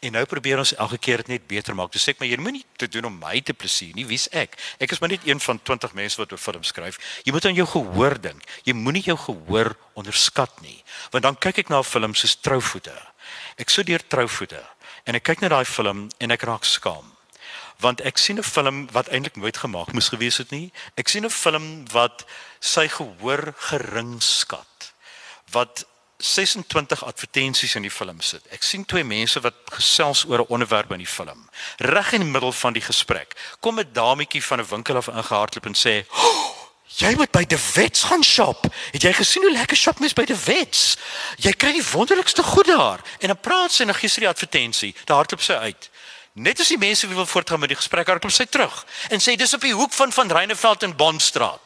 En 0.03 0.16
nou 0.16 0.24
probeer 0.27 0.59
ons 0.59 0.74
elke 0.74 0.98
keer 0.98 1.22
dit 1.22 1.35
net 1.37 1.46
beter 1.46 1.77
maak. 1.79 1.92
Toe 1.94 2.03
sê 2.03 2.14
ek 2.14 2.22
maar 2.22 2.31
jy 2.31 2.38
moenie 2.42 2.64
te 2.81 2.88
doen 2.90 3.07
om 3.07 3.20
my 3.22 3.38
te 3.46 3.55
plesier 3.55 3.94
nie. 3.94 4.07
Wie's 4.11 4.27
ek? 4.35 4.59
Ek 4.83 4.90
is 4.90 5.03
maar 5.03 5.14
net 5.14 5.27
een 5.29 5.40
van 5.40 5.61
20 5.62 5.94
mense 5.94 6.18
wat 6.18 6.35
oor 6.35 6.42
film 6.42 6.66
skryf. 6.66 6.98
Jy 7.22 7.35
moet 7.37 7.46
aan 7.46 7.55
jou 7.55 7.68
gehoor 7.77 8.18
dink. 8.27 8.42
Jy 8.66 8.74
moenie 8.74 9.05
jou 9.07 9.16
gehoor 9.29 9.74
onderskat 9.94 10.59
nie. 10.66 10.81
Want 11.14 11.29
dan 11.29 11.38
kyk 11.38 11.62
ek 11.62 11.70
na 11.70 11.79
'n 11.79 11.87
film 11.87 12.14
soos 12.14 12.35
Trouvoete. 12.35 12.98
Ek 13.57 13.70
sou 13.70 13.85
deur 13.85 14.03
Trouvoete 14.03 14.62
en 15.07 15.14
ek 15.14 15.22
kyk 15.22 15.40
na 15.40 15.48
daai 15.48 15.64
film 15.64 16.09
en 16.18 16.31
ek 16.31 16.42
raak 16.42 16.64
skaam 16.64 17.14
want 17.81 18.00
ek 18.00 18.18
sien 18.18 18.38
'n 18.38 18.42
film 18.42 18.88
wat 18.92 19.09
eintlik 19.09 19.37
nooit 19.37 19.57
gemaak 19.57 19.92
moes 19.92 20.09
gewees 20.09 20.38
het 20.38 20.50
nie. 20.50 20.72
Ek 20.96 21.09
sien 21.09 21.24
'n 21.24 21.31
film 21.31 21.85
wat 21.92 22.24
sy 22.61 22.88
gehoor 22.88 23.53
gering 23.59 24.22
skat 24.22 24.73
wat 25.55 25.87
26 26.17 27.05
advertensies 27.05 27.75
in 27.75 27.83
die 27.83 27.90
film 27.90 28.21
sit. 28.21 28.45
Ek 28.55 28.62
sien 28.62 28.85
twee 28.88 29.05
mense 29.05 29.40
wat 29.45 29.57
gesels 29.77 30.25
oor 30.29 30.45
'n 30.45 30.53
onderwerp 30.57 30.93
in 30.93 31.03
die 31.03 31.14
film. 31.19 31.49
Reg 31.77 32.12
in 32.12 32.21
die 32.21 32.31
middel 32.31 32.53
van 32.53 32.73
die 32.73 32.83
gesprek 32.83 33.35
kom 33.61 33.79
'n 33.79 33.93
dametjie 33.93 34.45
van 34.45 34.61
'n 34.61 34.69
winkel 34.69 34.97
af 34.97 35.09
ingehardloop 35.09 35.67
en 35.67 35.75
sê: 35.75 36.07
"Jy 36.97 37.14
moet 37.17 37.31
by 37.31 37.45
De 37.45 37.59
Wets 37.75 38.03
gaan 38.03 38.25
shop. 38.25 38.67
Het 38.93 39.03
jy 39.03 39.12
gesien 39.12 39.43
hoe 39.43 39.53
lekker 39.53 39.77
shop 39.77 39.99
mens 39.99 40.12
by 40.12 40.25
De 40.25 40.38
Wets? 40.45 40.97
Jy 41.37 41.53
kry 41.53 41.73
die 41.73 41.90
wonderlikste 41.93 42.43
goed 42.43 42.67
daar." 42.67 43.01
En 43.19 43.27
dan 43.27 43.40
praat 43.40 43.73
sy 43.73 43.81
en 43.81 43.87
dan 43.87 43.97
gee 43.97 44.09
sy 44.09 44.21
die 44.21 44.29
advertensie. 44.29 44.95
Daar 45.05 45.17
hardloop 45.17 45.43
sy 45.43 45.53
uit. 45.53 45.90
Net 46.33 46.61
as 46.61 46.69
die 46.69 46.79
mense 46.79 47.07
wie 47.07 47.17
wil 47.17 47.27
voortgaan 47.27 47.61
met 47.61 47.69
die 47.69 47.79
gesprek, 47.79 48.07
hardloop 48.07 48.33
sy 48.33 48.45
terug 48.45 48.87
en 49.09 49.21
sê: 49.21 49.37
"Dis 49.37 49.55
op 49.55 49.61
die 49.61 49.75
hoek 49.75 49.93
van 49.93 50.12
van 50.12 50.31
Reyneveld 50.31 50.83
en 50.83 50.97
Bondstraat." 50.97 51.63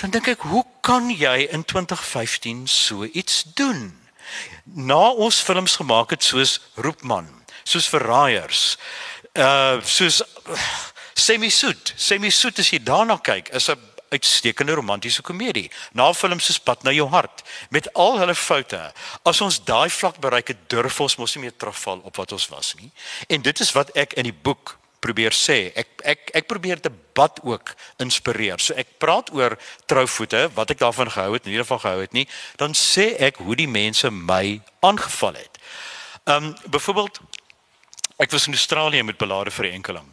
Dan 0.00 0.10
dink 0.10 0.28
ek 0.32 0.46
hoe 0.48 0.64
kan 0.80 1.10
jy 1.12 1.46
in 1.52 1.64
2015 1.64 2.66
so 2.68 3.04
iets 3.04 3.42
doen? 3.54 4.00
Na 4.64 5.10
ons 5.10 5.42
films 5.44 5.76
gemaak 5.76 6.14
het 6.14 6.24
soos 6.24 6.60
Roepman, 6.74 7.28
soos 7.64 7.88
Verraaiers, 7.88 8.78
uh 9.34 9.80
soos 9.84 10.22
uh, 10.48 10.70
Semi-Soet, 11.20 11.92
Semi-Soet 11.96 12.62
as 12.62 12.70
jy 12.72 12.80
daarna 12.80 13.18
kyk, 13.20 13.50
is 13.52 13.68
'n 13.68 13.76
uitstekende 14.10 14.74
romantiese 14.74 15.22
komedie. 15.22 15.70
Na 15.92 16.12
films 16.12 16.44
soos 16.44 16.58
Pad 16.58 16.82
na 16.82 16.90
jou 16.90 17.08
hart 17.08 17.42
met 17.70 17.92
al 17.94 18.18
hulle 18.18 18.34
foute. 18.34 18.92
As 19.22 19.40
ons 19.40 19.64
daai 19.64 19.90
vlak 19.90 20.18
bereik 20.18 20.48
het, 20.48 20.68
durf 20.68 21.00
ons 21.00 21.16
mos 21.16 21.34
nie 21.34 21.44
meer 21.44 21.56
terugval 21.56 22.00
op 22.02 22.16
wat 22.16 22.32
ons 22.32 22.48
was 22.48 22.74
nie. 22.80 22.90
En 23.28 23.42
dit 23.42 23.60
is 23.60 23.72
wat 23.72 23.90
ek 23.94 24.12
in 24.12 24.24
die 24.24 24.34
boek 24.42 24.79
probeer 25.00 25.34
sê. 25.36 25.72
Ek 25.74 25.88
ek 26.04 26.30
ek 26.34 26.46
probeer 26.46 26.80
debat 26.82 27.40
ook 27.42 27.74
inspireer. 28.02 28.60
So 28.60 28.74
ek 28.74 28.98
praat 29.02 29.32
oor 29.32 29.56
trouvoete, 29.90 30.48
wat 30.54 30.70
ek 30.70 30.78
daarvan 30.78 31.10
gehou 31.10 31.34
het, 31.34 31.44
in 31.44 31.56
ieder 31.56 31.66
geval 31.66 31.84
gehou 31.84 32.00
het 32.00 32.16
nie, 32.16 32.26
dan 32.56 32.76
sê 32.76 33.14
ek 33.18 33.42
hoe 33.44 33.56
die 33.56 33.68
mense 33.68 34.10
my 34.10 34.60
aangeval 34.80 35.40
het. 35.40 35.60
Ehm 36.24 36.50
um, 36.50 36.56
byvoorbeeld 36.70 37.20
ek 38.20 38.30
was 38.30 38.46
in 38.46 38.52
Australië 38.52 39.02
met 39.02 39.16
belade 39.16 39.50
vir 39.50 39.72
enkeling. 39.72 40.08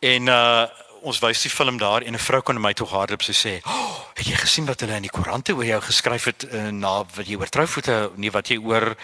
En 0.00 0.26
uh 0.28 0.66
ons 1.04 1.18
wys 1.20 1.42
die 1.44 1.50
film 1.52 1.76
daar 1.76 2.02
en 2.02 2.14
'n 2.14 2.18
vrou 2.18 2.40
kon 2.40 2.60
my 2.60 2.72
toe 2.72 2.86
hardop 2.86 3.22
sê 3.22 3.32
sê, 3.32 3.60
oh, 3.66 4.00
"Het 4.14 4.26
jy 4.26 4.36
gesien 4.36 4.66
wat 4.66 4.80
hulle 4.80 4.96
in 4.96 5.02
die 5.02 5.10
koerante 5.10 5.52
oor 5.52 5.64
jou 5.64 5.80
geskryf 5.80 6.24
het 6.24 6.44
uh, 6.44 6.68
na 6.70 7.04
wat 7.04 7.26
jy 7.26 7.36
oor 7.36 7.48
trouvoete, 7.48 8.10
nie 8.16 8.30
wat 8.30 8.48
jy 8.48 8.56
oor 8.56 8.96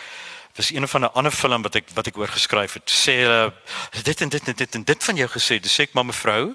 was 0.60 0.72
een 0.72 0.88
van 0.88 1.00
'n 1.00 1.12
ander 1.12 1.32
film 1.32 1.62
wat 1.62 1.74
ek 1.74 1.86
wat 1.94 2.06
ek 2.06 2.16
oor 2.16 2.28
geskryf 2.28 2.72
het. 2.72 2.90
Sê 2.90 3.12
hulle 3.24 3.52
uh, 3.94 4.02
dit 4.02 4.20
en 4.20 4.28
dit 4.28 4.48
en 4.48 4.54
dit 4.54 4.74
en 4.74 4.84
dit 4.84 5.04
van 5.04 5.16
jou 5.16 5.28
gesê. 5.28 5.60
Dis 5.60 5.74
sê 5.74 5.82
ek 5.88 5.92
maar 5.92 6.06
mevrou, 6.06 6.54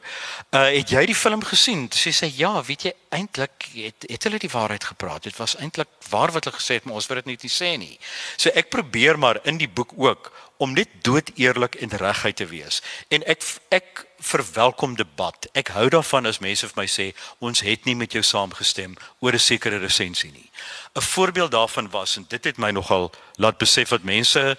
uh 0.50 0.70
het 0.80 0.90
jy 0.90 1.06
die 1.06 1.16
film 1.16 1.44
gesien? 1.44 1.90
Sê 1.90 2.12
sy 2.12 2.30
ja, 2.36 2.64
weet 2.64 2.82
jy 2.82 2.94
eintlik 3.10 3.68
het 3.74 4.06
het 4.08 4.24
hulle 4.24 4.40
die 4.40 4.50
waarheid 4.50 4.84
gepraat. 4.84 5.24
Dit 5.24 5.38
was 5.38 5.58
eintlik 5.58 5.88
waar 6.10 6.32
wat 6.32 6.44
hulle 6.44 6.58
gesê 6.58 6.74
het, 6.78 6.86
maar 6.86 6.96
ons 6.96 7.08
wil 7.08 7.16
dit 7.16 7.26
net 7.26 7.42
nie 7.42 7.52
sê 7.52 7.78
nie. 7.78 8.00
So 8.38 8.50
ek 8.50 8.70
probeer 8.70 9.20
maar 9.20 9.40
in 9.44 9.58
die 9.58 9.70
boek 9.70 9.92
ook 9.96 10.32
om 10.58 10.74
net 10.74 10.90
dood 11.02 11.32
eerlik 11.36 11.76
en 11.76 11.90
reguit 11.90 12.36
te 12.36 12.46
wees. 12.46 12.82
En 13.08 13.24
ek 13.24 13.44
ek 13.70 14.06
verwelkom 14.20 14.96
debat. 14.96 15.48
Ek 15.54 15.68
hou 15.76 15.90
daarvan 15.90 16.26
as 16.26 16.40
mense 16.40 16.68
vir 16.68 16.80
my 16.80 16.88
sê 16.90 17.12
ons 17.40 17.62
het 17.62 17.86
nie 17.86 17.96
met 17.96 18.12
jou 18.12 18.24
saamgestem 18.24 18.96
oor 19.20 19.34
'n 19.34 19.40
sekere 19.40 19.78
resensie 19.78 20.32
nie. 20.32 20.50
'n 20.96 21.02
Voorbeeld 21.02 21.52
daarvan 21.52 21.90
was 21.90 22.18
en 22.18 22.26
dit 22.30 22.44
het 22.44 22.58
my 22.58 22.72
nogal 22.72 23.12
laat 23.36 23.58
besef 23.58 23.90
dat 23.90 24.04
mense 24.04 24.58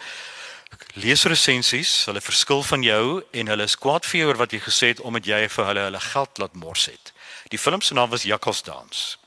lees 0.94 1.24
resensies, 1.24 2.04
hulle 2.04 2.20
verskil 2.20 2.62
van 2.62 2.82
jou 2.82 3.22
en 3.30 3.46
hulle 3.46 3.62
is 3.62 3.76
kwaad 3.76 4.06
vir 4.06 4.20
jou 4.20 4.28
oor 4.28 4.36
wat 4.36 4.52
jy 4.52 4.60
gesê 4.60 4.86
het 4.86 5.00
omdat 5.00 5.26
jy 5.26 5.48
vir 5.48 5.64
hulle 5.64 5.80
hulle 5.80 6.00
geld 6.00 6.38
laat 6.38 6.54
mors 6.54 6.86
het. 6.86 7.12
Die 7.48 7.58
film 7.58 7.80
se 7.80 7.94
naam 7.94 8.10
was 8.10 8.22
Jakkalsdans. 8.22 9.18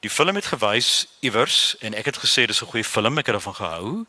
Die 0.00 0.10
film 0.10 0.34
het 0.34 0.46
gewys 0.48 1.06
iewers 1.20 1.74
en 1.84 1.92
ek 1.92 2.06
het 2.08 2.18
gesê 2.22 2.46
dis 2.48 2.62
'n 2.62 2.70
goeie 2.72 2.84
film, 2.84 3.18
ek 3.18 3.26
het 3.26 3.34
daarvan 3.34 3.54
gehou. 3.54 4.06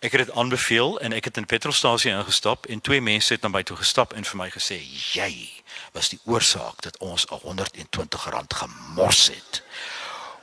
Ek 0.00 0.12
het 0.12 0.26
dit 0.26 0.36
aanbeveel 0.36 1.00
en 1.00 1.12
ek 1.12 1.24
het 1.24 1.36
in 1.36 1.46
petrolstasie 1.46 2.12
ingestap 2.12 2.66
en 2.66 2.80
twee 2.80 3.00
mense 3.00 3.32
het 3.32 3.42
na 3.42 3.48
my 3.48 3.62
toe 3.62 3.76
gestap 3.76 4.12
en 4.12 4.24
vir 4.24 4.36
my 4.36 4.50
gesê: 4.50 4.80
"Jy 5.12 5.62
was 5.92 6.08
die 6.08 6.20
oorsaak 6.24 6.80
dat 6.82 6.98
ons 6.98 7.26
'n 7.26 7.34
120 7.34 8.30
rand 8.30 8.54
gemors 8.54 9.26
het." 9.26 9.62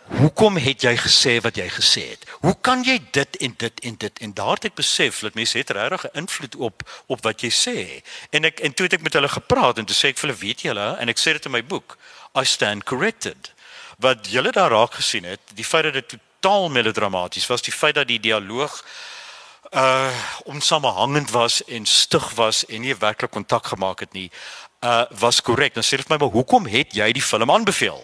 Hoekom 0.06 0.58
het 0.58 0.82
jy 0.82 0.98
gesê 0.98 1.42
wat 1.42 1.56
jy 1.56 1.70
gesê 1.70 2.10
het? 2.10 2.30
Hoe 2.30 2.58
kan 2.62 2.84
jy 2.84 3.02
dit 3.12 3.38
en 3.38 3.54
dit 3.58 3.80
en 3.80 3.96
dit 3.98 4.20
en 4.20 4.34
daar 4.34 4.54
het 4.54 4.66
ek 4.66 4.76
besef 4.76 5.20
dat 5.20 5.34
mense 5.34 5.58
het 5.58 5.70
regtig 5.70 6.04
'n 6.04 6.18
invloed 6.18 6.56
op 6.56 7.04
op 7.06 7.24
wat 7.24 7.42
jy 7.42 7.50
sê. 7.50 8.04
En 8.30 8.44
ek 8.44 8.60
en 8.60 8.74
toe 8.74 8.84
het 8.84 8.94
ek 8.94 9.02
met 9.02 9.14
hulle 9.14 9.30
gepraat 9.30 9.78
en 9.78 9.86
toe 9.86 9.96
sê 9.96 10.08
ek 10.08 10.18
vir 10.18 10.30
hulle, 10.30 10.42
weet 10.42 10.62
julle, 10.62 10.98
en 10.98 11.10
ek 11.10 11.18
sê 11.18 11.32
dit 11.32 11.46
in 11.46 11.52
my 11.52 11.66
boek, 11.66 11.98
I 12.36 12.44
stand 12.44 12.84
corrected. 12.84 13.54
Wat 14.02 14.28
julle 14.34 14.52
daar 14.52 14.72
raak 14.72 14.94
gesien 14.98 15.24
het, 15.30 15.42
die 15.54 15.66
feit 15.66 15.84
dat 15.84 15.94
dit 15.94 16.16
totaal 16.42 16.70
melodramaties 16.70 17.48
was, 17.48 17.62
die 17.62 17.74
feit 17.74 17.96
dat 17.96 18.08
die 18.08 18.20
dialoog 18.20 18.82
uh 19.72 20.10
onsamehangend 20.44 21.30
was 21.32 21.64
en 21.64 21.86
stug 21.86 22.32
was 22.36 22.66
en 22.66 22.82
nie 22.82 22.96
werklik 22.96 23.32
kontak 23.32 23.66
gemaak 23.72 24.00
het 24.00 24.14
nie, 24.14 24.32
uh 24.84 25.06
was 25.20 25.42
korrek. 25.42 25.74
Dan 25.74 25.84
sê 25.84 26.02
dit 26.02 26.08
vir 26.08 26.18
my, 26.18 26.26
maar 26.26 26.34
hoekom 26.34 26.66
het 26.66 26.96
jy 26.98 27.12
die 27.12 27.22
film 27.22 27.52
aanbeveel? 27.52 28.02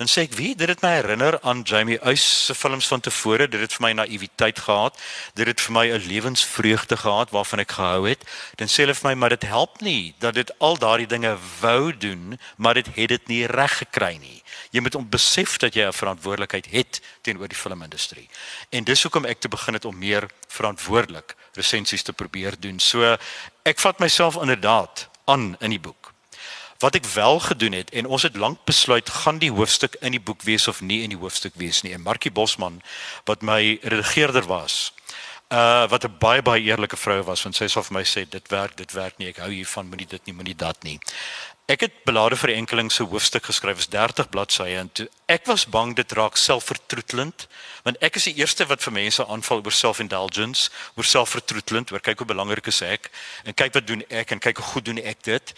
Dan 0.00 0.08
sê 0.08 0.22
ek, 0.22 0.32
"Wie, 0.32 0.56
dit 0.56 0.68
het 0.68 0.82
my 0.82 0.88
herinner 0.88 1.40
aan 1.42 1.62
Jamie 1.62 1.98
Uys 2.06 2.44
se 2.46 2.54
films 2.54 2.86
van 2.86 3.00
tevore. 3.00 3.48
Dit 3.48 3.60
het 3.60 3.72
vir 3.72 3.86
my 3.86 3.92
naïwiteit 3.92 4.58
gehad. 4.58 4.96
Dit 5.34 5.46
het 5.46 5.60
vir 5.60 5.72
my 5.72 5.86
'n 5.90 6.06
lewensvreugde 6.06 6.96
gehad 6.96 7.30
waarvan 7.30 7.58
ek 7.58 7.72
gehou 7.72 8.08
het." 8.08 8.24
Dan 8.56 8.68
sê 8.68 8.76
hulle 8.76 8.94
vir 8.94 9.10
my, 9.10 9.14
"Maar 9.14 9.28
dit 9.28 9.42
help 9.42 9.80
nie 9.80 10.14
dat 10.18 10.34
dit 10.34 10.58
al 10.58 10.78
daardie 10.78 11.06
dinge 11.06 11.38
wou 11.60 11.96
doen, 11.96 12.40
maar 12.56 12.74
dit 12.74 12.86
het 12.94 13.08
dit 13.08 13.26
nie 13.26 13.46
reg 13.46 13.76
gekry 13.76 14.16
nie." 14.16 14.39
Jy 14.70 14.80
moet 14.80 15.10
besef 15.10 15.56
dat 15.58 15.74
jy 15.74 15.86
'n 15.86 15.92
verantwoordelikheid 15.92 16.66
het 16.70 17.00
teenoor 17.20 17.48
die 17.48 17.58
filmindustrie. 17.58 18.28
En 18.70 18.84
dis 18.84 19.02
hoekom 19.02 19.24
ek 19.24 19.40
te 19.40 19.48
begin 19.48 19.74
het 19.74 19.84
om 19.84 19.98
meer 19.98 20.30
verantwoordelik 20.48 21.34
resensies 21.52 22.02
te 22.02 22.12
probeer 22.12 22.54
doen. 22.60 22.78
So 22.78 23.16
ek 23.62 23.78
vat 23.78 23.98
myself 23.98 24.36
inderdaad 24.36 25.08
aan 25.24 25.56
in 25.60 25.70
die 25.70 25.80
boek. 25.80 26.12
Wat 26.78 26.94
ek 26.94 27.04
wel 27.04 27.40
gedoen 27.40 27.72
het 27.72 27.90
en 27.90 28.06
ons 28.06 28.22
het 28.22 28.36
lank 28.36 28.64
besluit 28.64 29.10
gaan 29.10 29.38
die 29.38 29.50
hoofstuk 29.52 29.96
in 30.00 30.10
die 30.10 30.20
boek 30.20 30.42
wees 30.42 30.68
of 30.68 30.80
nie 30.80 31.02
in 31.02 31.10
die 31.12 31.18
hoofstuk 31.18 31.52
wees 31.54 31.82
nie. 31.82 31.92
En 31.92 32.00
Markie 32.00 32.30
Bosman 32.30 32.82
wat 33.24 33.42
my 33.42 33.78
redigeerder 33.82 34.46
was, 34.46 34.92
uh 35.50 35.88
wat 35.90 36.04
'n 36.04 36.18
baie 36.18 36.42
baie 36.42 36.62
eerlike 36.62 36.96
vrou 36.96 37.22
was, 37.22 37.42
want 37.42 37.56
sy 37.56 37.66
sê 37.66 37.82
vir 37.82 37.92
my 37.92 38.04
sê 38.04 38.28
dit 38.28 38.48
werk, 38.48 38.76
dit 38.76 38.92
werk 38.92 39.18
nie. 39.18 39.28
Ek 39.28 39.38
hou 39.38 39.50
hiervan, 39.50 39.86
moenie 39.86 40.06
dit 40.06 40.26
nie, 40.26 40.34
moenie 40.34 40.56
dat 40.56 40.82
nie. 40.82 41.00
Ek 41.70 41.80
het 41.80 42.04
belade 42.04 42.36
vir 42.36 42.50
enkeling 42.50 42.90
se 42.90 43.04
hoofstuk 43.06 43.44
geskryf, 43.44 43.78
is 43.78 43.86
30 43.86 44.28
bladsye 44.28 44.78
en 44.78 44.88
toe 44.92 45.08
ek 45.26 45.46
was 45.46 45.66
bang 45.66 45.94
dit 45.96 46.12
raak 46.12 46.36
selfvertroetelend, 46.36 47.46
want 47.84 47.96
ek 48.02 48.16
is 48.16 48.24
die 48.24 48.34
eerste 48.42 48.66
wat 48.66 48.82
vir 48.82 48.92
mense 48.92 49.26
aanval 49.26 49.62
oor 49.62 49.72
self-indulgence, 49.72 50.70
oor 50.94 51.04
selfvertroetelend, 51.04 51.92
oor 51.92 52.00
kyk 52.00 52.18
hoe 52.18 52.26
belangrik 52.26 52.66
is 52.66 52.82
ek 52.82 53.10
en 53.44 53.54
kyk 53.54 53.74
wat 53.74 53.86
doen 53.86 54.02
ek 54.08 54.30
en 54.34 54.42
kyk 54.42 54.56
hoe 54.56 54.66
goed 54.72 54.84
doen 54.84 54.98
ek 54.98 55.22
dit. 55.22 55.54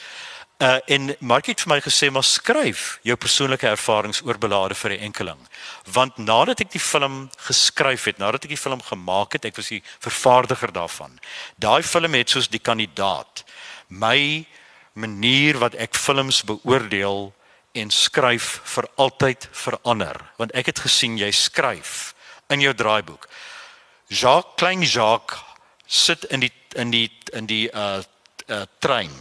Uh 0.58 0.78
en 0.86 1.16
Mark 1.20 1.46
het 1.46 1.60
vir 1.60 1.68
my 1.68 1.80
gesê 1.80 2.10
maar 2.10 2.24
skryf 2.24 2.98
jou 3.02 3.16
persoonlike 3.16 3.66
ervarings 3.66 4.22
oor 4.22 4.38
belade 4.38 4.74
vir 4.74 4.90
'n 4.90 5.00
enkeling. 5.10 5.48
Want 5.92 6.18
nadat 6.18 6.60
ek 6.60 6.70
die 6.70 6.80
film 6.80 7.30
geskryf 7.36 8.04
het, 8.04 8.18
nadat 8.18 8.44
ek 8.44 8.50
die 8.50 8.64
film 8.64 8.82
gemaak 8.82 9.32
het, 9.32 9.44
ek 9.44 9.56
was 9.56 9.68
die 9.68 9.82
vervaardiger 10.00 10.72
daarvan. 10.72 11.18
Daai 11.58 11.82
film 11.82 12.14
het 12.14 12.30
soos 12.30 12.48
die 12.48 12.62
kandidaat 12.62 13.44
my 13.88 14.46
manier 14.92 15.58
wat 15.58 15.74
ek 15.74 15.96
films 15.96 16.42
beoordeel 16.44 17.32
en 17.72 17.90
skryf 17.90 18.60
vir 18.74 18.88
altyd 19.00 19.48
verander 19.56 20.18
want 20.36 20.52
ek 20.58 20.72
het 20.72 20.82
gesien 20.84 21.16
jy 21.20 21.30
skryf 21.32 22.12
in 22.52 22.60
jou 22.60 22.74
draaiboek 22.76 23.28
Jacques 24.12 24.58
Klein 24.60 24.84
Jacques 24.84 25.40
sit 25.86 26.24
in 26.24 26.44
die 26.44 26.52
in 26.76 26.92
die 26.92 27.08
in 27.32 27.48
die 27.48 27.68
uh 27.72 28.02
uh 28.48 28.64
trein 28.80 29.12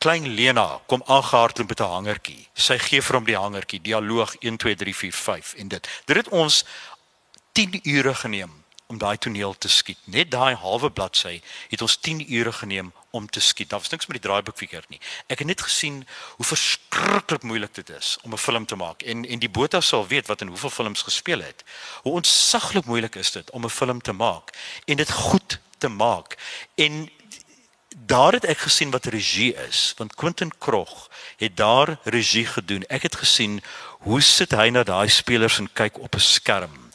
Klein 0.00 0.28
Lena 0.28 0.80
kom 0.86 1.02
aangehardloop 1.04 1.68
met 1.68 1.80
'n 1.80 1.92
hangertjie 1.94 2.48
sy 2.54 2.78
gee 2.78 3.02
vir 3.02 3.16
hom 3.16 3.24
die 3.24 3.36
hangertjie 3.36 3.80
dialoog 3.80 4.34
1 4.40 4.56
2 4.56 4.74
3 4.74 4.94
4 4.94 5.12
5 5.12 5.54
en 5.54 5.68
dit 5.68 5.88
dit 6.04 6.16
het 6.16 6.28
ons 6.28 6.64
10 7.52 7.80
ure 7.82 8.14
geneem 8.14 8.64
om 8.86 8.98
daai 8.98 9.18
toneel 9.18 9.54
te 9.58 9.68
skiet 9.68 9.98
net 10.04 10.30
daai 10.30 10.54
halwe 10.54 10.90
bladsy 10.90 11.42
het 11.68 11.82
ons 11.82 11.96
10 11.96 12.32
ure 12.32 12.52
geneem 12.52 12.92
om 13.10 13.28
te 13.28 13.40
skiet. 13.40 13.68
Daar 13.68 13.78
was 13.78 13.88
niks 13.88 14.06
met 14.06 14.16
die 14.22 14.28
draaiboek 14.28 14.56
verkeerd 14.56 14.88
nie. 14.88 15.00
Ek 15.26 15.38
het 15.38 15.46
net 15.46 15.60
gesien 15.60 16.06
hoe 16.36 16.46
verskriklik 16.46 17.42
moeilik 17.42 17.74
dit 17.74 17.90
is 17.90 18.18
om 18.22 18.32
'n 18.32 18.38
film 18.38 18.66
te 18.66 18.76
maak 18.76 19.02
en 19.02 19.24
en 19.26 19.38
die 19.38 19.50
Botha 19.50 19.80
sal 19.80 20.06
weet 20.06 20.26
wat 20.26 20.40
in 20.40 20.48
hoeveel 20.48 20.70
films 20.70 21.02
gespeel 21.02 21.40
het. 21.40 21.64
Hoe 22.02 22.12
ontsaglik 22.12 22.84
moeilik 22.84 23.14
is 23.14 23.30
dit 23.30 23.50
om 23.50 23.64
'n 23.64 23.76
film 23.80 24.00
te 24.00 24.12
maak 24.12 24.56
en 24.84 24.96
dit 24.96 25.10
goed 25.10 25.60
te 25.78 25.88
maak. 25.88 26.36
En 26.74 27.10
daar 27.96 28.32
het 28.32 28.44
ek 28.44 28.58
gesien 28.58 28.90
wat 28.90 29.06
regie 29.06 29.54
is, 29.54 29.94
want 29.96 30.14
Quentin 30.14 30.52
Krog 30.58 31.10
het 31.36 31.56
daar 31.56 31.98
regie 32.04 32.46
gedoen. 32.46 32.86
Ek 32.88 33.02
het 33.02 33.16
gesien 33.16 33.60
hoe 34.06 34.20
sit 34.22 34.50
hy 34.50 34.70
na 34.70 34.82
daai 34.82 35.08
spelers 35.08 35.58
en 35.58 35.72
kyk 35.72 35.98
op 35.98 36.14
'n 36.14 36.20
skerm 36.20 36.90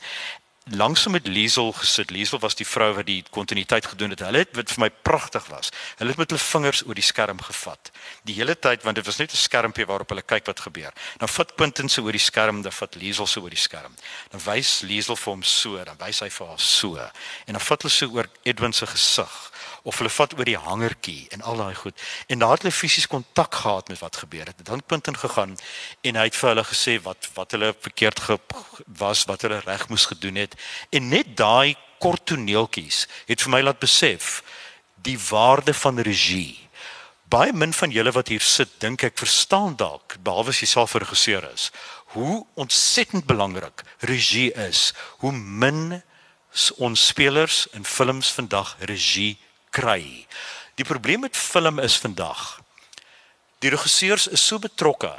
langsom 0.65 1.11
met 1.11 1.27
Liesel 1.27 1.71
gesit. 1.71 2.09
Liesel 2.09 2.39
was 2.39 2.55
die 2.55 2.65
vrou 2.65 2.93
wat 2.93 3.05
die 3.05 3.23
kontinuïteit 3.29 3.85
gedoen 3.85 4.09
het. 4.09 4.19
Hulle 4.25 4.41
het 4.41 4.55
wat 4.57 4.71
vir 4.73 4.81
my 4.81 4.89
pragtig 4.89 5.45
was. 5.47 5.69
Hulle 5.99 6.09
het 6.09 6.17
met 6.17 6.29
hulle 6.29 6.41
vingers 6.41 6.81
oor 6.87 6.97
die 6.97 7.05
skerm 7.05 7.41
gevat. 7.41 7.91
Die 8.25 8.33
hele 8.35 8.55
tyd 8.57 8.83
want 8.83 8.95
dit 8.95 9.05
was 9.05 9.17
net 9.17 9.31
'n 9.31 9.37
skermpie 9.37 9.85
waarop 9.85 10.09
hulle 10.09 10.21
kyk 10.21 10.45
wat 10.45 10.59
gebeur. 10.59 10.93
Dan 11.17 11.29
vat 11.29 11.55
Quentin 11.55 11.89
se 11.89 12.01
oor 12.01 12.11
die 12.11 12.19
skerm, 12.19 12.61
dan 12.61 12.71
vat 12.71 12.95
Liesel 12.95 13.27
se 13.27 13.39
oor 13.39 13.49
die 13.49 13.59
skerm. 13.59 13.93
Dan 14.29 14.41
wys 14.45 14.81
Liesel 14.81 15.15
vir 15.15 15.33
hom 15.33 15.43
so, 15.43 15.83
dan 15.83 15.97
wys 15.97 16.19
hy 16.19 16.29
vir 16.29 16.47
haar 16.47 16.59
so. 16.59 16.97
En 17.45 17.53
dan 17.53 17.61
vat 17.61 17.81
hulle 17.81 17.93
so 17.93 18.05
oor 18.07 18.29
Edwin 18.43 18.73
se 18.73 18.87
gesig 18.87 19.51
of 19.85 19.99
hulle 20.01 20.09
vat 20.09 20.33
oor 20.33 20.49
die 20.49 20.57
hangertjie 20.57 21.27
en 21.35 21.43
al 21.45 21.61
daai 21.61 21.75
goed. 21.77 22.01
En 22.27 22.41
daar 22.41 22.55
het 22.57 22.65
hulle 22.65 22.73
fisies 22.73 23.07
kontak 23.07 23.53
gehad 23.61 23.89
met 23.93 24.01
wat 24.01 24.17
gebeur 24.23 24.49
het. 24.49 24.65
Dan 24.65 24.83
punt 24.83 25.07
in 25.07 25.17
gegaan 25.17 25.55
en 26.01 26.19
hy 26.19 26.25
het 26.25 26.37
vir 26.39 26.49
hulle 26.53 26.65
gesê 26.65 26.97
wat 27.05 27.29
wat 27.37 27.53
hulle 27.53 27.73
verkeerd 27.87 28.19
ge, 28.27 28.39
was, 28.97 29.25
wat 29.29 29.45
hulle 29.45 29.61
reg 29.65 29.87
moes 29.89 30.07
gedoen 30.09 30.41
het. 30.41 30.57
En 30.89 31.09
net 31.13 31.35
daai 31.37 31.75
kort 32.01 32.25
toneeltjies 32.25 33.05
het 33.29 33.45
vir 33.45 33.53
my 33.53 33.61
laat 33.61 33.79
besef 33.79 34.41
die 35.05 35.17
waarde 35.29 35.73
van 35.73 36.01
regie. 36.01 36.57
Baie 37.29 37.53
min 37.53 37.73
van 37.73 37.93
julle 37.93 38.11
wat 38.13 38.29
hier 38.33 38.41
sit, 38.41 38.69
dink 38.81 39.03
ek 39.05 39.17
verstaan 39.21 39.77
dalk 39.77 40.17
behalwe 40.25 40.53
as 40.53 40.61
jy 40.61 40.69
self 40.69 40.93
regisseur 40.97 41.45
is, 41.53 41.71
hoe 42.17 42.45
ontsettend 42.53 43.25
belangrik 43.25 43.83
regie 44.05 44.51
is. 44.67 44.93
Hoe 45.21 45.33
min 45.33 46.01
ons 46.79 47.07
spelers 47.07 47.65
in 47.75 47.83
films 47.83 48.31
vandag 48.31 48.75
regie 48.79 49.35
kry. 49.75 50.03
Die 50.79 50.87
probleem 50.87 51.27
met 51.27 51.37
film 51.37 51.79
is 51.83 51.99
vandag 51.99 52.55
die 53.65 53.73
regisseurs 53.73 54.27
is 54.27 54.43
so 54.43 54.59
betrokke 54.61 55.11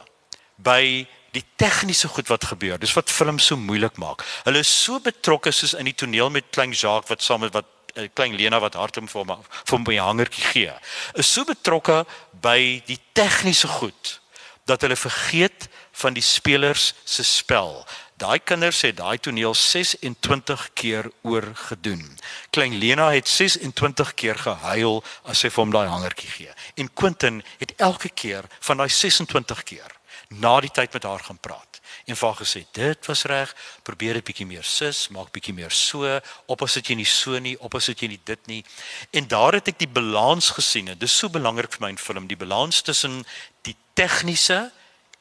by 0.56 1.06
die 1.34 1.44
tegniese 1.60 2.08
goed 2.08 2.30
wat 2.32 2.46
gebeur. 2.48 2.78
Dis 2.80 2.94
wat 2.96 3.12
film 3.12 3.40
so 3.42 3.58
moeilik 3.60 3.98
maak. 4.00 4.24
Hulle 4.46 4.62
is 4.64 4.70
so 4.72 5.00
betrokke 5.02 5.52
soos 5.52 5.74
in 5.76 5.88
die 5.90 5.96
toneel 5.96 6.30
met 6.32 6.52
Klein 6.54 6.72
Jacques 6.72 7.10
wat 7.12 7.24
saam 7.24 7.44
met 7.44 7.54
wat 7.56 7.68
uh, 7.96 8.06
klein 8.14 8.36
Lena 8.36 8.60
wat 8.62 8.78
hardom 8.78 9.08
vir 9.10 9.22
hom 9.22 9.34
vir 9.42 9.74
hom 9.76 9.84
'n 9.84 10.06
hangertjie 10.08 10.46
gee. 10.52 10.72
Is 11.14 11.32
so 11.32 11.44
betrokke 11.44 12.04
by 12.32 12.82
die 12.86 13.00
tegniese 13.12 13.68
goed 13.68 14.20
dat 14.64 14.82
hulle 14.82 14.96
vergeet 14.96 15.68
van 15.92 16.14
die 16.14 16.24
spelers 16.24 16.94
se 17.04 17.24
spel. 17.24 17.84
Daai 18.16 18.38
kinders 18.40 18.78
het 18.80 18.96
daai 18.96 19.18
toneel 19.20 19.54
26 19.54 20.70
keer 20.72 21.10
oorgedoen. 21.20 22.18
Klein 22.50 22.78
Lena 22.80 23.10
het 23.12 23.28
26 23.28 24.14
keer 24.14 24.38
gehuil 24.40 25.02
as 25.28 25.42
sy 25.44 25.50
vir 25.52 25.62
hom 25.62 25.74
daai 25.74 25.88
hangertjie 25.90 26.30
gee. 26.32 26.54
En 26.80 26.88
Quentin 26.96 27.42
het 27.60 27.74
elke 27.76 28.08
keer 28.08 28.48
van 28.64 28.80
daai 28.80 28.88
26 28.88 29.62
keer 29.68 29.92
na 30.32 30.54
die 30.64 30.72
tyd 30.72 30.96
met 30.96 31.04
haar 31.04 31.20
gaan 31.28 31.38
praat. 31.38 31.80
En 32.06 32.16
vir 32.16 32.28
haar 32.28 32.40
gesê, 32.40 32.64
"Dit 32.72 33.06
was 33.06 33.24
reg, 33.24 33.54
probeer 33.82 34.14
dit 34.14 34.24
bietjie 34.24 34.46
meer 34.46 34.64
sis, 34.64 35.08
maak 35.08 35.30
bietjie 35.32 35.54
meer 35.54 35.70
so, 35.70 36.20
op 36.46 36.62
as 36.62 36.74
dit 36.74 36.86
jy 36.88 36.94
nie 36.94 37.04
so 37.04 37.38
nie, 37.38 37.60
op 37.60 37.74
as 37.74 37.86
dit 37.86 38.00
jy 38.00 38.08
nie 38.08 38.20
dit 38.24 38.46
nie." 38.46 38.64
En 39.12 39.28
daar 39.28 39.52
het 39.52 39.68
ek 39.68 39.78
die 39.78 39.88
balans 39.88 40.50
gesien. 40.50 40.84
Dit 40.84 41.02
is 41.02 41.18
so 41.18 41.28
belangrik 41.28 41.72
vir 41.72 41.80
my 41.80 41.88
in 41.88 41.98
film, 41.98 42.26
die 42.26 42.36
balans 42.36 42.82
tussen 42.82 43.26
die 43.62 43.76
tegniese 43.94 44.72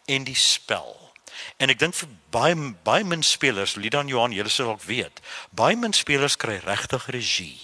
en 0.06 0.24
die 0.24 0.36
spel. 0.36 1.05
En 1.58 1.70
ek 1.70 1.80
dink 1.80 1.96
vir 1.96 2.10
baie 2.32 2.56
baie 2.84 3.04
min 3.04 3.24
spelers, 3.24 3.76
Lidan 3.76 4.08
Johan, 4.08 4.32
julle 4.32 4.50
sal 4.50 4.74
ook 4.74 4.84
weet, 4.84 5.22
baie 5.52 5.76
min 5.76 5.94
spelers 5.94 6.38
kry 6.38 6.60
regtig 6.64 7.08
regie. 7.08 7.60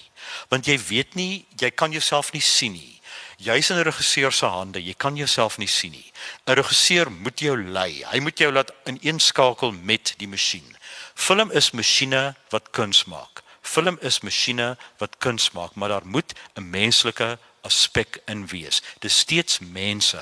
Want 0.49 0.67
jy 0.67 0.77
weet 0.77 1.15
nie, 1.15 1.45
jy 1.59 1.71
kan 1.71 1.91
jouself 1.91 2.31
nie 2.33 2.41
sien 2.41 2.73
nie. 2.73 3.01
Jy's 3.41 3.71
in 3.71 3.77
'n 3.77 3.83
regisseur 3.83 4.31
se 4.31 4.45
hande, 4.45 4.79
jy 4.79 4.93
kan 4.93 5.15
jouself 5.15 5.57
nie 5.57 5.67
sien 5.67 5.91
nie. 5.91 6.11
'n 6.47 6.55
Regisseur 6.55 7.11
moet 7.11 7.39
jou 7.39 7.57
lei. 7.57 8.03
Hy 8.05 8.19
moet 8.19 8.37
jou 8.37 8.51
laat 8.51 8.71
ineenskakel 8.85 9.71
met 9.71 10.13
die 10.17 10.27
masjien. 10.27 10.77
Film 11.15 11.51
is 11.51 11.71
masjiene 11.71 12.35
wat 12.49 12.71
kuns 12.71 13.05
maak. 13.05 13.41
Film 13.61 13.97
is 14.01 14.21
masjiene 14.21 14.77
wat 14.99 15.17
kuns 15.19 15.51
maak, 15.51 15.75
maar 15.75 15.89
daar 15.89 16.05
moet 16.05 16.33
'n 16.55 16.69
menslike 16.69 17.39
aspek 17.61 18.21
in 18.27 18.45
wees. 18.47 18.81
Dis 18.99 19.17
steeds 19.17 19.59
mense 19.59 20.21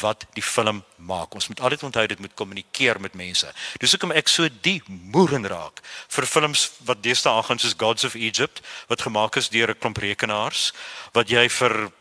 wat 0.00 0.26
die 0.36 0.42
film 0.42 0.82
maak. 0.96 1.34
Ons 1.34 1.48
moet 1.48 1.60
altyd 1.60 1.82
onthou 1.82 2.06
dit 2.06 2.18
moet 2.18 2.34
kommunikeer 2.34 3.00
met 3.00 3.14
mense. 3.14 3.52
Dis 3.80 3.92
hoekom 3.94 4.12
ek 4.12 4.28
so 4.28 4.48
die 4.62 4.80
moeren 4.86 5.46
raak 5.48 5.82
vir 6.08 6.26
films 6.26 6.68
wat 6.88 7.02
deesdae 7.02 7.32
aangaan 7.32 7.60
soos 7.62 7.76
Gods 7.78 8.04
of 8.04 8.14
Egypt 8.14 8.62
wat 8.88 9.04
gemaak 9.06 9.36
is 9.36 9.48
deur 9.48 9.70
'n 9.70 9.78
klomp 9.78 9.98
rekenaars 9.98 10.72
wat 11.12 11.28
jy 11.30 11.48
vir 11.48 11.92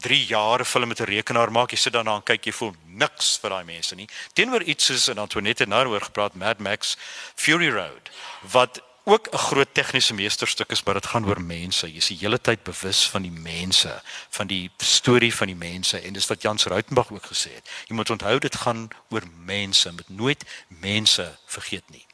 3 0.00 0.26
jaar 0.26 0.64
film 0.64 0.88
met 0.88 1.00
'n 1.00 1.04
rekenaar 1.04 1.52
maak. 1.52 1.70
Jy 1.70 1.76
sit 1.76 1.92
daarna 1.92 2.16
en 2.16 2.22
kyk 2.22 2.44
jy 2.44 2.52
voel 2.52 2.74
niks 2.86 3.38
vir 3.38 3.50
daai 3.50 3.64
mense 3.64 3.94
nie. 3.94 4.08
Teenoor 4.32 4.62
iets 4.62 4.84
soos 4.84 5.08
en 5.08 5.18
Antoinette 5.18 5.66
nou 5.66 5.86
oor 5.86 6.00
gepraat 6.00 6.34
Mad 6.34 6.58
Max 6.58 6.96
Fury 7.34 7.70
Road 7.70 8.10
wat 8.40 8.80
ook 9.04 9.28
'n 9.32 9.36
groot 9.36 9.74
tegniese 9.74 10.14
meesterstuk 10.14 10.70
is, 10.70 10.82
maar 10.82 10.94
dit 10.94 11.06
gaan 11.06 11.26
oor 11.26 11.40
mense. 11.40 11.86
Jy 11.86 11.96
is 11.96 12.06
die 12.06 12.18
hele 12.20 12.40
tyd 12.40 12.62
bewus 12.62 13.08
van 13.08 13.22
die 13.22 13.30
mense, 13.30 14.02
van 14.28 14.46
die 14.46 14.70
storie 14.76 15.34
van 15.34 15.46
die 15.46 15.56
mense 15.56 16.00
en 16.00 16.12
dis 16.12 16.26
wat 16.26 16.42
Jans 16.42 16.64
Rautenbach 16.64 17.10
ook 17.10 17.26
gesê 17.26 17.54
het. 17.54 17.70
Jy 17.86 17.94
moet 17.94 18.10
onthou 18.10 18.38
dit 18.38 18.56
gaan 18.56 18.88
oor 19.08 19.22
mense, 19.44 19.92
moet 19.92 20.08
nooit 20.08 20.44
mense 20.68 21.38
vergeet 21.46 21.90
nie. 21.90 22.06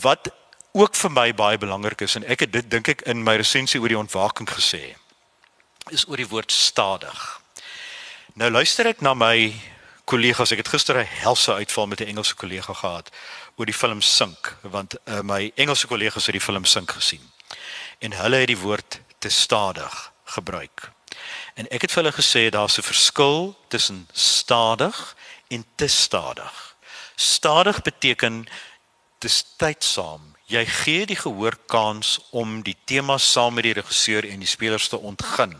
Wat 0.00 0.32
ook 0.72 0.96
vir 0.96 1.10
my 1.10 1.34
baie 1.34 1.58
belangrik 1.58 2.00
is 2.00 2.14
en 2.14 2.24
ek 2.24 2.40
het 2.40 2.52
dit 2.52 2.70
dink 2.70 2.88
ek 2.88 3.00
in 3.00 3.22
my 3.22 3.36
resensie 3.36 3.80
oor 3.80 3.88
die 3.88 3.98
ontwaking 3.98 4.48
gesê, 4.50 4.96
is 5.90 6.08
oor 6.08 6.16
die 6.16 6.28
woord 6.28 6.52
stadig. 6.52 7.40
Nou 8.34 8.50
luister 8.50 8.86
ek 8.86 9.00
na 9.00 9.14
my 9.14 9.54
kollegas, 10.04 10.50
ek 10.52 10.58
het 10.58 10.68
gister 10.68 10.98
'n 10.98 11.06
helse 11.24 11.52
uitval 11.52 11.86
met 11.86 12.00
'n 12.00 12.06
Engelse 12.06 12.34
kollega 12.34 12.72
gehad 12.72 13.10
oor 13.56 13.66
die 13.66 13.74
film 13.74 14.00
Sink 14.00 14.56
want 14.62 14.94
uh, 15.04 15.20
my 15.20 15.52
Engelse 15.54 15.86
kollegas 15.86 16.26
het 16.26 16.34
die 16.34 16.40
film 16.40 16.64
Sink 16.64 16.90
gesien. 16.90 17.30
En 17.98 18.12
hulle 18.12 18.36
het 18.36 18.46
die 18.46 18.58
woord 18.58 19.00
te 19.18 19.28
stadig 19.28 20.12
gebruik. 20.24 20.90
En 21.54 21.68
ek 21.68 21.82
het 21.82 21.92
vir 21.92 22.02
hulle 22.02 22.16
gesê 22.16 22.50
daar's 22.50 22.78
'n 22.78 22.82
verskil 22.82 23.56
tussen 23.68 24.08
stadig 24.12 25.16
en 25.48 25.64
te 25.74 25.86
stadig. 25.86 26.76
Stadig 27.14 27.82
beteken 27.82 28.46
dis 29.18 29.44
tydsaam. 29.56 30.34
Jy 30.44 30.66
gee 30.66 31.06
die 31.06 31.16
gehoor 31.16 31.56
kans 31.66 32.20
om 32.30 32.62
die 32.62 32.76
tema 32.84 33.18
saam 33.18 33.54
met 33.54 33.64
die 33.64 33.72
regisseur 33.72 34.28
en 34.28 34.38
die 34.38 34.48
spelers 34.48 34.88
te 34.88 34.98
ontgin 34.98 35.56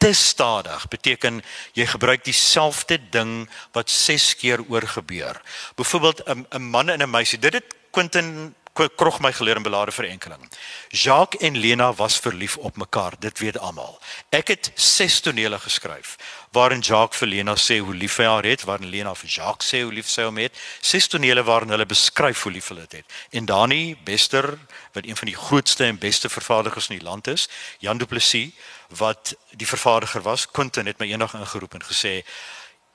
te 0.00 0.12
stadig 0.16 0.86
beteken 0.88 1.42
jy 1.76 1.84
gebruik 1.86 2.24
dieselfde 2.24 2.96
ding 3.12 3.44
wat 3.76 3.90
6 3.92 4.36
keer 4.40 4.62
oor 4.68 4.86
gebeur. 4.88 5.40
Byvoorbeeld 5.76 6.22
'n 6.24 6.46
'n 6.56 6.62
man 6.62 6.88
en 6.88 7.02
'n 7.02 7.10
meisie. 7.10 7.38
Dit 7.38 7.52
het 7.52 7.74
Quentin 7.90 8.54
krog 8.88 9.20
my 9.20 9.32
geleer 9.32 9.56
in 9.56 9.62
belade 9.62 9.92
verenkeling. 9.92 10.48
Jacques 10.88 11.40
en 11.40 11.56
Lena 11.56 11.92
was 11.94 12.18
verlief 12.18 12.56
op 12.56 12.76
mekaar, 12.76 13.12
dit 13.18 13.38
weet 13.38 13.58
almal. 13.58 13.98
Ek 14.28 14.48
het 14.48 14.70
6 14.74 15.20
tonele 15.20 15.58
geskryf 15.58 16.16
waarin 16.50 16.80
Jacques 16.80 17.18
vir 17.18 17.28
Lena 17.28 17.54
sê 17.54 17.78
hoe 17.78 17.94
lief 17.94 18.16
hy 18.16 18.24
haar 18.24 18.44
het, 18.44 18.64
waarin 18.66 18.90
Lena 18.90 19.14
vir 19.14 19.28
Jacques 19.30 19.68
sê 19.70 19.82
hoe 19.82 19.92
lief 19.92 20.08
sy 20.08 20.22
hom 20.26 20.38
het. 20.42 20.56
6 20.80 21.08
tonele 21.08 21.42
waarin 21.42 21.70
hulle 21.70 21.86
beskryf 21.86 22.42
hoe 22.42 22.52
lief 22.52 22.68
hulle 22.68 22.86
dit 22.88 23.00
het. 23.02 23.18
En 23.30 23.46
Dani 23.46 23.96
Bester, 24.04 24.58
wat 24.92 25.06
een 25.06 25.16
van 25.16 25.30
die 25.30 25.36
grootste 25.36 25.84
en 25.84 25.98
beste 25.98 26.28
vervaardigers 26.28 26.88
in 26.88 26.98
die 26.98 27.06
land 27.06 27.26
is, 27.26 27.48
Jan 27.78 27.98
Du 27.98 28.06
Plessis 28.06 28.50
wat 28.98 29.34
die 29.54 29.66
vervaardiger 29.66 30.22
was, 30.22 30.48
Quentin 30.50 30.86
het 30.90 30.98
my 30.98 31.06
eendag 31.06 31.34
ingeroep 31.38 31.74
en 31.78 31.84
gesê 31.86 32.20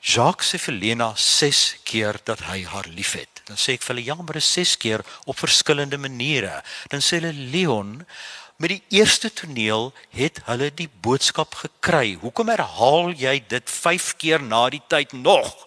Jacques 0.02 0.46
sê 0.52 0.60
vir 0.62 0.76
Lena 0.78 1.14
6 1.18 1.62
keer 1.84 2.20
dat 2.26 2.44
hy 2.50 2.64
haar 2.70 2.88
liefhet. 2.94 3.42
Dan 3.48 3.58
sê 3.58 3.76
ek 3.76 3.84
vir 3.86 3.96
hulle 3.96 4.06
ja, 4.06 4.16
maar 4.16 4.38
dit 4.38 4.44
is 4.44 4.54
6 4.54 4.76
keer 4.82 5.04
op 5.26 5.40
verskillende 5.40 5.98
maniere. 5.98 6.62
Dan 6.92 7.02
sê 7.02 7.20
hulle 7.20 7.34
Leon, 7.34 8.00
met 8.58 8.72
die 8.72 8.84
eerste 8.90 9.34
toneel 9.34 9.94
het 10.16 10.42
hulle 10.46 10.72
die 10.74 10.90
boodskap 11.02 11.56
gekry. 11.60 12.16
Hoekom 12.22 12.50
herhaal 12.54 13.12
jy 13.12 13.40
dit 13.48 13.70
5 13.70 14.16
keer 14.22 14.44
na 14.44 14.70
die 14.70 14.84
tyd 14.88 15.14
nog? 15.14 15.66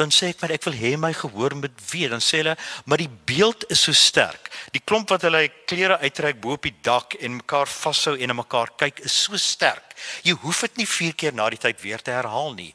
dan 0.00 0.12
sê 0.14 0.30
ek 0.30 0.42
maar 0.42 0.54
ek 0.54 0.64
wil 0.68 0.76
hê 0.76 0.92
my 1.00 1.10
gehoor 1.16 1.54
moet 1.58 1.76
weet. 1.90 2.10
Dan 2.14 2.22
sê 2.24 2.42
hulle 2.42 2.56
maar 2.88 3.00
die 3.00 3.10
beeld 3.28 3.66
is 3.72 3.82
so 3.86 3.92
sterk. 3.96 4.50
Die 4.74 4.82
klomp 4.84 5.10
wat 5.12 5.24
hulle 5.26 5.42
klere 5.68 5.98
uittrek 6.00 6.40
bo 6.42 6.56
op 6.56 6.66
die 6.68 6.76
dak 6.86 7.16
en 7.20 7.40
mekaar 7.40 7.68
vashou 7.70 8.16
en 8.16 8.32
na 8.32 8.36
mekaar 8.38 8.72
kyk 8.80 9.02
is 9.06 9.16
so 9.26 9.38
sterk. 9.40 9.96
Jy 10.24 10.36
hoef 10.44 10.62
dit 10.66 10.80
nie 10.80 10.88
vier 10.88 11.16
keer 11.18 11.36
na 11.36 11.48
die 11.52 11.60
tyd 11.60 11.80
weer 11.82 12.02
te 12.02 12.14
herhaal 12.14 12.54
nie. 12.56 12.70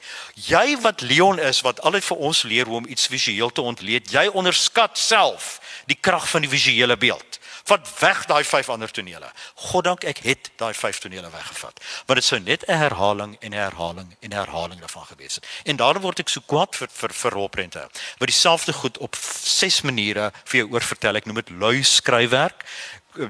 Jy 0.50 0.78
wat 0.84 1.02
Leon 1.06 1.42
is 1.42 1.64
wat 1.66 1.82
altyd 1.88 2.06
vir 2.10 2.26
ons 2.30 2.44
leer 2.46 2.70
hoe 2.70 2.82
om 2.82 2.90
iets 2.90 3.10
visueel 3.12 3.54
te 3.54 3.66
ontleed 3.66 4.12
jy 4.14 4.28
onderskat 4.34 5.00
self 5.00 5.58
die 5.90 5.98
krag 5.98 6.28
van 6.30 6.46
die 6.46 6.52
visuele 6.52 6.98
beeld 6.98 7.40
Vat 7.66 7.88
weg 8.00 8.26
daai 8.30 8.44
vyf 8.46 8.70
ander 8.70 8.92
tonele. 8.92 9.32
Goddank 9.72 10.04
ek 10.06 10.20
het 10.26 10.52
daai 10.62 10.74
vyf 10.78 11.00
tonele 11.02 11.30
weggevat. 11.34 11.80
Want 12.06 12.20
dit 12.20 12.28
sou 12.28 12.40
net 12.40 12.66
'n 12.68 12.78
herhaling 12.78 13.38
en 13.40 13.52
'n 13.52 13.58
herhaling 13.58 14.16
en 14.20 14.30
'n 14.30 14.38
herhaling 14.38 14.80
daarvan 14.80 15.06
gewees 15.06 15.36
het. 15.36 15.46
En 15.66 15.76
daarom 15.76 16.02
word 16.02 16.20
ek 16.20 16.30
so 16.30 16.42
kwaad 16.46 16.76
vir 16.76 16.88
vir 16.92 17.14
vir 17.14 17.32
rolprente. 17.32 17.90
Wat 18.18 18.28
dieselfde 18.28 18.74
goed 18.74 18.98
op 18.98 19.16
ses 19.42 19.82
maniere 19.82 20.32
vir 20.44 20.60
jou 20.60 20.72
oorvertel. 20.72 21.16
Ek 21.16 21.26
noem 21.26 21.36
dit 21.36 21.50
lui 21.50 21.84
skryfwerk 21.84 22.66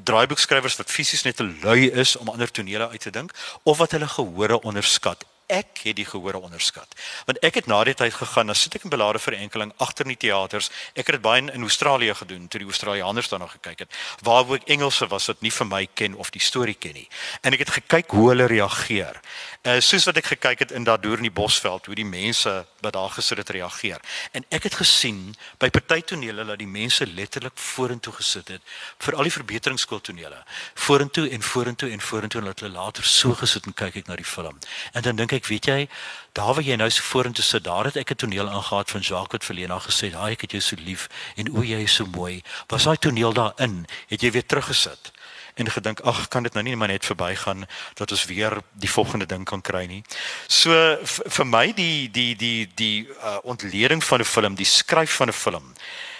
draaiboekskrywers 0.03 0.75
wat 0.75 0.91
fisies 0.91 1.23
net 1.23 1.35
te 1.35 1.43
lui 1.61 1.89
is 1.91 2.15
om 2.15 2.29
ander 2.29 2.51
tonele 2.51 2.89
uit 2.89 3.01
te 3.01 3.09
dink 3.09 3.31
of 3.63 3.77
wat 3.77 3.91
hulle 3.91 4.07
gehore 4.07 4.61
onderskat 4.61 5.25
ek 5.47 5.81
het 5.83 5.95
die 5.95 6.05
gehore 6.05 6.37
onderskat. 6.37 6.95
Want 7.25 7.39
ek 7.45 7.59
het 7.61 7.67
na 7.67 7.83
die 7.83 7.93
tyd 7.93 8.13
gegaan, 8.13 8.47
dan 8.47 8.55
sit 8.55 8.75
ek 8.75 8.83
in 8.83 8.93
belade 8.93 9.19
vir 9.19 9.37
enkeling 9.37 9.73
agter 9.77 10.05
in 10.05 10.13
die 10.15 10.21
teaters. 10.27 10.69
Ek 10.93 11.05
het 11.05 11.17
dit 11.17 11.21
baie 11.21 11.41
in, 11.41 11.49
in 11.53 11.61
Australië 11.61 12.15
gedoen 12.15 12.47
toe 12.47 12.59
die 12.59 12.69
Australiërs 12.69 13.29
daar 13.29 13.39
nog 13.39 13.51
gekyk 13.51 13.85
het. 13.85 13.97
Waar 14.25 14.53
ek 14.55 14.69
Engelse 14.75 15.07
was 15.07 15.29
wat 15.31 15.41
nie 15.41 15.51
vir 15.51 15.67
my 15.69 15.83
ken 15.93 16.15
of 16.15 16.31
die 16.33 16.41
storie 16.41 16.77
ken 16.79 16.93
nie. 16.93 17.07
En 17.41 17.53
ek 17.53 17.65
het 17.65 17.73
gekyk 17.79 18.15
hoe 18.17 18.29
hulle 18.29 18.47
reageer. 18.51 19.21
Uh 19.65 19.79
soos 19.81 20.05
wat 20.05 20.17
ek 20.21 20.31
gekyk 20.35 20.59
het 20.65 20.71
in 20.71 20.85
daardeur 20.85 21.17
in 21.21 21.29
die 21.29 21.33
Bosveld 21.33 21.85
hoe 21.85 21.95
die 21.97 22.05
mense 22.05 22.51
wat 22.81 22.93
daar 22.93 23.09
gesit 23.09 23.37
het 23.41 23.49
reageer. 23.49 24.01
En 24.31 24.45
ek 24.49 24.69
het 24.69 24.77
gesien 24.81 25.35
by 25.61 25.69
party 25.73 26.01
tonele 26.01 26.45
dat 26.45 26.59
die 26.61 26.69
mense 26.69 27.05
letterlik 27.07 27.57
vorentoe 27.57 28.13
gesit 28.13 28.51
het 28.53 28.61
vir 29.01 29.17
al 29.17 29.29
die 29.29 29.33
verbeteringsskooltonele. 29.33 30.41
Vorentoe 30.73 31.29
en 31.29 31.41
vorentoe 31.41 31.89
en 31.91 32.01
vorentoe 32.01 32.41
en 32.41 32.51
hulle 32.53 32.73
later 32.73 33.03
so 33.03 33.33
gesit 33.33 33.65
en 33.65 33.73
kyk 33.73 34.01
ek 34.01 34.07
na 34.07 34.17
die 34.19 34.27
film. 34.27 34.59
En 34.93 35.01
dan 35.01 35.15
dink 35.15 35.34
ek, 35.35 35.49
weet 35.51 35.67
jy, 35.69 35.87
daar 36.35 36.53
waar 36.55 36.65
jy 36.65 36.75
nou 36.79 36.89
so 36.91 37.03
vorentoe 37.03 37.43
sit, 37.43 37.63
daar 37.63 37.85
het 37.85 37.97
ek 37.97 38.11
'n 38.11 38.15
toneel 38.15 38.49
aangegaat 38.49 38.91
van 38.91 39.01
Jacques 39.01 39.31
wat 39.31 39.45
Verlena 39.45 39.79
gesê, 39.79 40.13
"Haai, 40.13 40.31
ek 40.31 40.41
het 40.41 40.51
jou 40.51 40.61
so 40.61 40.75
lief 40.79 41.07
en 41.35 41.51
o, 41.57 41.61
jy 41.63 41.83
is 41.83 41.95
so 41.95 42.05
mooi." 42.05 42.43
Was 42.67 42.83
daai 42.83 42.97
toneel 42.97 43.33
daarin? 43.33 43.85
Het 44.07 44.21
jy 44.21 44.31
weer 44.31 44.45
teruggesit? 44.45 45.11
En 45.55 45.71
gedink, 45.71 45.99
ag, 45.99 46.27
kan 46.27 46.43
dit 46.43 46.53
nou 46.53 46.63
nie 46.63 46.75
maar 46.75 46.87
net 46.87 47.05
verbygaan 47.05 47.65
dat 47.93 48.11
ons 48.11 48.25
weer 48.25 48.61
die 48.73 48.89
volgende 48.89 49.25
ding 49.25 49.45
kan 49.45 49.61
kry 49.61 49.85
nie. 49.85 50.03
So 50.47 50.97
vir 51.05 51.45
my 51.45 51.71
die 51.73 52.11
die 52.11 52.35
die 52.35 52.67
die 52.75 53.07
uh, 53.07 53.37
ontleding 53.43 54.03
van 54.03 54.19
'n 54.19 54.25
film, 54.25 54.55
die 54.55 54.65
skryf 54.65 55.15
van 55.15 55.27
'n 55.27 55.33
film 55.33 55.73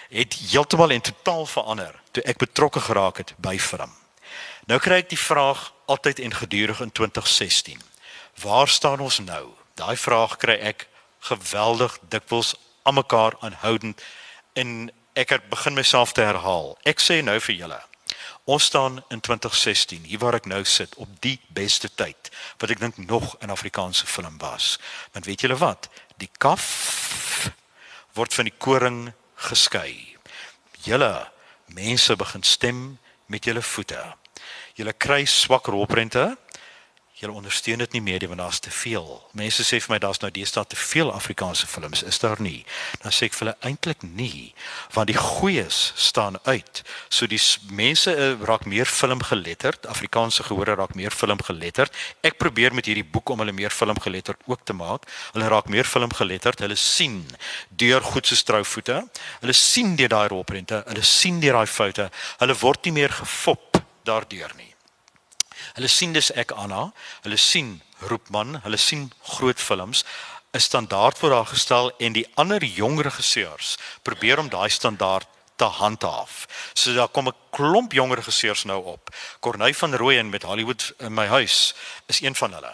het 0.10 0.34
heeltemal 0.34 0.90
en 0.90 1.02
totaal 1.02 1.46
verander 1.46 1.96
toe 2.12 2.24
ek 2.24 2.38
betrokke 2.38 2.80
geraak 2.80 3.18
het 3.18 3.34
by 3.38 3.58
film. 3.60 3.92
Nou 4.66 4.80
kry 4.80 5.02
ek 5.04 5.10
die 5.10 5.20
vraag 5.20 5.74
altyd 5.86 6.20
en 6.20 6.34
gedurig 6.34 6.80
in 6.82 6.92
2016 6.92 7.82
waar 8.42 8.68
staan 8.68 9.00
ons 9.00 9.20
nou? 9.20 9.54
Daai 9.76 9.98
vraag 9.98 10.38
kry 10.38 10.58
ek 10.60 10.88
geweldig 11.20 11.98
dikwels 12.10 12.56
aan 12.84 13.00
mekaar 13.00 13.36
aanhoudend 13.40 14.02
en 14.54 14.92
ek 15.14 15.30
het 15.30 15.50
begin 15.50 15.74
myself 15.74 16.12
te 16.12 16.22
herhaal. 16.22 16.76
Ek 16.84 17.00
sê 17.00 17.22
nou 17.24 17.40
vir 17.40 17.56
julle. 17.56 17.82
Ons 18.46 18.68
staan 18.70 19.00
in 19.10 19.20
2016, 19.20 20.04
hier 20.06 20.20
waar 20.22 20.38
ek 20.38 20.46
nou 20.46 20.62
sit, 20.70 20.94
op 21.02 21.10
die 21.26 21.40
beste 21.58 21.90
tyd 21.90 22.30
wat 22.62 22.70
ek 22.76 22.82
dink 22.84 23.00
nog 23.02 23.34
in 23.42 23.50
Afrikaanse 23.50 24.06
film 24.06 24.38
was. 24.38 24.76
Want 25.16 25.26
weet 25.26 25.42
julle 25.48 25.58
wat? 25.58 25.90
Die 26.22 26.30
kaf 26.38 26.68
word 28.18 28.36
van 28.38 28.46
die 28.46 28.58
koring 28.58 29.00
geskei. 29.48 29.98
Julle 30.86 31.26
mense 31.74 32.16
begin 32.16 32.46
stem 32.46 32.84
met 33.26 33.50
julle 33.50 33.66
voete. 33.66 34.04
Julle 34.78 34.94
kry 34.94 35.24
swak 35.26 35.72
rolprente 35.72 36.36
julle 37.16 37.36
ondersteun 37.40 37.80
dit 37.80 37.94
nie 37.96 38.02
meer 38.04 38.20
nie 38.20 38.28
want 38.28 38.42
daar's 38.44 38.60
te 38.60 38.72
veel. 38.76 39.08
Mense 39.40 39.64
sê 39.64 39.80
vir 39.80 39.94
my 39.94 40.00
daar's 40.04 40.20
nou 40.20 40.30
deesdae 40.36 40.68
te 40.68 40.76
veel 40.76 41.12
Afrikaanse 41.14 41.68
films. 41.72 42.04
Is 42.04 42.20
daar 42.20 42.42
nie? 42.44 42.66
Dan 43.04 43.16
sê 43.16 43.30
ek 43.30 43.38
vir 43.38 43.46
hulle 43.46 43.56
eintlik 43.70 44.04
nie, 44.04 44.52
want 44.96 45.08
die 45.08 45.18
goeies 45.20 45.94
staan 45.96 46.36
uit. 46.44 46.84
So 47.08 47.30
die 47.32 47.40
mense 47.72 48.12
uh, 48.12 48.34
raak 48.44 48.68
meer 48.68 48.90
film 48.92 49.24
geletterd, 49.24 49.88
Afrikaanse 49.88 50.44
gehore 50.50 50.76
raak 50.76 50.98
meer 51.00 51.16
film 51.16 51.40
geletterd. 51.40 51.96
Ek 52.26 52.36
probeer 52.42 52.76
met 52.76 52.92
hierdie 52.92 53.08
boek 53.08 53.32
om 53.32 53.44
hulle 53.46 53.56
meer 53.56 53.72
film 53.72 54.00
geletterd 54.04 54.44
ook 54.52 54.68
te 54.68 54.76
maak. 54.76 55.08
Hulle 55.32 55.50
raak 55.52 55.72
meer 55.72 55.88
film 55.88 56.12
geletterd. 56.12 56.68
Hulle 56.68 56.80
sien 56.80 57.22
deur 57.70 58.04
goed 58.04 58.28
se 58.28 58.36
strouvoete. 58.36 59.06
Hulle 59.40 59.56
sien 59.56 59.96
deur 59.96 60.12
daai 60.12 60.28
rolprente. 60.36 60.84
Hulle 60.92 61.08
sien 61.08 61.40
deur 61.40 61.62
daai 61.62 61.68
foute. 61.80 62.12
Hulle 62.44 62.60
word 62.60 62.86
nie 62.86 62.98
meer 63.00 63.20
gefop 63.24 63.80
daardeur 64.04 64.52
nie. 64.60 64.75
Hulle 65.76 65.88
sien 65.92 66.14
dis 66.16 66.32
ek 66.40 66.54
Anna, 66.56 66.94
hulle 67.26 67.38
sien 67.38 67.82
Roepman, 68.08 68.62
hulle 68.64 68.78
sien 68.80 69.10
groot 69.36 69.60
films 69.60 70.06
'n 70.56 70.60
standaard 70.60 71.18
voor 71.18 71.30
daar 71.30 71.46
gestel 71.46 71.92
en 71.98 72.14
die 72.14 72.28
ander 72.34 72.64
jong 72.64 73.02
regisseurs 73.02 73.76
probeer 74.02 74.40
om 74.40 74.50
daai 74.50 74.70
standaard 74.70 75.28
te 75.56 75.66
handhaaf. 75.66 76.48
So 76.74 76.94
daar 76.94 77.08
kom 77.08 77.28
'n 77.28 77.36
klomp 77.50 77.92
jong 77.92 78.14
regisseurs 78.14 78.64
nou 78.64 78.84
op. 78.84 79.10
Corneil 79.40 79.74
van 79.74 79.96
Rooyen 79.96 80.30
met 80.30 80.44
Hollywood 80.44 80.94
in 80.98 81.14
my 81.14 81.28
huis 81.28 81.76
is 82.06 82.22
een 82.22 82.36
van 82.36 82.54
hulle 82.54 82.74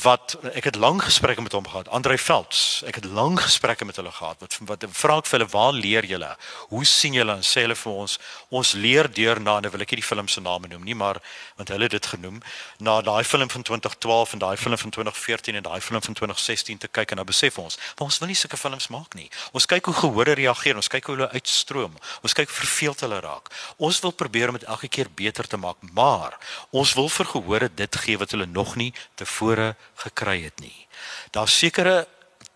wat 0.00 0.38
ek 0.56 0.64
het 0.64 0.76
lang 0.80 1.02
gesprekke 1.02 1.42
met 1.42 1.52
hom 1.52 1.66
gehad. 1.68 1.88
Andre 1.88 2.16
Velds, 2.18 2.82
ek 2.88 2.94
het 2.94 3.04
lang 3.04 3.36
gesprekke 3.40 3.84
met 3.84 3.96
hulle 3.96 4.10
gehad. 4.10 4.40
Wat 4.40 4.56
wat 4.66 4.84
vra 4.88 5.18
ek 5.20 5.28
vir 5.28 5.38
hulle, 5.38 5.48
waar 5.52 5.72
leer 5.72 6.06
julle? 6.08 6.30
Hoe 6.72 6.84
sien 6.88 7.12
julle 7.12 7.34
en 7.36 7.44
sê 7.44 7.66
hulle 7.66 7.76
vir 7.76 7.92
ons, 7.92 8.16
ons 8.48 8.72
leer 8.72 9.10
deur 9.12 9.40
na, 9.40 9.58
nou 9.60 9.70
wil 9.74 9.84
ek 9.84 9.92
nie 9.92 10.00
die 10.00 10.06
film 10.06 10.28
se 10.32 10.40
name 10.40 10.70
noem 10.72 10.86
nie, 10.88 10.96
maar 10.96 11.20
want 11.60 11.68
hulle 11.68 11.84
het 11.84 11.92
dit 11.92 12.08
genoem, 12.14 12.40
na 12.80 13.00
daai 13.04 13.22
film 13.24 13.50
van 13.52 13.62
2012 13.68 14.32
en 14.32 14.42
daai 14.46 14.56
film 14.56 14.78
van 14.80 14.94
2014 14.96 15.60
en 15.60 15.68
daai 15.68 15.80
film 15.80 16.02
van 16.02 16.18
2016 16.22 16.78
te 16.78 16.88
kyk 16.88 17.12
en 17.12 17.20
nou 17.20 17.28
besef 17.28 17.58
ons, 17.60 17.76
maar 17.98 18.08
ons 18.08 18.18
wil 18.22 18.32
nie 18.32 18.38
sulke 18.38 18.56
films 18.56 18.88
maak 18.88 19.14
nie. 19.18 19.28
Ons 19.52 19.68
kyk 19.68 19.92
hoe 19.92 19.96
gehore 20.00 20.38
reageer, 20.40 20.80
ons 20.80 20.88
kyk 20.88 21.10
hoe 21.10 21.18
hulle 21.18 21.30
uitstroom. 21.36 22.00
Ons 22.24 22.32
kyk 22.38 22.50
verveeld 22.50 23.04
hulle 23.04 23.20
raak. 23.20 23.52
Ons 23.76 24.00
wil 24.00 24.16
probeer 24.16 24.48
om 24.48 24.56
dit 24.56 24.68
elke 24.68 24.88
keer 24.88 25.12
beter 25.12 25.46
te 25.46 25.60
maak, 25.60 25.76
maar 25.92 26.38
ons 26.72 26.96
wil 26.96 27.12
vir 27.12 27.28
gehore 27.36 27.68
dit 27.76 28.02
gee 28.06 28.16
wat 28.16 28.32
hulle 28.32 28.48
nog 28.48 28.76
nie 28.80 28.92
tevore 29.20 29.74
gekry 29.94 30.42
het 30.42 30.60
nie. 30.60 30.86
Daar's 31.30 31.58
sekere 31.58 32.06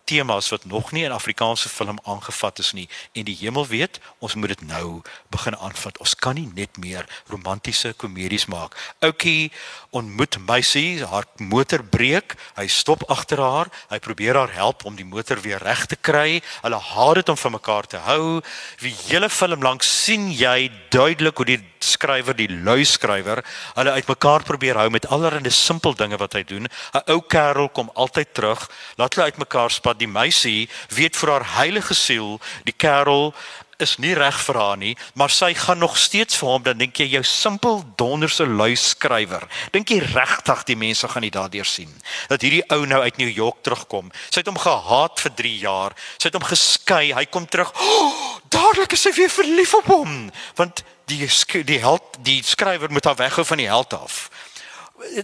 temas 0.07 0.49
wat 0.53 0.65
nog 0.65 0.91
nie 0.95 1.03
in 1.03 1.11
Afrikaanse 1.11 1.69
film 1.69 1.99
aangevat 2.03 2.59
is 2.63 2.71
nie 2.77 2.87
en 3.13 3.27
die 3.27 3.35
hemel 3.35 3.67
weet 3.67 3.99
ons 4.23 4.35
moet 4.39 4.55
dit 4.55 4.63
nou 4.69 5.01
begin 5.33 5.57
aanvat. 5.57 5.99
Ons 6.03 6.15
kan 6.15 6.37
nie 6.37 6.47
net 6.55 6.79
meer 6.81 7.05
romantiese 7.31 7.93
komedies 7.99 8.47
maak. 8.51 8.77
Oukie 9.03 9.51
ontmoet 9.95 10.37
meisie, 10.47 11.03
haar 11.05 11.27
motor 11.37 11.83
breek, 11.83 12.35
hy 12.57 12.67
stop 12.71 13.03
agter 13.11 13.41
haar, 13.41 13.71
hy 13.91 13.99
probeer 14.03 14.39
haar 14.39 14.53
help 14.55 14.85
om 14.87 14.95
die 14.97 15.07
motor 15.07 15.41
weer 15.43 15.61
reg 15.63 15.85
te 15.91 15.97
kry. 15.99 16.41
Hulle 16.63 16.79
haat 16.91 17.21
dit 17.21 17.31
om 17.33 17.39
van 17.39 17.55
mekaar 17.57 17.87
te 17.89 18.01
hou. 18.07 18.39
Die 18.83 18.95
hele 19.07 19.29
film 19.29 19.63
lank 19.65 19.85
sien 19.85 20.29
jy 20.31 20.69
duidelik 20.93 21.37
hoe 21.37 21.49
die 21.51 21.59
skrywer, 21.83 22.35
die 22.37 22.49
lui 22.49 22.83
skrywer, 22.87 23.43
hulle 23.77 23.95
uitmekaar 23.99 24.45
probeer 24.47 24.79
hou 24.79 24.89
met 24.93 25.07
allerlei 25.13 25.51
simpel 25.53 25.95
dinge 25.97 26.17
wat 26.17 26.33
hy 26.33 26.43
doen. 26.43 26.67
'n 26.67 27.03
Ou 27.13 27.21
kerel 27.21 27.69
kom 27.69 27.89
altyd 27.95 28.33
terug, 28.33 28.69
laat 28.97 29.13
hulle 29.15 29.29
uitmekaar 29.31 29.71
spat. 29.71 29.96
Die 29.97 30.07
meisie 30.07 30.69
weet 30.93 31.15
vir 31.15 31.31
haar 31.31 31.47
heilige 31.57 31.95
siel, 31.97 32.37
die 32.63 32.75
kerel 32.75 33.33
is 33.77 33.97
nie 34.01 34.13
reg 34.17 34.37
vir 34.41 34.57
haar 34.57 34.77
nie, 34.81 34.93
maar 35.17 35.29
sy 35.33 35.51
gaan 35.57 35.79
nog 35.81 35.97
steeds 36.01 36.37
vir 36.39 36.49
hom. 36.49 36.63
Dan 36.65 36.79
dink 36.81 36.97
jy 36.97 37.07
jou 37.11 37.23
simpel 37.27 37.83
donderse 37.99 38.45
lui 38.45 38.73
skrywer. 38.79 39.45
Dink 39.73 39.93
jy 39.93 39.99
regtig 40.01 40.63
die 40.69 40.77
mense 40.79 41.09
gaan 41.09 41.25
nie 41.25 41.33
daardeur 41.33 41.67
sien 41.67 41.93
dat 42.27 42.41
hierdie 42.43 42.63
ou 42.73 42.85
nou 42.89 42.99
uit 43.03 43.19
New 43.21 43.29
York 43.29 43.61
terugkom. 43.65 44.09
Sy 44.31 44.41
het 44.41 44.49
hom 44.49 44.59
gehaat 44.59 45.21
vir 45.21 45.35
3 45.43 45.53
jaar. 45.61 45.95
Sy 46.17 46.29
het 46.29 46.37
hom 46.37 46.47
geskei. 46.47 47.13
Hy 47.15 47.25
kom 47.31 47.45
terug. 47.47 47.71
Oh, 47.77 48.39
dadelik 48.49 48.97
is 48.97 49.05
sy 49.05 49.13
weer 49.15 49.31
verlief 49.31 49.75
op 49.77 49.91
hom. 49.93 50.17
Want 50.59 50.83
die 51.07 51.23
die 51.67 51.79
held 51.83 52.19
die 52.25 52.41
skrywer 52.43 52.91
moet 52.91 53.05
haar 53.07 53.19
weghou 53.21 53.45
van 53.47 53.61
die 53.61 53.69
held 53.69 53.93
af. 53.95 54.27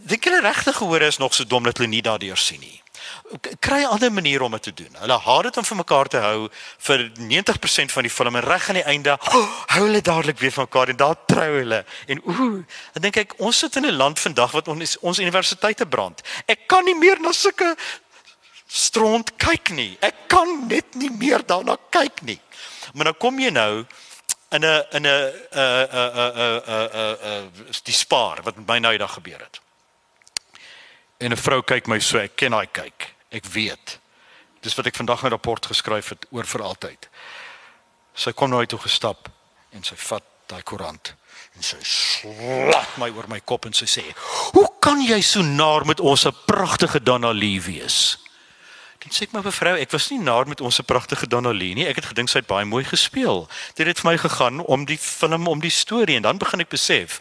Dink 0.05 0.29
hulle 0.29 0.43
regtig 0.45 0.77
gehoor 0.77 1.09
is 1.09 1.17
nog 1.17 1.33
so 1.33 1.47
dom 1.49 1.65
dat 1.65 1.81
hulle 1.81 1.89
nie 1.89 2.05
daardeur 2.05 2.37
sien 2.37 2.61
nie. 2.61 2.82
Kry 3.59 3.81
'n 3.83 3.85
ander 3.85 4.11
manier 4.11 4.41
om 4.41 4.51
dit 4.51 4.63
te 4.63 4.73
doen. 4.73 4.95
Hulle 4.99 5.17
haat 5.17 5.43
dit 5.43 5.57
om 5.57 5.63
vir 5.63 5.77
mekaar 5.77 6.07
te 6.07 6.17
hou 6.17 6.49
vir 6.77 7.11
90% 7.17 7.91
van 7.91 8.03
die 8.03 8.11
film 8.11 8.35
en 8.35 8.43
reg 8.43 8.69
aan 8.69 8.75
die 8.81 8.83
einde 8.83 9.17
oh, 9.37 9.49
hou 9.67 9.83
hulle 9.85 10.01
dadelik 10.01 10.39
weer 10.39 10.51
van 10.51 10.63
mekaar 10.63 10.89
en 10.89 10.95
daar 10.95 11.15
trou 11.25 11.57
hulle. 11.57 11.85
En 12.07 12.21
ooh, 12.23 12.63
dan 12.93 13.01
dink 13.01 13.17
ek 13.17 13.33
ons 13.37 13.57
sit 13.57 13.75
in 13.75 13.85
'n 13.85 13.95
land 13.95 14.19
vandag 14.19 14.51
wat 14.51 14.67
ons 14.67 14.97
ons 14.99 15.19
universiteite 15.19 15.85
brand. 15.85 16.21
Ek 16.45 16.67
kan 16.67 16.85
nie 16.85 16.95
meer 16.95 17.19
na 17.19 17.31
sulke 17.31 17.75
stront 18.67 19.35
kyk 19.37 19.69
nie. 19.69 19.97
Ek 20.01 20.27
kan 20.27 20.67
net 20.67 20.95
nie 20.95 21.11
meer 21.11 21.45
daarna 21.45 21.77
kyk 21.89 22.21
nie. 22.21 22.39
Maar 22.93 23.11
nou 23.11 23.15
kom 23.19 23.39
jy 23.39 23.49
nou 23.49 23.85
in 24.53 24.61
'n 24.65 24.85
in 24.91 25.01
'n 25.01 25.05
uh 25.05 25.85
uh 25.93 26.09
uh 26.13 26.31
uh 26.37 26.89
uh 26.95 27.15
uh 27.25 27.43
die 27.83 27.93
spaar 27.93 28.41
wat 28.43 28.55
met 28.55 28.67
my 28.67 28.77
nou 28.79 28.91
eendag 28.91 29.13
gebeur 29.13 29.39
het. 29.39 29.62
En 31.23 31.31
'n 31.31 31.37
vrou 31.37 31.61
kyk 31.63 31.87
my 31.87 31.99
so, 31.99 32.19
ek 32.19 32.35
ken 32.35 32.51
daai 32.51 32.67
kyk. 32.67 33.13
Ek 33.31 33.45
weet. 33.45 33.99
Dis 34.61 34.75
wat 34.75 34.85
ek 34.85 34.95
vandag 34.95 35.23
'n 35.23 35.29
rapport 35.29 35.65
geskryf 35.65 36.09
het 36.09 36.25
oor 36.31 36.45
vir 36.45 36.61
altyd. 36.61 37.09
Sy 38.13 38.31
kom 38.31 38.49
nou 38.49 38.59
uit 38.59 38.69
toe 38.69 38.79
gestap 38.79 39.29
en 39.71 39.83
sy 39.83 39.95
vat 39.95 40.23
daai 40.47 40.63
koerant 40.63 41.13
en 41.55 41.63
sy 41.63 41.79
slat 41.81 42.97
my 42.97 43.09
oor 43.09 43.27
my 43.27 43.39
kop 43.39 43.65
en 43.65 43.73
sy 43.73 43.85
sê: 43.85 44.03
"Hoe 44.53 44.69
kan 44.79 45.01
jy 45.01 45.21
so 45.21 45.41
naar 45.41 45.85
met 45.85 45.99
ons 45.99 46.25
'n 46.25 46.35
pragtige 46.45 47.03
Donna 47.03 47.31
Lee 47.31 47.61
wees?" 47.61 48.17
Dan 49.03 49.11
sê 49.11 49.25
ek 49.27 49.33
my 49.35 49.41
mevrou, 49.43 49.73
ek 49.75 49.91
was 49.91 50.07
nie 50.13 50.21
naar 50.23 50.47
met 50.47 50.61
ons 50.63 50.75
se 50.79 50.83
pragtige 50.87 51.27
Donnelly 51.27 51.73
nie. 51.75 51.87
Ek 51.89 51.99
het 51.99 52.07
gedink 52.13 52.31
sy 52.31 52.39
het 52.39 52.47
baie 52.47 52.63
mooi 52.65 52.85
gespeel. 52.87 53.45
Dit 53.75 53.89
het 53.89 53.99
vir 53.99 54.13
my 54.13 54.17
gegaan 54.21 54.61
om 54.63 54.85
die 54.87 54.97
film, 54.97 55.47
om 55.51 55.59
die 55.59 55.73
storie 55.73 56.15
en 56.15 56.23
dan 56.23 56.39
begin 56.39 56.63
ek 56.63 56.71
besef 56.71 57.19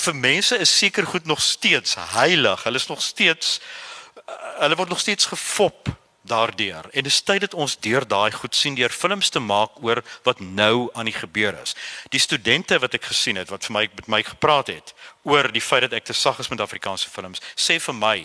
vir 0.00 0.16
mense 0.16 0.56
is 0.56 0.72
seker 0.72 1.06
goed 1.06 1.26
nog 1.28 1.42
steeds 1.44 1.94
heilig. 2.16 2.62
Hulle 2.64 2.80
is 2.80 2.88
nog 2.88 3.02
steeds 3.04 3.60
uh, 3.60 4.34
hulle 4.64 4.78
word 4.80 4.88
nog 4.88 5.00
steeds 5.00 5.28
gefop 5.30 5.90
daardeur. 6.22 6.88
En 6.90 7.02
dis 7.02 7.22
tyd 7.22 7.40
dat 7.40 7.54
ons 7.54 7.76
deur 7.80 8.06
daai 8.08 8.30
goed 8.32 8.54
sien 8.54 8.74
deur 8.74 8.92
films 8.92 9.28
te 9.28 9.40
maak 9.40 9.80
oor 9.82 10.02
wat 10.22 10.40
nou 10.40 10.90
aan 10.92 11.08
die 11.08 11.16
gebeur 11.16 11.56
is. 11.62 11.74
Die 12.12 12.20
studente 12.20 12.78
wat 12.78 12.94
ek 12.94 13.08
gesien 13.08 13.40
het 13.40 13.48
wat 13.48 13.64
vir 13.64 13.76
my 13.76 13.84
met 13.94 14.08
my 14.08 14.22
gepraat 14.22 14.68
het 14.72 14.94
oor 15.22 15.50
die 15.52 15.64
feit 15.64 15.86
dat 15.88 15.96
ek 15.96 16.04
te 16.10 16.16
sag 16.16 16.38
is 16.38 16.48
met 16.52 16.60
Afrikaanse 16.60 17.10
films, 17.10 17.40
sê 17.56 17.80
vir 17.80 17.96
my 17.96 18.16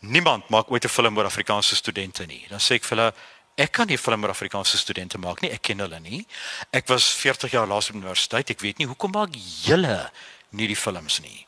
niemand 0.00 0.48
maak 0.50 0.70
ooit 0.70 0.84
'n 0.84 0.88
film 0.88 1.18
oor 1.18 1.30
Afrikaanse 1.30 1.76
studente 1.76 2.26
nie. 2.26 2.46
Dan 2.48 2.60
sê 2.60 2.74
ek 2.74 2.84
vir 2.84 2.96
hulle 2.96 3.12
ek 3.56 3.72
kan 3.72 3.86
nie 3.86 3.98
film 3.98 4.22
oor 4.22 4.30
Afrikaanse 4.30 4.78
studente 4.78 5.18
maak 5.18 5.40
nie. 5.40 5.50
Ek 5.50 5.62
ken 5.62 5.78
hulle 5.78 6.00
nie. 6.00 6.26
Ek 6.72 6.86
was 6.88 7.14
40 7.14 7.50
jaar 7.50 7.66
laas 7.66 7.90
op 7.90 7.96
universiteit. 7.96 8.50
Ek 8.50 8.60
weet 8.60 8.78
nie 8.78 8.86
hoekom 8.86 9.10
maak 9.10 9.30
julle 9.64 10.10
nie 10.50 10.66
die 10.66 10.76
films 10.76 11.20
nie. 11.20 11.47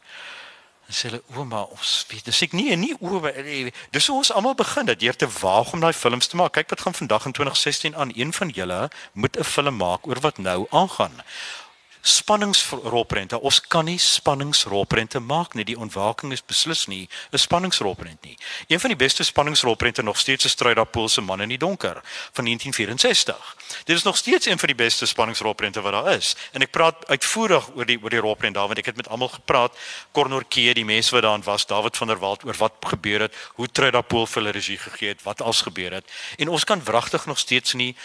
En 0.91 0.97
sê 0.97 1.07
hulle 1.07 1.23
ouma 1.39 1.61
ons 1.71 1.91
weet 2.11 2.25
dis 2.27 2.41
ek 2.43 2.55
nie 2.59 2.75
nie 2.75 2.95
oor 2.99 3.29
dis 3.95 4.07
hoe 4.11 4.17
ons 4.17 4.33
almal 4.35 4.57
begin 4.59 4.89
dat 4.89 4.99
deur 4.99 5.15
te 5.15 5.29
waag 5.39 5.71
om 5.77 5.85
daai 5.85 5.95
films 5.95 6.27
te 6.27 6.39
maak. 6.41 6.57
Kyk 6.59 6.73
wat 6.75 6.83
gaan 6.83 6.97
vandag 6.99 7.29
in 7.31 7.37
2016 7.39 7.95
aan. 7.95 8.11
Een 8.19 8.33
van 8.35 8.51
julle 8.59 8.81
moet 9.13 9.39
'n 9.39 9.47
film 9.55 9.77
maak 9.77 10.07
oor 10.11 10.21
wat 10.27 10.39
nou 10.39 10.67
aangaan 10.71 11.23
spanningsrolprente. 12.01 13.41
Ons 13.41 13.61
kan 13.61 13.85
nie 13.85 13.99
spanningsrolprente 13.99 15.21
maak 15.21 15.55
nie. 15.55 15.65
Die 15.65 15.79
ontwaking 15.79 16.33
is 16.33 16.45
beslis 16.45 16.87
nie 16.87 17.09
'n 17.33 17.39
spanningsrolprent 17.39 18.23
nie. 18.23 18.37
Een 18.69 18.81
van 18.81 18.91
die 18.91 18.97
beste 18.97 19.25
spanningsrolprente 19.25 20.03
nog 20.03 20.19
steeds 20.19 20.45
is 20.45 20.51
Struidapool 20.51 21.09
se 21.09 21.21
Man 21.21 21.41
in 21.41 21.49
die 21.49 21.59
donker 21.59 22.01
van 22.33 22.45
1964. 22.45 23.57
Dit 23.85 23.97
is 23.97 24.03
nog 24.03 24.17
steeds 24.17 24.47
een 24.47 24.59
van 24.59 24.67
die 24.67 24.77
beste 24.77 25.07
spanningsrolprente 25.07 25.81
wat 25.81 25.93
daar 25.93 26.13
is. 26.13 26.37
En 26.53 26.61
ek 26.61 26.71
praat 26.71 27.07
uitvoerig 27.07 27.69
oor 27.75 27.87
die 27.87 27.99
oor 28.03 28.11
die 28.11 28.21
rolprent 28.21 28.55
daar 28.55 28.67
want 28.67 28.79
ek 28.79 28.87
het 28.87 28.97
met 28.97 29.09
almal 29.09 29.29
gepraat, 29.29 29.77
Kornorkee, 30.13 30.75
die 30.75 30.85
mense 30.85 31.11
wat 31.11 31.23
daarin 31.23 31.43
was, 31.43 31.67
David 31.67 31.97
van 31.97 32.07
der 32.07 32.19
Walt 32.19 32.45
oor 32.45 32.57
wat 32.57 32.73
gebeur 32.81 33.21
het, 33.21 33.35
hoe 33.55 33.67
Struidapool 33.67 34.27
vir 34.27 34.43
hulle 34.43 34.53
regie 34.53 34.79
gegee 34.79 35.09
het, 35.09 35.23
wat 35.23 35.43
als 35.43 35.63
gebeur 35.63 35.93
het. 35.93 36.11
En 36.39 36.49
ons 36.49 36.65
kan 36.65 36.85
wragtig 36.85 37.27
nog 37.27 37.39
steeds 37.39 37.73
nie 37.73 37.97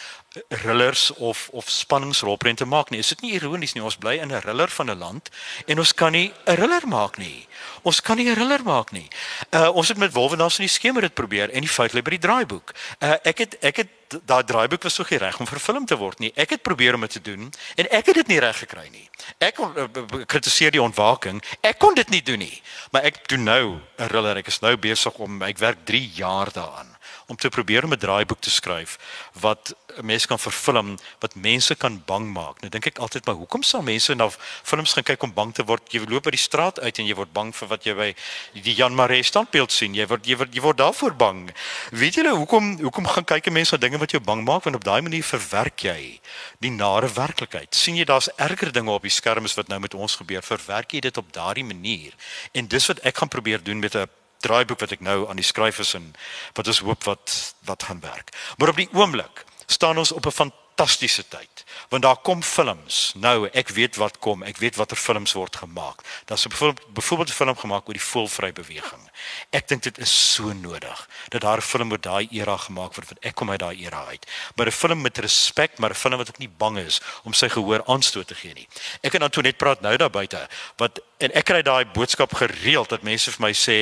rillers 0.49 1.11
of 1.13 1.49
of 1.51 1.69
spanningsrolprente 1.69 2.65
maak 2.65 2.89
nie. 2.89 2.99
Is 2.99 3.07
dit 3.07 3.21
nie 3.21 3.33
ironies 3.33 3.73
nie? 3.73 3.83
Ons 3.83 3.97
bly 3.97 4.17
in 4.19 4.31
'n 4.31 4.41
riller 4.41 4.69
van 4.69 4.89
'n 4.89 4.97
land 4.97 5.29
en 5.65 5.77
ons 5.77 5.93
kan 5.93 6.11
nie 6.11 6.33
'n 6.45 6.55
riller 6.55 6.87
maak 6.87 7.17
nie. 7.17 7.47
Ons 7.81 8.01
kan 8.01 8.17
nie 8.17 8.29
'n 8.29 8.35
thriller 8.35 8.63
maak 8.63 8.91
nie. 8.91 9.07
Uh 9.51 9.69
ons 9.75 9.87
het 9.87 9.97
met 9.97 10.13
Wolwenaars 10.13 10.59
in 10.59 10.65
die 10.65 10.73
skemer 10.73 11.01
dit 11.01 11.13
probeer 11.13 11.49
en 11.49 11.61
die 11.61 11.69
fout 11.69 11.93
lê 11.93 12.01
by 12.01 12.09
die 12.09 12.19
draaiboek. 12.27 12.73
Uh 12.99 13.15
ek 13.23 13.37
het 13.37 13.57
ek 13.61 13.75
het 13.75 13.89
daai 14.25 14.43
draaiboek 14.43 14.83
was 14.83 14.93
so 14.93 15.03
reg 15.07 15.39
om 15.39 15.47
vervilm 15.47 15.85
te 15.85 15.97
word 15.97 16.19
nie. 16.19 16.31
Ek 16.35 16.49
het 16.49 16.61
probeer 16.61 16.93
om 16.93 17.01
dit 17.01 17.11
te 17.11 17.21
doen 17.21 17.51
en 17.75 17.89
ek 17.89 18.05
het 18.05 18.15
dit 18.15 18.27
nie 18.27 18.39
reg 18.39 18.57
gekry 18.57 18.89
nie. 18.91 19.09
Ek 19.37 19.59
uh, 19.59 19.87
kritiseer 20.25 20.71
die 20.71 20.81
ontwaking. 20.81 21.43
Ek 21.61 21.79
kon 21.79 21.93
dit 21.93 22.09
nie 22.09 22.21
doen 22.21 22.39
nie. 22.39 22.61
Maar 22.91 23.03
ek 23.03 23.27
doen 23.27 23.43
nou 23.43 23.79
'n 23.97 24.07
thriller. 24.07 24.37
Ek 24.37 24.47
is 24.47 24.59
nou 24.59 24.77
besig 24.77 25.13
om 25.13 25.41
ek 25.41 25.57
werk 25.57 25.85
3 25.85 26.11
jaar 26.15 26.51
daaraan 26.51 26.94
om 27.27 27.35
te 27.35 27.49
probeer 27.49 27.83
om 27.83 27.93
'n 27.93 27.97
draaiboek 27.97 28.39
te 28.39 28.49
skryf 28.49 28.97
wat 29.39 29.73
mense 30.01 30.27
kan 30.27 30.39
vervilm 30.39 30.97
wat 31.19 31.35
mense 31.35 31.75
kan 31.75 32.03
bang 32.05 32.33
maak. 32.33 32.59
Nou 32.61 32.69
dink 32.69 32.85
ek 32.85 32.97
altyd 32.97 33.25
maar 33.25 33.35
hoekom 33.35 33.63
sal 33.63 33.81
mense 33.81 34.13
na 34.13 34.29
films 34.63 34.93
gaan 34.93 35.03
kyk 35.03 35.23
om 35.23 35.33
bang 35.33 35.53
te 35.53 35.63
word? 35.63 35.81
Jy 35.91 36.05
loop 36.07 36.23
by 36.23 36.29
die 36.35 36.39
straat 36.39 36.79
uit 36.79 36.99
en 36.99 37.05
jy 37.05 37.15
word 37.15 37.33
bang 37.33 37.55
vir 37.55 37.67
wat 37.67 37.83
jy 37.83 37.93
by 37.93 38.15
die 38.53 38.73
Jan 38.73 38.95
Maree 38.95 39.23
standbeeld 39.23 39.71
sien. 39.71 39.93
Jy 39.95 40.07
word 40.07 40.25
jy 40.25 40.37
word 40.37 40.53
jy 40.55 40.61
word 40.61 40.77
daarvoor 40.77 41.15
bang. 41.15 41.51
Weet 41.91 42.15
julle 42.15 42.35
hoekom 42.35 42.77
hoekom 42.81 43.07
gaan 43.07 43.25
kyk 43.25 43.51
mense 43.51 43.75
na 43.75 43.79
dinge 43.79 43.97
wat 43.97 44.11
jou 44.11 44.21
bang 44.21 44.43
maak 44.43 44.63
want 44.63 44.75
op 44.75 44.83
daai 44.83 45.01
manier 45.01 45.23
verwerk 45.23 45.79
jy 45.79 46.19
die 46.59 46.71
nare 46.71 47.07
werklikheid. 47.07 47.75
sien 47.75 47.95
jy 47.95 48.05
daar's 48.05 48.29
erger 48.37 48.71
dinge 48.71 48.91
op 48.91 49.01
die 49.01 49.11
skerms 49.11 49.53
wat 49.53 49.67
nou 49.67 49.79
met 49.79 49.93
ons 49.93 50.15
gebeur. 50.15 50.41
Verwerk 50.41 50.91
jy 50.91 50.99
dit 50.99 51.17
op 51.17 51.33
daardie 51.33 51.63
manier. 51.63 52.13
En 52.53 52.67
dis 52.67 52.85
wat 52.87 52.99
ek 52.99 53.17
gaan 53.17 53.27
probeer 53.27 53.63
doen 53.63 53.79
met 53.79 53.95
'n 53.95 54.07
draaiboek 54.39 54.79
wat 54.79 54.91
ek 54.91 54.99
nou 54.99 55.29
aan 55.29 55.39
die 55.39 55.45
skryf 55.45 55.79
is 55.79 55.93
en 55.93 56.13
wat 56.53 56.67
ons 56.67 56.79
hoop 56.79 57.03
wat 57.03 57.55
wat 57.65 57.83
gaan 57.83 57.99
werk. 57.99 58.31
Maar 58.57 58.69
op 58.69 58.75
die 58.75 58.89
oomblik 58.93 59.45
staan 59.65 59.97
ons 59.97 60.11
op 60.11 60.25
'n 60.25 60.31
fantastiese 60.31 61.27
tyd 61.27 61.64
want 61.89 62.03
daar 62.03 62.17
kom 62.17 62.43
films. 62.43 63.13
Nou, 63.15 63.49
ek 63.53 63.69
weet 63.69 63.95
wat 63.95 64.19
kom. 64.19 64.43
Ek 64.43 64.57
weet 64.57 64.75
watter 64.75 64.97
films 64.97 65.33
word 65.33 65.55
gemaak. 65.55 66.01
Daar's 66.25 66.45
'n 66.45 66.49
byvoorbeeld 66.93 67.29
'n 67.29 67.33
film 67.33 67.57
gemaak 67.57 67.87
oor 67.87 67.93
die 67.93 68.01
voelvry 68.11 68.51
beweging. 68.53 69.09
Ek 69.49 69.67
dink 69.67 69.83
dit 69.83 69.97
is 69.97 70.33
so 70.33 70.53
nodig 70.53 71.09
dat 71.29 71.41
daar 71.41 71.57
'n 71.57 71.61
film 71.61 71.91
oor 71.91 72.01
daai 72.01 72.27
era 72.31 72.57
gemaak 72.57 72.95
word 72.95 73.07
want 73.07 73.23
ek 73.25 73.35
kom 73.35 73.49
uit 73.49 73.59
daai 73.59 73.85
era 73.85 74.05
uit. 74.05 74.25
Maar 74.55 74.67
'n 74.67 74.71
film 74.71 75.01
met 75.01 75.17
respek, 75.17 75.77
maar 75.77 75.89
'n 75.89 75.95
film 75.95 76.17
wat 76.17 76.29
ook 76.29 76.37
nie 76.37 76.49
bang 76.57 76.77
is 76.77 77.01
om 77.23 77.33
sy 77.33 77.49
gehoor 77.49 77.85
aanstoot 77.85 78.27
te 78.27 78.35
gee 78.35 78.53
nie. 78.53 78.67
Ek 79.01 79.13
en 79.13 79.21
Antoinette 79.21 79.57
praat 79.57 79.81
nou 79.81 79.97
daar 79.97 80.09
buite 80.09 80.47
wat 80.77 81.01
en 81.17 81.31
ek 81.31 81.45
kry 81.47 81.61
daai 81.63 81.85
boodskap 81.95 82.33
gereeld 82.35 82.89
dat 82.91 83.05
mense 83.07 83.31
vir 83.31 83.41
my 83.41 83.51
sê 83.55 83.77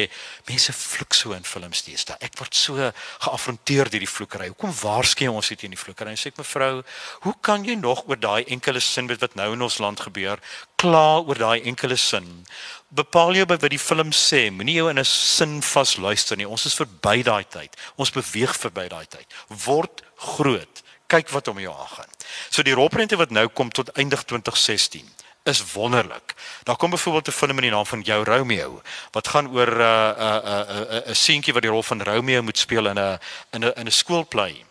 mense 0.45 0.73
vloek 0.73 1.13
so 1.17 1.33
in 1.33 1.43
films 1.43 1.81
teesta. 1.81 2.17
Ek 2.21 2.37
word 2.37 2.55
so 2.55 2.91
geafronteer 3.25 3.89
deur 3.89 4.03
die 4.03 4.09
vloekery. 4.09 4.47
Hoekom 4.53 4.73
waarsku 4.81 5.27
ons 5.31 5.47
dit 5.47 5.59
teen 5.59 5.73
die 5.73 5.79
vloekery? 5.79 6.13
En 6.13 6.19
sê 6.19 6.29
ek 6.29 6.37
mevrou, 6.37 6.83
hoe 7.25 7.35
kan 7.41 7.65
jy 7.65 7.75
nog 7.84 8.05
oor 8.07 8.19
daai 8.19 8.43
enkele 8.47 8.79
sin 8.79 9.11
wat 9.11 9.36
nou 9.36 9.51
in 9.53 9.61
ons 9.61 9.77
land 9.84 9.99
gebeur, 9.99 10.39
kla 10.79 11.19
oor 11.21 11.38
daai 11.38 11.61
enkele 11.61 11.99
sin? 11.99 12.45
bepaal 12.93 13.34
jou 13.38 13.45
by 13.49 13.57
wat 13.57 13.73
die 13.73 13.81
film 13.81 14.13
sê. 14.13 14.47
Moenie 14.53 14.77
jou 14.77 14.89
in 14.89 14.99
'n 14.99 15.05
sin 15.05 15.61
vasluister 15.61 16.38
nie. 16.38 16.47
Ons 16.47 16.65
is 16.65 16.77
verby 16.77 17.23
daai 17.23 17.45
tyd. 17.49 17.75
Ons 17.97 18.11
beweeg 18.11 18.53
verby 18.55 18.88
daai 18.88 19.05
tyd. 19.07 19.25
Word 19.65 20.03
groot. 20.15 20.84
Kyk 21.07 21.29
wat 21.29 21.47
om 21.47 21.59
jou 21.59 21.73
aangaan. 21.73 22.09
So 22.49 22.63
die 22.63 22.73
rolprente 22.73 23.17
wat 23.17 23.29
nou 23.29 23.47
kom 23.47 23.69
tot 23.69 23.89
eindig 23.97 24.23
2016 24.23 25.09
is 25.43 25.73
wonderlik. 25.73 26.34
Daar 26.63 26.75
kom 26.75 26.89
byvoorbeeld 26.89 27.27
'n 27.27 27.31
film 27.31 27.57
in 27.57 27.63
die 27.63 27.71
naam 27.71 27.86
van 27.86 28.01
Jou 28.01 28.23
Romeo 28.23 28.81
wat 29.11 29.27
gaan 29.27 29.47
oor 29.47 29.67
'n 29.67 29.81
'n 29.81 30.41
'n 30.45 30.86
'n 30.89 31.09
'n 31.09 31.15
seentjie 31.15 31.53
wat 31.53 31.61
die 31.61 31.71
rol 31.71 31.84
van 31.84 32.01
Romeo 32.01 32.41
moet 32.41 32.57
speel 32.57 32.88
in 32.88 32.99
'n 32.99 33.19
in 33.51 33.63
'n 33.63 33.88
'n 33.88 33.91
skoolplay. 33.91 34.65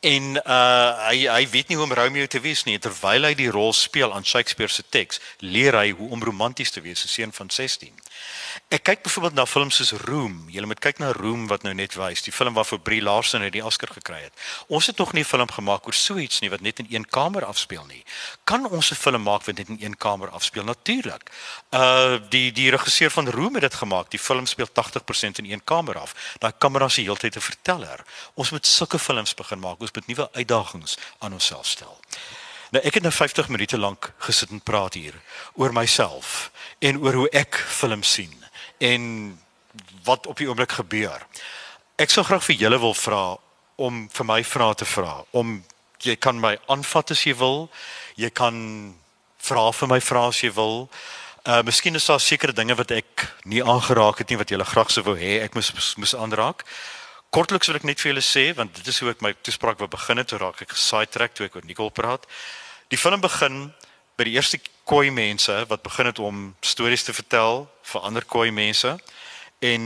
En 0.00 0.36
uh 0.36 1.08
hy 1.10 1.26
hy 1.28 1.48
weet 1.52 1.68
nie 1.68 1.76
hoe 1.76 1.84
om 1.84 1.92
Romeo 1.92 2.26
te 2.26 2.40
wees 2.40 2.62
nie 2.64 2.78
terwyl 2.80 3.26
hy 3.28 3.34
die 3.36 3.50
rol 3.52 3.74
speel 3.76 4.14
aan 4.16 4.24
Shakespeare 4.24 4.72
se 4.72 4.84
teks, 4.88 5.20
leer 5.44 5.76
hy 5.76 5.90
hoe 5.92 6.08
om 6.16 6.22
romanties 6.24 6.72
te 6.72 6.80
wees, 6.80 7.04
'n 7.04 7.08
seun 7.08 7.32
van 7.36 7.50
16. 7.50 7.92
Ek 8.70 8.84
kyk 8.86 9.00
byvoorbeeld 9.02 9.34
na 9.34 9.46
films 9.50 9.80
soos 9.80 9.90
Room. 10.06 10.44
Jy 10.46 10.62
moet 10.62 10.78
kyk 10.78 11.00
na 11.02 11.08
Room 11.10 11.48
wat 11.50 11.64
nou 11.66 11.72
net 11.74 11.96
wys, 11.98 12.20
die 12.22 12.30
film 12.30 12.54
waarvoor 12.54 12.78
Brie 12.86 13.00
Larson 13.02 13.42
het 13.42 13.50
die 13.56 13.64
Oscar 13.66 13.90
gekry 13.90 14.20
het. 14.22 14.44
Ons 14.70 14.86
het 14.86 15.00
nog 15.02 15.10
nie 15.12 15.24
'n 15.24 15.26
film 15.26 15.50
gemaak 15.50 15.86
oor 15.86 15.92
so 15.92 16.18
iets 16.18 16.38
nie 16.38 16.50
wat 16.50 16.60
net 16.60 16.78
in 16.78 16.86
een 16.90 17.04
kamer 17.04 17.44
afspeel 17.44 17.84
nie. 17.86 18.04
Kan 18.44 18.70
ons 18.70 18.90
'n 18.92 18.94
film 18.94 19.22
maak 19.22 19.42
wat 19.44 19.56
net 19.56 19.68
in 19.68 19.78
een 19.80 19.96
kamer 19.96 20.30
afspeel? 20.30 20.64
Natuurlik. 20.64 21.30
Uh 21.70 22.18
die 22.28 22.52
die 22.52 22.70
regisseur 22.70 23.10
van 23.10 23.28
Room 23.28 23.54
het 23.54 23.62
dit 23.62 23.74
gemaak. 23.74 24.10
Die 24.10 24.20
film 24.20 24.46
speel 24.46 24.68
80% 24.72 25.38
in 25.38 25.50
een 25.50 25.64
kamer 25.64 25.98
af. 25.98 26.14
Daai 26.38 26.52
kamera 26.58 26.88
se 26.88 27.02
heeltyd 27.02 27.36
'n 27.36 27.40
verteller. 27.40 28.04
Ons 28.34 28.50
moet 28.50 28.66
sulke 28.66 28.98
films 28.98 29.34
begin 29.34 29.58
maak. 29.58 29.80
Ons 29.80 29.90
moet 29.92 30.06
nuwe 30.06 30.28
uitdagings 30.32 30.96
aan 31.18 31.32
onsself 31.32 31.66
stel. 31.66 32.00
Nou 32.70 32.84
ek 32.84 32.94
het 32.94 33.02
nou 33.02 33.12
50 33.12 33.48
minute 33.48 33.78
lank 33.78 34.12
gesit 34.18 34.50
en 34.50 34.60
praat 34.60 34.94
hier 34.94 35.14
oor 35.54 35.72
myself 35.72 36.50
en 36.78 36.98
oor 36.98 37.12
hoe 37.12 37.28
ek 37.28 37.64
films 37.68 38.12
sien 38.12 38.40
en 38.80 39.04
wat 40.04 40.26
op 40.26 40.40
die 40.40 40.48
oomblik 40.48 40.72
gebeur. 40.80 41.20
Ek 42.00 42.10
sou 42.10 42.24
graag 42.24 42.44
vir 42.46 42.56
julle 42.56 42.80
wil 42.80 42.96
vra 42.96 43.24
om 43.80 44.06
vir 44.12 44.26
my 44.28 44.40
vrae 44.44 44.74
te 44.74 44.88
vra. 44.88 45.20
Om 45.36 45.60
jy 46.04 46.16
kan 46.16 46.40
my 46.40 46.56
aanvat 46.72 47.12
as 47.12 47.24
jy 47.26 47.34
wil. 47.36 47.68
Jy 48.16 48.30
kan 48.32 48.56
vra 49.40 49.70
vir 49.72 49.90
my 49.90 50.00
vrae 50.00 50.32
as 50.32 50.40
jy 50.44 50.52
wil. 50.56 50.86
Uh 51.48 51.60
miskien 51.64 51.96
is 51.96 52.08
daar 52.08 52.20
sekere 52.20 52.56
dinge 52.56 52.76
wat 52.76 52.92
ek 52.92 53.26
nie 53.48 53.62
aangeraak 53.64 54.20
het 54.20 54.32
nie 54.32 54.40
wat 54.40 54.50
julle 54.52 54.64
graag 54.68 54.90
sou 54.92 55.04
wou 55.06 55.16
hê 55.16 55.38
ek 55.44 55.56
moes 55.56 55.72
moes 55.96 56.16
aanraak. 56.16 56.64
Kortliks 57.30 57.70
wil 57.70 57.78
ek 57.78 57.86
net 57.88 58.00
vir 58.00 58.10
julle 58.12 58.24
sê 58.24 58.50
want 58.56 58.74
dit 58.76 58.88
is 58.92 58.98
hoe 59.00 59.12
ek 59.12 59.22
my 59.24 59.32
toespraak 59.40 59.80
wou 59.80 59.88
begin 59.88 60.20
het, 60.20 60.28
toe 60.28 60.40
raak 60.40 60.60
ek 60.64 60.74
gesidetrack 60.74 61.36
toe 61.36 61.46
ek 61.46 61.56
oor 61.56 61.64
Nicole 61.64 61.94
praat. 61.94 62.26
Die 62.92 63.00
film 63.00 63.22
begin 63.24 63.70
by 64.18 64.26
die 64.28 64.36
eerste 64.36 64.60
koi 64.90 65.10
mense 65.14 65.54
wat 65.70 65.82
begin 65.86 66.08
het 66.10 66.18
om 66.18 66.38
stories 66.66 67.04
te 67.06 67.12
vertel 67.14 67.68
vir 67.92 68.06
ander 68.06 68.24
koi 68.26 68.48
mense 68.50 68.96
en 69.62 69.84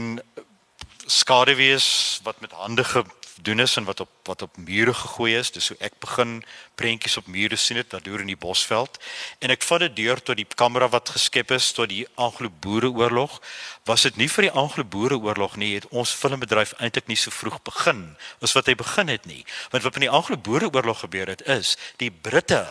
skaduwees 1.05 1.87
wat 2.25 2.39
met 2.41 2.55
hande 2.57 2.83
gedoen 2.83 3.61
is 3.61 3.75
en 3.77 3.85
wat 3.85 3.99
op 3.99 4.09
wat 4.25 4.41
op 4.41 4.57
mure 4.57 4.93
gegooi 4.93 5.35
is. 5.37 5.51
Dis 5.53 5.67
hoe 5.69 5.77
ek 5.85 5.99
begin 6.01 6.39
prentjies 6.75 7.17
op 7.21 7.27
mure 7.29 7.55
sien 7.55 7.77
dit 7.77 7.89
daardeur 7.89 8.23
in 8.23 8.31
die 8.31 8.39
bosveld. 8.45 8.97
En 9.37 9.53
ek 9.53 9.61
vat 9.67 9.83
dit 9.85 9.93
deur 9.99 10.23
tot 10.25 10.39
die 10.41 10.47
kamera 10.55 10.87
wat 10.89 11.11
geskep 11.13 11.53
is 11.53 11.67
tot 11.77 11.91
die 11.91 12.07
Anglo-Boereoorlog. 12.15 13.37
Was 13.85 14.07
dit 14.09 14.17
nie 14.17 14.29
vir 14.37 14.47
die 14.47 14.55
Anglo-Boereoorlog 14.63 15.59
nie 15.61 15.75
het 15.75 15.85
ons 15.93 16.15
filmbedryf 16.17 16.73
eintlik 16.79 17.13
nie 17.13 17.19
so 17.21 17.29
vroeg 17.29 17.61
begin 17.69 18.01
as 18.41 18.57
wat 18.57 18.73
hy 18.73 18.77
begin 18.81 19.13
het 19.13 19.29
nie. 19.29 19.45
Want 19.69 19.85
wat 19.85 20.01
in 20.01 20.07
die 20.07 20.13
Anglo-Boereoorlog 20.21 21.05
gebeur 21.05 21.29
het 21.35 21.45
is 21.45 21.77
die 22.01 22.09
Britte 22.09 22.65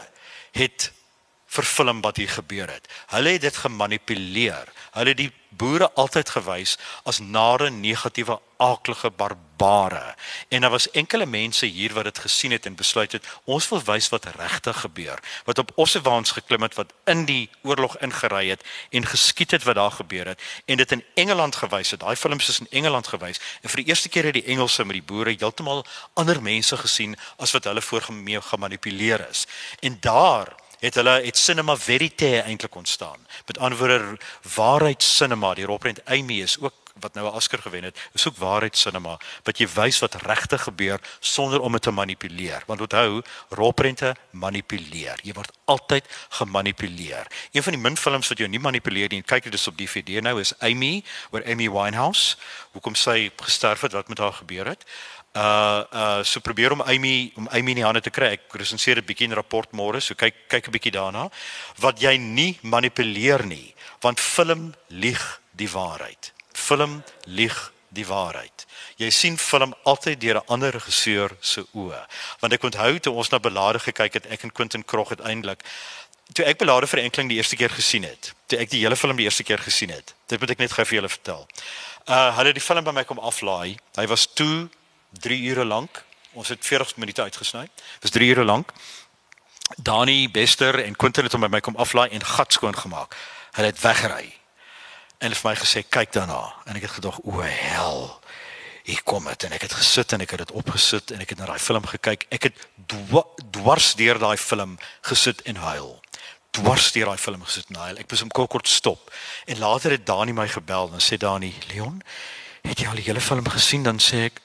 het 0.59 0.91
vervilm 1.55 2.03
wat 2.05 2.19
hier 2.21 2.31
gebeur 2.31 2.71
het. 2.71 2.89
Hulle 3.15 3.37
het 3.37 3.47
dit 3.47 3.57
gemanipuleer. 3.57 4.73
Hulle 4.95 5.15
het 5.15 5.21
die 5.21 5.33
boere 5.55 5.91
altyd 5.95 6.33
gewys 6.35 6.77
as 7.07 7.21
nare, 7.23 7.71
negatiewe, 7.71 8.41
aaklige 8.59 9.11
barbare. 9.11 10.15
En 10.49 10.61
daar 10.61 10.71
was 10.71 10.91
enkele 10.91 11.27
mense 11.27 11.67
hier 11.67 11.93
wat 11.95 12.05
dit 12.05 12.19
gesien 12.19 12.51
het 12.51 12.67
en 12.67 12.75
besluit 12.75 13.13
het 13.13 13.27
ons 13.45 13.69
wil 13.69 13.83
wys 13.87 14.09
wat 14.09 14.27
regtig 14.39 14.81
gebeur. 14.81 15.21
Wat 15.45 15.59
op 15.59 15.73
ossewaans 15.75 16.35
geklim 16.35 16.63
het 16.63 16.75
wat 16.75 16.93
in 17.11 17.25
die 17.29 17.51
oorlog 17.63 17.97
ingery 17.99 18.49
het 18.49 18.65
en 18.91 19.07
geskiet 19.07 19.51
het 19.51 19.63
wat 19.63 19.79
daar 19.79 19.91
gebeur 19.91 20.33
het 20.33 20.43
en 20.65 20.77
dit 20.77 20.93
in 20.93 21.05
Engeland 21.15 21.57
gewys 21.57 21.91
het. 21.91 22.01
Daai 22.01 22.17
films 22.17 22.49
is 22.49 22.61
in 22.61 22.71
Engeland 22.71 23.07
gewys 23.07 23.41
en 23.63 23.69
vir 23.69 23.83
die 23.83 23.89
eerste 23.93 24.09
keer 24.09 24.31
het 24.31 24.39
die 24.39 24.49
Engelse 24.55 24.85
met 24.85 24.99
die 24.99 25.07
boere 25.07 25.37
heeltemal 25.39 25.85
ander 26.15 26.43
mense 26.43 26.77
gesien 26.77 27.17
as 27.37 27.55
wat 27.55 27.71
hulle 27.71 27.83
voorgemee 27.83 28.41
gemanipuleer 28.41 29.29
is. 29.31 29.47
En 29.81 29.99
daar 30.01 30.55
het 30.85 30.95
hulle 31.01 31.21
het 31.25 31.37
cinema 31.37 31.77
verite 31.77 32.41
eintlik 32.43 32.75
ontstaan. 32.75 33.27
Met 33.47 33.59
ander 33.59 33.79
woorde 33.79 34.19
waarheid 34.55 35.03
cinema, 35.03 35.55
die 35.55 35.65
rolprent 35.65 36.05
Amy 36.05 36.43
is 36.43 36.59
ook 36.61 36.75
wat 37.01 37.15
nou 37.15 37.27
'n 37.27 37.35
Oscar 37.35 37.59
gewen 37.59 37.85
het, 37.85 37.99
is 38.13 38.29
ook 38.29 38.37
waarheid 38.37 38.77
cinema 38.77 39.19
wat 39.43 39.59
jy 39.59 39.69
wys 39.75 39.99
wat 39.99 40.15
regtig 40.15 40.63
gebeur 40.63 41.01
sonder 41.21 41.61
om 41.61 41.73
dit 41.73 41.83
te 41.83 41.91
manipuleer. 41.91 42.63
Want 42.67 42.81
onthou, 42.81 43.23
rolprente 43.49 44.17
manipuleer. 44.31 45.19
Jy 45.23 45.33
word 45.33 45.53
altyd 45.65 46.05
gemanipuleer. 46.29 47.27
Een 47.53 47.63
van 47.63 47.73
die 47.73 47.83
min 47.83 47.97
films 47.97 48.29
wat 48.29 48.39
jou 48.39 48.49
nie 48.49 48.61
manipuleer 48.61 49.09
nie, 49.09 49.23
kyk 49.23 49.43
dit 49.43 49.55
is 49.55 49.67
op 49.67 49.77
DVD 49.77 50.23
nou 50.23 50.41
is 50.41 50.59
Amy, 50.59 51.05
oor 51.31 51.45
Amy 51.45 51.71
Winehouse, 51.71 52.37
hoekom 52.73 52.95
sy 52.95 53.31
gesterf 53.37 53.81
het, 53.81 53.93
wat 53.93 54.09
met 54.09 54.19
haar 54.19 54.33
gebeur 54.33 54.67
het 54.67 54.85
uh 55.35 55.85
uh 55.93 56.23
so 56.23 56.41
probeer 56.41 56.73
om 56.73 56.83
Amy 56.83 57.33
om 57.37 57.49
Amy 57.51 57.75
in 57.75 57.83
die 57.83 57.85
hande 57.85 58.01
te 58.01 58.11
kry. 58.11 58.35
Ek 58.39 58.55
resenseer 58.55 58.99
'n 58.99 59.07
bietjie 59.07 59.27
in 59.27 59.35
rapport 59.35 59.71
môre, 59.73 60.01
so 60.01 60.15
kyk 60.15 60.49
kyk 60.49 60.69
'n 60.69 60.73
bietjie 60.73 60.93
daarna 60.93 61.31
wat 61.79 62.01
jy 62.01 62.17
nie 62.17 62.59
manipuleer 62.63 63.45
nie, 63.47 63.75
want 64.01 64.21
film 64.21 64.75
lieg 64.89 65.41
die 65.53 65.69
waarheid. 65.69 66.33
Film 66.53 67.03
lieg 67.27 67.73
die 67.91 68.07
waarheid. 68.07 68.67
Jy 68.97 69.11
sien 69.11 69.37
film 69.39 69.75
altyd 69.85 70.21
deur 70.21 70.37
'n 70.37 70.47
ander 70.49 70.73
regisseur 70.73 71.37
se 71.41 71.67
oë. 71.75 72.07
Want 72.41 72.53
ek 72.53 72.63
onthou 72.63 72.99
toe 73.01 73.13
ons 73.13 73.31
na 73.31 73.39
Belade 73.39 73.79
gekyk 73.79 74.15
het, 74.15 74.27
ek 74.27 74.43
en 74.43 74.53
Quentin 74.53 74.85
Krog 74.85 75.11
uiteindelik 75.11 75.63
toe 76.33 76.45
ek 76.45 76.59
Belade 76.59 76.87
vir 76.87 77.03
enkling 77.05 77.29
die 77.29 77.37
eerste 77.37 77.57
keer 77.57 77.71
gesien 77.71 78.07
het. 78.07 78.33
Toe 78.49 78.59
ek 78.59 78.71
die 78.71 78.81
hele 78.81 78.97
film 78.97 79.17
die 79.17 79.27
eerste 79.27 79.45
keer 79.45 79.59
gesien 79.59 79.91
het. 79.91 80.15
Dit 80.27 80.41
moet 80.41 80.51
ek 80.51 80.59
net 80.59 80.73
gou 80.73 80.85
vir 80.85 81.01
julle 81.01 81.09
vertel. 81.13 81.47
Uh 82.09 82.37
hulle 82.37 82.53
het 82.53 82.59
die 82.59 82.65
film 82.65 82.85
by 82.85 82.95
my 82.97 83.05
kom 83.05 83.19
aflaai. 83.19 83.77
Hy 83.99 84.07
was 84.07 84.27
toe 84.27 84.69
3 85.21 85.41
ure 85.51 85.65
lank. 85.65 86.05
Ons 86.33 86.49
het 86.49 86.67
40 86.67 86.97
minute 86.97 87.23
uitgesny. 87.23 87.63
Dit 87.63 88.03
was 88.09 88.11
3 88.11 88.31
ure 88.31 88.45
lank. 88.45 88.73
Dani 89.77 90.31
Bester 90.31 90.85
en 90.85 90.97
Quentin 90.97 91.25
het 91.25 91.33
hom 91.33 91.41
by 91.41 91.49
my 91.49 91.61
kom 91.61 91.77
aflaai 91.77 92.11
en 92.11 92.25
gat 92.25 92.53
skoon 92.53 92.77
gemaak. 92.77 93.17
Hulle 93.53 93.67
het 93.67 93.81
weggery. 93.81 94.35
en 95.25 95.33
het 95.33 95.41
vir 95.41 95.51
my 95.51 95.57
gesê 95.57 95.83
kyk 95.89 96.13
daarna 96.13 96.43
en 96.69 96.77
ek 96.77 96.87
het 96.89 96.97
gedog 96.99 97.21
o 97.25 97.41
hel 97.41 98.03
hier 98.85 99.01
kom 99.09 99.29
dit 99.31 99.47
en 99.47 99.55
ek 99.57 99.65
het 99.65 99.77
gesit 99.79 100.13
en 100.13 100.25
ek 100.25 100.35
het 100.35 100.45
dit 100.45 100.55
opgesit 100.61 101.15
en 101.15 101.23
ek 101.25 101.33
het 101.33 101.41
na 101.41 101.49
daai 101.49 101.63
film 101.63 101.87
gekyk 101.89 102.27
ek 102.35 102.51
het 102.51 102.65
dwars 103.57 103.95
deur 104.01 104.21
daai 104.21 104.37
film 104.41 104.77
gesit 105.09 105.41
en 105.49 105.63
huil 105.65 105.95
dwars 106.55 106.91
deur 106.93 107.13
daai 107.13 107.21
film 107.21 107.45
gesit 107.47 107.73
en 107.73 107.81
huil 107.87 108.03
ek 108.03 108.11
moes 108.11 108.25
hom 108.27 108.35
kort 108.35 108.69
stop 108.69 109.13
en 109.47 109.63
later 109.63 109.97
het 109.97 110.07
Dani 110.07 110.37
my 110.37 110.49
gebel 110.53 110.93
en 110.93 111.05
sê 111.05 111.17
Dani 111.21 111.55
Leon 111.71 112.03
het 112.65 112.81
jy 112.81 112.89
al 112.89 113.01
die 113.01 113.07
hele 113.07 113.21
film 113.21 113.47
gesien? 113.49 113.85
Dan 113.87 114.01
sê 114.03 114.29
ek 114.31 114.41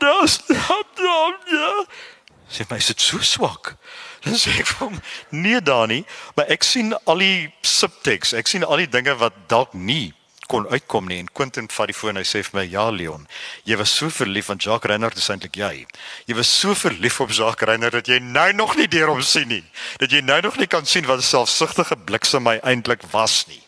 das 0.00 0.40
sê 2.50 2.66
my 2.70 2.78
is 2.80 2.90
dit 2.90 3.00
so 3.00 3.20
swak? 3.22 3.76
Dan 4.24 4.36
sê 4.36 4.52
ek 4.60 4.68
vir 4.72 4.86
hom 4.86 4.96
nee 5.30 5.60
Dani 5.64 6.02
maar 6.36 6.50
ek 6.52 6.66
sien 6.66 6.94
al 7.06 7.22
die 7.22 7.50
subtext 7.62 8.34
ek 8.36 8.50
sien 8.50 8.66
al 8.66 8.82
die 8.82 8.90
dinge 8.90 9.14
wat 9.20 9.46
dalk 9.52 9.74
nie 9.74 10.10
kon 10.50 10.66
uitkom 10.66 11.06
nie. 11.06 11.20
En 11.22 11.28
Quentin 11.30 11.68
vat 11.70 11.86
die 11.86 11.94
foon 11.94 12.18
hy 12.18 12.24
sê 12.26 12.42
vir 12.42 12.56
my 12.58 12.66
ja 12.66 12.88
Leon 12.90 13.28
jy 13.68 13.78
was 13.78 13.94
so 13.94 14.10
verlief 14.10 14.50
aan 14.50 14.58
Jacques 14.58 14.90
Reinhardt 14.90 15.20
is 15.22 15.30
eintlik 15.30 15.60
jy. 15.60 15.86
Jy 16.26 16.36
was 16.40 16.50
so 16.50 16.74
verlief 16.74 17.20
op 17.22 17.30
Jacques 17.30 17.70
Reinhardt 17.70 18.00
dat 18.00 18.10
jy 18.10 18.18
nou 18.24 18.50
nog 18.58 18.74
nie 18.80 18.90
deur 18.90 19.14
hom 19.14 19.22
sien 19.22 19.48
nie. 19.48 19.64
Dat 20.02 20.10
jy 20.10 20.24
nou 20.26 20.40
nog 20.48 20.58
nie 20.58 20.66
kan 20.66 20.86
sien 20.86 21.06
wat 21.06 21.22
'n 21.22 21.30
selfsugtige 21.30 21.96
bliksem 21.96 22.42
my 22.42 22.58
eintlik 22.66 23.06
was 23.14 23.46
nie 23.46 23.62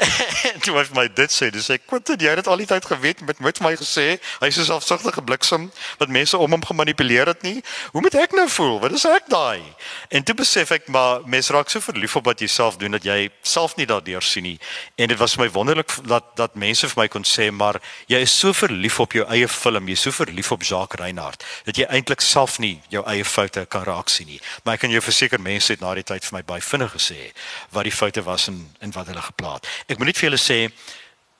en 0.00 0.60
toe 0.64 0.76
het 0.78 0.92
my 0.96 1.04
dit 1.12 1.32
sê, 1.32 1.50
dis 1.52 1.68
ek 1.72 1.84
kwint 1.90 2.08
jy 2.20 2.32
het 2.32 2.48
al 2.48 2.60
die 2.60 2.68
tyd 2.68 2.86
geweet 2.88 3.20
met 3.26 3.40
met 3.44 3.60
my 3.60 3.72
gesê, 3.76 4.16
hy's 4.40 4.56
so 4.56 4.64
selfsugtige 4.64 5.22
bliksem 5.24 5.68
wat 6.00 6.12
mense 6.12 6.38
om 6.38 6.50
hom 6.54 6.64
gemanipuleer 6.64 7.28
het 7.28 7.42
nie. 7.44 7.60
Hoe 7.92 8.02
moet 8.04 8.16
ek 8.16 8.34
nou 8.36 8.46
voel? 8.48 8.78
Wat 8.80 8.94
is 8.96 9.04
ek 9.08 9.28
daai? 9.32 9.60
En 10.08 10.24
toe 10.24 10.34
besef 10.38 10.72
ek 10.76 10.88
maar 10.92 11.24
mense 11.28 11.52
raak 11.52 11.72
so 11.72 11.84
verlief 11.84 12.16
op 12.16 12.28
wat 12.30 12.40
jy 12.40 12.48
self 12.48 12.78
doen 12.80 12.96
dat 12.96 13.04
jy 13.04 13.28
self 13.42 13.76
nie 13.76 13.86
daardeur 13.88 14.24
sien 14.24 14.46
nie. 14.48 14.56
En 14.96 15.12
dit 15.12 15.20
was 15.20 15.36
vir 15.36 15.44
my 15.44 15.50
wonderlik 15.56 15.92
dat 16.08 16.32
dat 16.40 16.56
mense 16.56 16.88
vir 16.94 17.02
my 17.02 17.08
kon 17.12 17.26
sê, 17.26 17.50
maar 17.52 17.80
jy 18.08 18.22
is 18.24 18.32
so 18.32 18.54
verlief 18.56 19.00
op 19.04 19.16
jou 19.16 19.26
eie 19.28 19.48
film, 19.48 19.88
jy's 19.92 20.06
so 20.08 20.14
verlief 20.16 20.52
op 20.52 20.64
Jacques 20.64 21.00
Reinhardt 21.00 21.44
dat 21.66 21.76
jy 21.76 21.88
eintlik 21.92 22.24
self 22.24 22.58
nie 22.62 22.78
jou 22.92 23.04
eie 23.08 23.24
foute 23.24 23.66
kan 23.68 23.84
raak 23.88 24.08
sien 24.08 24.30
nie. 24.30 24.40
Maar 24.64 24.78
ek 24.78 24.86
kan 24.86 24.94
jou 24.94 25.04
verseker 25.04 25.40
mense 25.40 25.72
het 25.72 25.84
na 25.84 25.92
die 25.98 26.06
tyd 26.06 26.24
vir 26.24 26.38
my 26.38 26.44
baie 26.54 26.64
vinnig 26.64 26.94
gesê 26.96 27.30
wat 27.74 27.84
die 27.88 27.94
foute 27.94 28.24
was 28.24 28.48
en 28.48 28.62
en 28.80 28.92
wat 28.96 29.10
hulle 29.10 29.22
geplaas 29.22 29.60
het. 29.60 29.68
Ek 29.90 29.98
moet 29.98 30.12
net 30.12 30.20
vir 30.20 30.28
julle 30.28 30.38
sê 30.38 30.58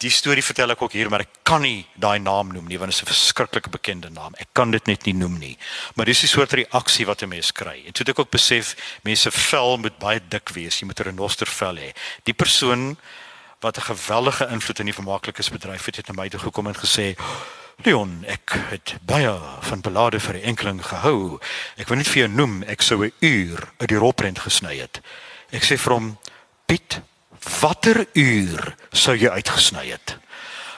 die 0.01 0.11
storie 0.11 0.42
vertel 0.42 0.72
ek 0.72 0.80
ook 0.82 0.94
hier 0.96 1.11
maar 1.12 1.22
ek 1.22 1.42
kan 1.46 1.61
nie 1.62 1.84
daai 2.01 2.18
naam 2.18 2.48
noem 2.55 2.66
nie 2.66 2.78
want 2.80 2.90
dit 2.90 2.96
is 2.98 3.03
'n 3.03 3.12
verskriklike 3.12 3.70
bekende 3.70 4.11
naam. 4.11 4.34
Ek 4.40 4.48
kan 4.53 4.70
dit 4.70 4.86
net 4.86 5.07
nie 5.07 5.14
noem 5.14 5.38
nie. 5.38 5.57
Maar 5.94 6.07
dis 6.07 6.20
die 6.20 6.28
soort 6.28 6.53
reaksie 6.53 7.07
wat 7.07 7.22
'n 7.22 7.28
mens 7.28 7.53
kry. 7.53 7.84
En 7.86 7.92
toe 7.92 8.03
het 8.05 8.09
ek 8.09 8.18
ook 8.18 8.30
besef 8.30 8.74
mense 9.03 9.30
vel 9.30 9.78
moet 9.78 9.98
baie 9.98 10.20
dik 10.28 10.48
wees. 10.48 10.80
Jy 10.80 10.86
moet 10.86 11.01
'n 11.01 11.03
renostervel 11.03 11.76
hê. 11.76 11.92
Die 12.24 12.34
persoon 12.34 12.98
wat 13.61 13.76
'n 13.76 13.94
geweldige 13.94 14.48
invloed 14.48 14.78
in 14.78 14.86
die 14.86 14.94
vermaaklikheidsbedryf 14.94 15.84
het, 15.86 15.96
het 15.96 16.07
na 16.09 16.14
my 16.14 16.28
toe 16.28 16.40
gekom 16.40 16.66
en 16.66 16.74
gesê 16.74 17.16
Leon, 17.84 18.24
ek 18.28 18.53
het 18.70 18.94
baie 19.03 19.38
van 19.61 19.80
belade 19.80 20.20
vir 20.20 20.32
die 20.32 20.42
enkeling 20.42 20.82
gehou. 20.84 21.40
Ek 21.76 21.88
wil 21.88 21.96
net 21.96 22.09
vir 22.09 22.26
jou 22.26 22.28
noem, 22.28 22.62
ek 22.62 22.82
sou 22.82 23.05
'n 23.05 23.12
uur 23.20 23.72
uit 23.78 23.88
die 23.88 23.98
roprent 23.98 24.38
gesny 24.38 24.78
het. 24.78 25.01
Ek 25.51 25.62
sê 25.62 25.78
vir 25.78 25.92
hom, 25.92 26.18
Piet, 26.66 27.01
watter 27.61 28.07
uur 28.12 28.74
sou 28.93 29.16
jy 29.16 29.28
uitgesny 29.28 29.86
het? 29.91 30.16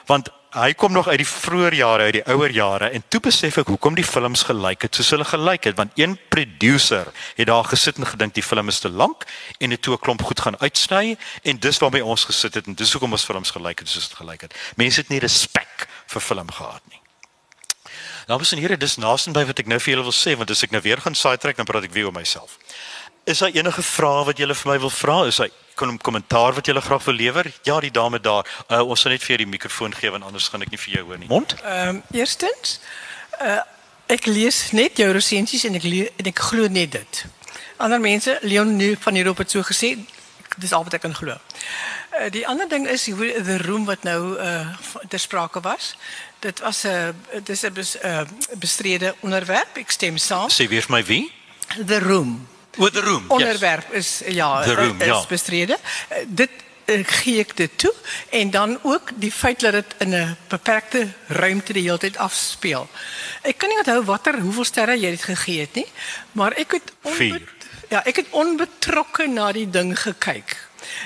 Want 0.07 0.29
hy 0.53 0.73
kom 0.77 0.93
nog 0.93 1.07
uit 1.07 1.17
die 1.23 1.27
vroeë 1.27 1.71
jare, 1.79 2.07
uit 2.09 2.17
die 2.19 2.25
ouer 2.29 2.51
jare 2.53 2.89
en 2.93 3.03
toe 3.09 3.19
besef 3.25 3.57
ek 3.57 3.71
hoekom 3.73 3.95
die 3.97 4.05
films 4.05 4.43
gelyk 4.45 4.85
het 4.85 4.99
soos 4.99 5.09
hulle 5.15 5.25
gelyk 5.25 5.65
het 5.65 5.79
want 5.79 5.97
een 5.97 6.13
producer 6.29 7.09
het 7.39 7.49
daar 7.49 7.65
gesit 7.71 7.97
en 7.97 8.05
gedink 8.05 8.35
die 8.37 8.45
film 8.45 8.69
is 8.69 8.83
te 8.83 8.91
lank 8.93 9.25
en 9.57 9.73
het 9.73 9.81
toe 9.81 9.95
'n 9.95 10.03
klomp 10.05 10.21
goed 10.21 10.39
gaan 10.45 10.59
uitsny 10.61 11.17
en 11.43 11.59
dis 11.59 11.77
waarmee 11.81 12.05
ons 12.05 12.25
gesit 12.25 12.53
het 12.53 12.67
en 12.67 12.75
dis 12.75 12.91
hoekom 12.93 13.11
ons 13.11 13.25
films 13.25 13.51
gelyk 13.51 13.79
het 13.79 13.89
soos 13.89 14.09
dit 14.09 14.17
gelyk 14.17 14.41
het. 14.41 14.53
Mense 14.75 15.01
het 15.01 15.09
nie 15.09 15.19
respek 15.19 15.87
vir 16.05 16.21
film 16.21 16.51
gehad 16.51 16.81
nie. 16.89 17.01
Nou 18.27 18.37
mens 18.37 18.51
en 18.51 18.59
here 18.59 18.77
dis 18.77 18.97
naaste 18.97 19.31
by 19.31 19.45
wat 19.45 19.59
ek 19.59 19.67
nou 19.67 19.79
vir 19.79 19.93
julle 19.93 20.03
wil 20.03 20.15
sê 20.15 20.37
want 20.37 20.51
as 20.51 20.63
ek 20.63 20.71
nou 20.71 20.81
weer 20.81 21.01
gaan 21.01 21.15
saai 21.15 21.37
trek 21.37 21.57
dan 21.57 21.65
praat 21.65 21.83
ek 21.83 21.91
weer 21.93 22.05
oor 22.05 22.15
myself. 22.15 22.57
Is 23.23 23.37
daar 23.37 23.49
enige 23.49 23.81
vrae 23.81 24.23
wat 24.23 24.37
julle 24.37 24.55
vir 24.55 24.71
my 24.71 24.79
wil 24.79 24.89
vra? 24.91 25.21
Is 25.25 25.37
hy 25.39 25.47
kon 25.75 25.89
'n 25.91 25.97
kommentaar 25.97 26.53
wat 26.53 26.65
jy 26.67 26.73
graag 26.79 27.03
wil 27.03 27.13
lewer? 27.13 27.51
Ja, 27.63 27.79
die 27.79 27.91
dame 27.91 28.19
daar. 28.19 28.45
Uh, 28.67 28.81
ons 28.81 29.01
sal 29.01 29.11
net 29.11 29.21
vir 29.21 29.27
jou 29.27 29.37
die 29.37 29.47
mikrofoon 29.47 29.95
gee 29.95 30.11
want 30.11 30.23
anders 30.23 30.47
gaan 30.47 30.61
ek 30.61 30.69
nie 30.69 30.77
vir 30.77 30.93
jou 30.93 31.05
hoor 31.05 31.17
nie. 31.17 31.27
Mond? 31.27 31.55
Ehm 31.63 31.87
um, 31.87 32.03
eerstens 32.11 32.79
uh 33.41 33.61
ek 34.07 34.25
lees 34.25 34.71
net 34.71 34.97
jou 34.97 35.11
resensies 35.11 35.63
en 35.63 35.75
ek 35.75 35.83
en 36.17 36.25
ek 36.25 36.39
glo 36.39 36.67
net 36.67 36.91
dit. 36.91 37.25
Ander 37.77 37.99
mense, 37.99 38.37
Leon 38.41 38.75
nu 38.75 38.95
van 38.99 39.15
hierop 39.15 39.37
het 39.37 39.51
so 39.51 39.61
gesê, 39.61 39.97
dis 40.57 40.73
al 40.73 40.83
wat 40.83 40.93
ek 40.93 41.01
kan 41.01 41.15
glo. 41.15 41.37
Uh, 42.19 42.29
die 42.29 42.47
ander 42.47 42.67
ding 42.69 42.87
is 42.87 43.07
hoe 43.09 43.33
the 43.43 43.57
room 43.57 43.85
wat 43.85 44.03
nou 44.03 44.37
uh 44.39 44.67
ter 45.07 45.19
sprake 45.19 45.61
was. 45.61 45.95
Dit 46.39 46.59
was 46.59 46.83
'n 46.83 47.15
uh, 47.33 47.39
dis 47.43 47.63
'n 47.63 47.73
bes, 47.73 47.95
uh, 48.03 48.21
bestrede 48.59 49.15
onderwerp. 49.19 49.77
Ek 49.77 49.91
stem 49.91 50.17
saam. 50.17 50.49
Sê 50.49 50.67
weer 50.67 50.81
vir 50.81 50.91
my 50.91 51.05
wie? 51.05 51.31
The 51.87 51.99
room. 51.99 52.52
With 52.77 52.93
the 52.93 53.01
room. 53.01 53.25
Onderwerp 53.27 53.85
yes. 53.91 54.21
is 54.21 54.35
ja, 54.35 54.63
the 54.63 54.75
room, 54.75 55.01
is 55.01 55.05
ja. 55.05 55.25
bestrede. 55.27 55.77
Uh, 56.11 56.17
dit 56.27 56.49
uh, 56.85 56.99
gee 57.05 57.39
ek 57.39 57.55
dit 57.57 57.77
toe 57.77 57.93
en 58.29 58.49
dan 58.49 58.77
ook 58.81 59.13
die 59.15 59.31
feit 59.31 59.59
dat 59.59 59.71
dit 59.71 59.95
in 59.97 60.15
'n 60.15 60.37
beperkte 60.47 61.07
ruimte 61.27 61.73
die 61.73 61.83
hele 61.83 61.97
tyd 61.97 62.17
afspeel. 62.17 62.87
Ek 63.41 63.57
kan 63.57 63.69
nie 63.69 63.77
onthou 63.77 64.03
watter 64.03 64.39
hoeveel 64.39 64.65
sterre 64.65 64.97
jy 64.97 65.09
dit 65.09 65.23
gegee 65.23 65.59
het 65.59 65.75
nie, 65.75 65.87
maar 66.31 66.51
ek 66.51 66.71
het 66.71 66.93
ja, 67.89 68.01
ek 68.05 68.15
het 68.15 68.29
onbetrokke 68.29 69.27
na 69.27 69.51
die 69.51 69.69
ding 69.69 69.99
gekyk. 69.99 70.57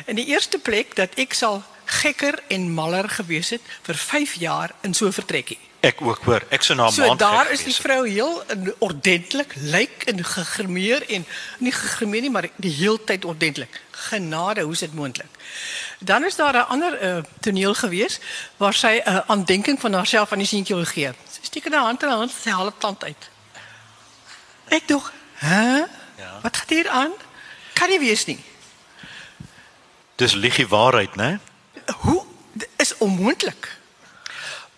In 0.06 0.16
die 0.16 0.26
eerste 0.26 0.60
plek 0.60 0.96
dat 0.96 1.14
ek 1.16 1.34
sal 1.34 1.64
gekker 1.86 2.40
en 2.48 2.72
maller 2.74 3.10
gewees 3.10 3.50
het 3.50 3.62
vir 3.82 3.96
5 3.96 4.34
jaar 4.34 4.72
in 4.82 4.94
so 4.94 5.08
'n 5.08 5.14
vertrekkie. 5.14 5.60
Ek 5.88 6.02
ook 6.04 6.24
hoor. 6.28 6.44
Ek 6.52 6.64
sou 6.66 6.76
na 6.76 6.88
'n 6.88 6.92
so, 6.92 7.06
maand. 7.06 7.20
So 7.22 7.28
daar 7.28 7.52
is 7.52 7.64
die 7.64 7.74
vrou 7.74 8.08
heel 8.08 8.44
ordentlik, 8.80 9.54
lyk 9.56 10.04
en 10.12 10.24
gegrimeer 10.24 11.10
en 11.10 11.26
nie 11.64 11.72
gegrimeer 11.72 12.22
nie, 12.22 12.30
maar 12.30 12.50
die 12.56 12.74
heeltyd 12.74 13.26
ordentlik. 13.26 13.82
Genade, 13.92 14.62
hoe 14.62 14.74
is 14.74 14.80
dit 14.80 14.94
moontlik? 14.94 15.32
Dan 16.00 16.26
is 16.26 16.36
daar 16.36 16.54
'n 16.54 16.68
ander 16.68 16.94
uh, 17.04 17.24
toneel 17.40 17.74
gewees 17.74 18.20
waar 18.58 18.74
sy 18.74 19.00
'n 19.00 19.10
uh, 19.10 19.20
aandenking 19.28 19.80
van 19.80 19.94
haarself 19.94 20.32
aan 20.32 20.44
die 20.44 20.48
seentjie 20.48 20.76
wil 20.76 20.86
gee. 20.86 21.12
Sy 21.32 21.40
steek 21.42 21.72
haar 21.72 21.88
hand 21.88 22.04
in 22.04 22.10
haar 22.10 22.18
hand, 22.18 22.32
sy 22.32 22.50
haal 22.50 22.68
'n 22.68 22.78
plant 22.78 23.04
uit. 23.04 23.30
Ek 24.68 24.88
dog, 24.88 25.14
hè? 25.34 25.78
Ja. 26.18 26.40
Wat 26.42 26.58
gaan 26.58 26.78
hier 26.78 26.90
aan? 26.90 27.12
Kan 27.74 27.90
nie 27.90 28.00
wees 28.00 28.26
nie. 28.26 28.44
Dis 30.16 30.34
liggie 30.34 30.68
waarheid, 30.68 31.16
né? 31.16 31.40
Hoe 32.04 32.24
is 32.76 32.98
onmoontlik? 32.98 33.77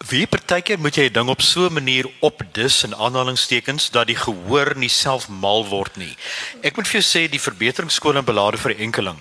Wie 0.10 0.26
partykeer 0.26 0.80
moet 0.82 0.96
jy 0.98 1.04
'n 1.06 1.14
ding 1.14 1.30
op 1.30 1.42
so 1.42 1.68
'n 1.70 1.74
manier 1.74 2.10
opdis 2.20 2.84
in 2.84 2.96
aanhalingstekens 2.96 3.92
dat 3.92 4.08
die 4.08 4.16
gehoor 4.16 4.74
nie 4.76 4.90
self 4.90 5.30
mal 5.30 5.68
word 5.68 5.98
nie. 5.98 6.18
Ek 6.64 6.76
moet 6.76 6.88
vir 6.88 7.02
jou 7.02 7.06
sê 7.06 7.30
die 7.30 7.40
verbeteringsskool 7.40 8.18
en 8.18 8.26
belade 8.26 8.58
vir 8.58 8.80
enkeling 8.80 9.20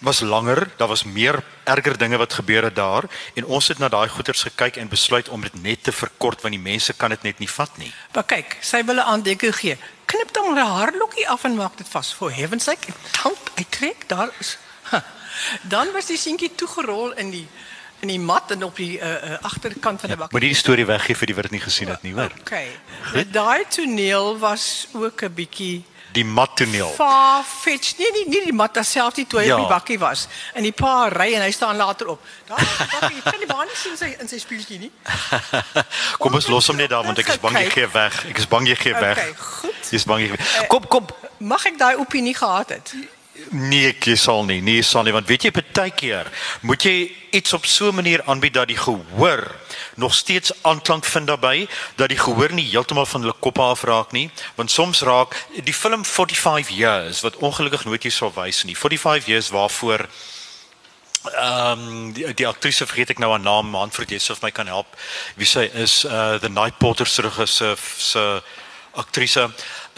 was 0.00 0.20
langer, 0.20 0.70
daar 0.76 0.88
was 0.88 1.04
meer 1.04 1.44
erger 1.64 1.98
dinge 1.98 2.16
wat 2.16 2.32
gebeur 2.32 2.62
het 2.62 2.74
daar 2.74 3.04
en 3.34 3.44
ons 3.44 3.68
het 3.68 3.78
na 3.78 3.88
daai 3.88 4.08
goeters 4.08 4.42
gekyk 4.42 4.76
en 4.76 4.88
besluit 4.88 5.28
om 5.28 5.40
dit 5.40 5.62
net 5.62 5.82
te 5.82 5.92
verkort 5.92 6.42
want 6.42 6.54
die 6.54 6.62
mense 6.62 6.92
kan 6.92 7.10
dit 7.10 7.22
net 7.22 7.38
nie 7.38 7.50
vat 7.50 7.76
nie. 7.78 7.92
Maar 8.14 8.24
kyk, 8.24 8.56
sy 8.60 8.84
wil 8.84 8.96
'n 8.96 9.06
aandenking 9.06 9.54
gee. 9.54 9.78
Knip 10.04 10.32
dan 10.32 10.44
maar 10.52 10.64
'n 10.64 10.70
haarlokkie 10.70 11.28
af 11.28 11.44
en 11.44 11.54
maak 11.54 11.76
dit 11.76 11.88
vas. 11.88 12.12
For 12.12 12.30
heaven's 12.30 12.64
sake, 12.64 12.92
tand 13.10 13.38
uittrek, 13.54 14.08
daar 14.08 14.30
is. 14.40 14.58
Huh. 14.90 15.00
Dan 15.72 15.92
was 15.92 16.06
die 16.06 16.16
seentjie 16.16 16.54
toegerol 16.54 17.12
in 17.12 17.30
die 17.30 17.48
in 18.00 18.08
die 18.08 18.20
mat 18.20 18.50
en 18.50 18.64
op 18.64 18.76
die 18.76 18.98
uh, 18.98 19.08
uh, 19.08 19.38
agterkant 19.40 20.00
van 20.00 20.08
die 20.12 20.18
bak. 20.18 20.30
Ja, 20.30 20.38
moet 20.38 20.46
die 20.46 20.54
storie 20.54 20.86
weggee 20.86 21.16
vir 21.16 21.26
die 21.26 21.34
wat 21.34 21.48
dit 21.48 21.58
nie 21.58 21.64
gesien 21.64 21.88
het 21.88 22.02
nie, 22.02 22.14
hoor. 22.14 22.32
Okay. 22.40 22.68
Daai 23.32 23.64
toneel 23.68 24.38
was 24.38 24.88
ook 24.92 25.22
'n 25.22 25.34
bietjie 25.34 25.84
die 26.16 26.24
mat 26.24 26.56
toneel. 26.56 26.88
Farfetch. 26.96 27.96
Nee, 27.98 28.10
nie 28.12 28.24
nie 28.28 28.42
die 28.48 28.54
mat 28.56 28.78
self 28.86 29.16
nie 29.16 29.26
toe 29.28 29.42
ja. 29.44 29.56
op 29.56 29.64
die 29.64 29.72
bakkie 29.72 29.98
was. 30.00 30.26
En 30.54 30.64
die 30.66 30.72
pa 30.72 31.08
ry 31.12 31.32
en 31.36 31.44
hy 31.44 31.50
staan 31.54 31.76
later 31.76 32.14
op. 32.14 32.22
Daar 32.48 32.62
bakkie, 32.94 33.22
kan 33.24 33.40
die 33.42 33.50
baan 33.50 33.66
nie 33.68 33.76
sien 33.76 33.98
sy 34.00 34.12
in 34.20 34.30
sy 34.30 34.40
speeltjie 34.42 34.78
nie. 34.86 34.92
kom 36.22 36.38
ons 36.38 36.48
los 36.52 36.70
hom 36.72 36.80
net 36.80 36.92
daar 36.94 37.04
want 37.06 37.20
ek 37.22 37.34
is 37.34 37.42
bang 37.42 37.58
jy 37.60 37.66
gee 37.74 37.90
weg. 37.96 38.22
Ek 38.32 38.40
is 38.44 38.48
bang 38.52 38.70
jy 38.70 38.78
gee 38.80 38.94
weg. 38.96 39.20
Okay, 39.20 39.34
goed. 39.42 39.92
Jy's 39.92 40.08
bang 40.08 40.24
jy. 40.24 40.40
Kom 40.72 40.88
kom. 40.88 41.12
Mag 41.38 41.68
ek 41.68 41.76
daai 41.80 41.94
opinie 42.00 42.34
gehad 42.36 42.72
het? 42.78 42.96
Nee, 43.50 43.88
ek 43.92 44.08
sal 44.18 44.44
nie. 44.44 44.60
Nee, 44.60 44.82
sal 44.82 45.04
nie 45.06 45.12
want 45.14 45.28
weet 45.28 45.46
jy 45.46 45.52
baie 45.54 45.92
keer 45.94 46.28
moet 46.66 46.82
jy 46.82 47.10
iets 47.36 47.52
op 47.52 47.66
so 47.66 47.88
'n 47.88 47.94
manier 47.94 48.22
aanbied 48.24 48.54
dat 48.54 48.68
die 48.68 48.76
gehoor 48.76 49.54
nog 49.96 50.14
steeds 50.14 50.52
aanklank 50.62 51.04
vind 51.04 51.26
daarbey 51.26 51.68
dat 51.96 52.08
die 52.08 52.18
gehoor 52.18 52.52
nie 52.52 52.70
heeltemal 52.70 53.06
van 53.06 53.20
hulle 53.20 53.34
kop 53.40 53.58
af 53.58 53.82
raak 53.82 54.12
nie 54.12 54.30
want 54.54 54.70
soms 54.70 55.00
raak 55.00 55.46
die 55.64 55.74
film 55.74 56.04
45 56.04 56.70
years 56.70 57.20
wat 57.20 57.36
ongelukkig 57.36 57.84
nooit 57.84 58.02
hier 58.02 58.12
sou 58.12 58.32
wys 58.34 58.64
nie 58.64 58.76
45 58.76 59.26
years 59.26 59.50
waarvoor 59.50 60.08
ehm 61.26 61.80
um, 61.80 62.12
die, 62.12 62.34
die 62.34 62.46
aktrise 62.46 62.86
vergeet 62.86 63.10
ek 63.10 63.18
nou 63.18 63.30
haar 63.30 63.40
naam 63.40 63.70
Manfred 63.70 64.10
jy 64.10 64.18
sou 64.18 64.36
my 64.42 64.50
kan 64.50 64.66
help 64.66 64.86
wie 65.36 65.46
sy 65.46 65.70
is 65.74 66.04
uh 66.04 66.38
the 66.38 66.48
night 66.48 66.78
porter 66.78 67.06
se 67.06 67.76
se 67.98 68.42
aktrise 68.92 69.40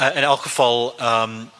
uh, 0.00 0.10
in 0.14 0.22
elk 0.22 0.42
geval 0.42 0.94
ehm 0.98 1.22
um, 1.22 1.50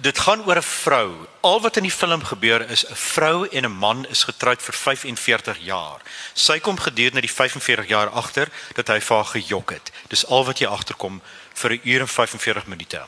dit 0.00 0.18
gaan 0.18 0.44
oor 0.46 0.56
'n 0.56 0.62
vrou. 0.62 1.26
Al 1.40 1.60
wat 1.60 1.76
in 1.76 1.82
die 1.82 1.90
film 1.90 2.24
gebeur 2.24 2.70
is 2.70 2.86
'n 2.86 2.94
vrou 2.94 3.46
en 3.48 3.64
'n 3.64 3.78
man 3.78 4.06
is 4.06 4.24
getroud 4.24 4.62
vir 4.62 4.74
45 4.74 5.58
jaar. 5.58 6.00
Sy 6.32 6.58
kom 6.58 6.78
gedurende 6.78 7.20
die 7.20 7.32
45 7.32 7.86
jaar 7.86 8.08
agter 8.08 8.48
dat 8.74 8.88
hy 8.88 9.00
vir 9.00 9.16
haar 9.16 9.24
gejok 9.24 9.70
het. 9.70 9.92
Dis 10.08 10.26
al 10.26 10.44
wat 10.44 10.58
jy 10.58 10.66
agterkom 10.66 11.22
vir 11.54 11.70
'n 11.70 11.80
uur 11.84 12.00
en 12.00 12.08
45 12.08 12.66
minute. 12.66 13.02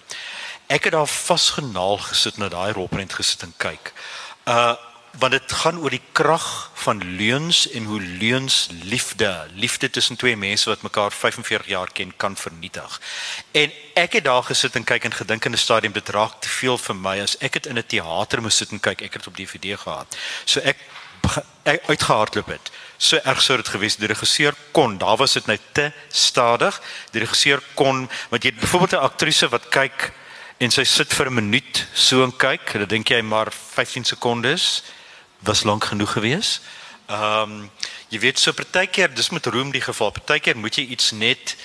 Ek 0.67 0.85
het 0.85 0.93
daar 0.93 1.07
vasgenaal 1.07 1.99
gesit 1.99 2.37
na 2.37 2.49
daai 2.49 2.73
rolprent 2.73 3.13
gesit 3.13 3.43
en 3.43 3.55
kyk. 3.57 3.93
Uh 4.45 4.75
want 5.19 5.33
dit 5.33 5.53
gaan 5.53 5.79
oor 5.79 5.91
die 5.91 6.03
krag 6.13 6.71
van 6.75 7.01
leuns 7.17 7.65
en 7.71 7.85
hoe 7.85 8.01
leuns 8.01 8.69
liefde, 8.83 9.47
liefde 9.55 9.91
tussen 9.91 10.17
twee 10.17 10.37
mense 10.37 10.69
wat 10.69 10.83
mekaar 10.83 11.13
45 11.13 11.67
jaar 11.67 11.93
ken 11.93 12.13
kan 12.17 12.37
vernietig. 12.37 13.01
En 13.51 13.73
ek 13.95 14.19
het 14.19 14.25
daar 14.25 14.45
gesit 14.45 14.77
en 14.77 14.85
kyk 14.85 15.09
en 15.09 15.17
gedink 15.17 15.45
in 15.45 15.53
'n 15.53 15.59
stadium 15.59 15.93
dit 15.93 16.09
raak 16.09 16.41
te 16.41 16.49
veel 16.49 16.79
vir 16.79 16.97
my 16.97 17.21
as 17.21 17.37
ek 17.41 17.53
dit 17.53 17.67
in 17.67 17.79
'n 17.79 17.87
teater 17.87 18.43
moet 18.43 18.53
sit 18.53 18.71
en 18.71 18.81
kyk. 18.81 19.03
Ek 19.03 19.13
het 19.13 19.25
dit 19.25 19.27
op 19.27 19.37
DVD 19.37 19.79
gehad. 19.79 20.17
So 20.45 20.61
ek, 20.61 20.77
ek 21.63 21.89
uitgehardloop 21.89 22.47
het. 22.47 22.71
So 22.97 23.17
erg 23.17 23.43
sou 23.43 23.57
dit 23.57 23.69
gewees 23.69 23.97
die 23.97 24.07
regisseur 24.07 24.55
kon. 24.73 24.99
Daar 24.99 25.17
was 25.17 25.33
dit 25.33 25.47
net 25.47 25.61
te 25.73 25.93
stadig. 26.09 26.81
Die 27.11 27.21
regisseur 27.21 27.63
kon 27.75 28.09
want 28.29 28.43
jy 28.43 28.51
het 28.51 28.61
byvoorbeeld 28.61 28.93
'n 28.93 29.09
aktrise 29.11 29.49
wat 29.49 29.69
kyk 29.69 30.13
en 30.59 30.71
sy 30.71 30.85
sit 30.85 31.13
vir 31.15 31.27
'n 31.27 31.35
minuut 31.35 31.87
so 31.93 32.23
en 32.23 32.37
kyk. 32.37 32.73
Dan 32.73 32.89
dink 32.89 33.09
jy 33.09 33.21
maar 33.21 33.53
15 33.53 34.05
sekondes 34.05 34.83
was 35.47 35.63
lank 35.63 35.85
genoeg 35.85 36.13
gewees. 36.13 36.61
Ehm 37.07 37.51
um, 37.51 37.71
jy 38.09 38.19
weet 38.23 38.39
so 38.39 38.53
partykeer 38.53 39.15
dis 39.15 39.31
met 39.31 39.47
roem 39.47 39.71
die 39.71 39.83
geval. 39.83 40.11
Partykeer 40.11 40.57
moet 40.57 40.77
jy 40.79 40.87
iets 40.95 41.11
net 41.11 41.57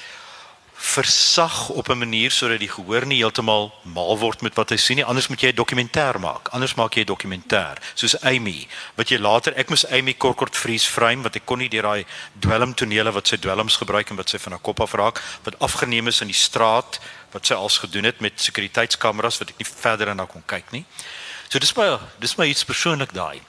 versag 0.81 1.69
op 1.69 1.89
'n 1.89 1.97
manier 1.97 2.31
sodat 2.31 2.59
die 2.59 2.69
gehoor 2.69 3.05
nie 3.05 3.17
heeltemal 3.17 3.73
mal 3.81 4.17
word 4.17 4.41
met 4.41 4.55
wat 4.55 4.69
hy 4.69 4.77
sien 4.77 4.95
nie. 4.95 5.05
Anders 5.05 5.27
moet 5.27 5.41
jy 5.41 5.49
'n 5.49 5.55
dokumentêr 5.55 6.19
maak. 6.19 6.47
Anders 6.47 6.73
maak 6.73 6.93
jy 6.93 7.01
'n 7.01 7.13
dokumentêr 7.13 7.77
soos 7.93 8.21
Amy 8.21 8.67
wat 8.95 9.09
jy 9.09 9.17
later 9.17 9.53
ek 9.57 9.69
moes 9.69 9.85
Amy 9.85 10.13
kort 10.13 10.37
kort 10.37 10.57
vries 10.57 10.85
frame 10.85 11.21
wat 11.23 11.35
ek 11.35 11.45
kon 11.45 11.57
nie 11.57 11.69
deur 11.69 11.83
daai 11.83 12.05
dwelm 12.39 12.73
tonele 12.73 13.11
wat 13.11 13.27
sy 13.27 13.37
dwelms 13.37 13.77
gebruik 13.77 14.09
en 14.09 14.15
wat 14.15 14.29
sy 14.29 14.37
van 14.37 14.51
haar 14.51 14.61
kop 14.61 14.81
af 14.81 14.93
raak 14.93 15.21
wat 15.43 15.59
afgeneem 15.59 16.07
is 16.07 16.21
in 16.21 16.27
die 16.27 16.43
straat 16.47 16.99
wat 17.31 17.45
sy 17.45 17.53
als 17.53 17.77
gedoen 17.77 18.03
het 18.03 18.19
met 18.19 18.41
sekuriteitskameras 18.41 19.37
wat 19.37 19.49
ek 19.49 19.57
nie 19.57 19.67
verder 19.81 20.07
in 20.07 20.17
daar 20.17 20.27
kon 20.27 20.43
kyk 20.45 20.71
nie. 20.71 20.85
So 21.51 21.59
dis 21.59 21.73
my 21.75 21.97
dis 22.23 22.37
my 22.39 22.45
iets 22.47 22.63
persoonlik 22.63 23.11
daai. 23.11 23.41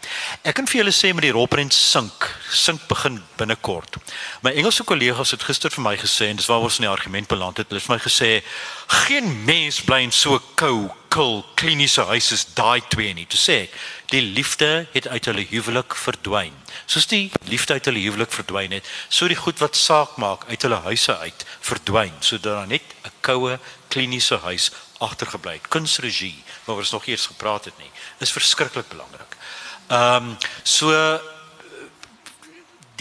Ek 0.42 0.56
kan 0.58 0.66
vir 0.66 0.80
julle 0.80 0.90
sê 0.90 1.12
met 1.14 1.22
die 1.22 1.30
rolprent 1.30 1.70
sink, 1.70 2.24
sink 2.50 2.82
begin 2.90 3.20
binnekort. 3.38 4.00
My 4.42 4.50
Engelse 4.58 4.82
kollegas 4.82 5.30
het 5.36 5.44
gister 5.46 5.70
vir 5.70 5.84
my 5.84 5.92
gesê 6.00 6.32
en 6.32 6.40
dis 6.40 6.48
waar 6.50 6.66
ons 6.66 6.80
in 6.80 6.88
die 6.88 6.90
argument 6.90 7.30
beland 7.30 7.62
het. 7.62 7.70
Hulle 7.70 7.78
het 7.78 7.86
vir 7.86 7.94
my 7.94 8.00
gesê 8.02 8.32
geen 9.06 9.30
mens 9.46 9.78
bly 9.86 10.00
in 10.08 10.10
so 10.10 10.40
kou, 10.58 10.90
kil, 11.14 11.44
kliniese 11.54 12.02
huis 12.10 12.32
is 12.34 12.42
daai 12.58 12.82
twee 12.90 13.14
nie. 13.14 13.28
Toe 13.30 13.38
sê 13.38 13.60
ek, 13.68 13.80
die 14.10 14.26
liefde 14.34 14.72
het 14.96 15.06
uit 15.06 15.30
hulle 15.30 15.46
huwelik 15.54 15.94
verdwyn. 15.94 16.58
Soos 16.90 17.06
die 17.06 17.28
liefde 17.46 17.78
uit 17.78 17.86
hulle 17.86 18.02
huwelik 18.02 18.34
verdwyn 18.34 18.74
het, 18.80 18.94
so 19.14 19.30
die 19.30 19.38
goed 19.38 19.62
wat 19.62 19.78
saak 19.78 20.18
maak 20.18 20.48
uit 20.50 20.66
hulle 20.66 20.82
huise 20.90 21.14
uit 21.22 21.46
verdwyn, 21.62 22.18
sodat 22.18 22.50
daar 22.50 22.66
net 22.66 22.82
'n 23.06 23.14
koue 23.22 23.60
kliniese 23.94 24.42
huis 24.42 24.72
agtergebly 25.02 25.58
het. 25.58 25.68
Kunsregie 25.68 26.36
waaroor 26.64 26.84
ons 26.84 26.94
nog 26.94 27.06
eers 27.06 27.26
gepraat 27.26 27.64
het 27.64 27.78
nie, 27.78 27.90
is 28.18 28.32
verskriklik 28.32 28.88
belangrik. 28.88 29.36
Ehm 29.86 30.30
um, 30.30 30.36
so 30.62 30.92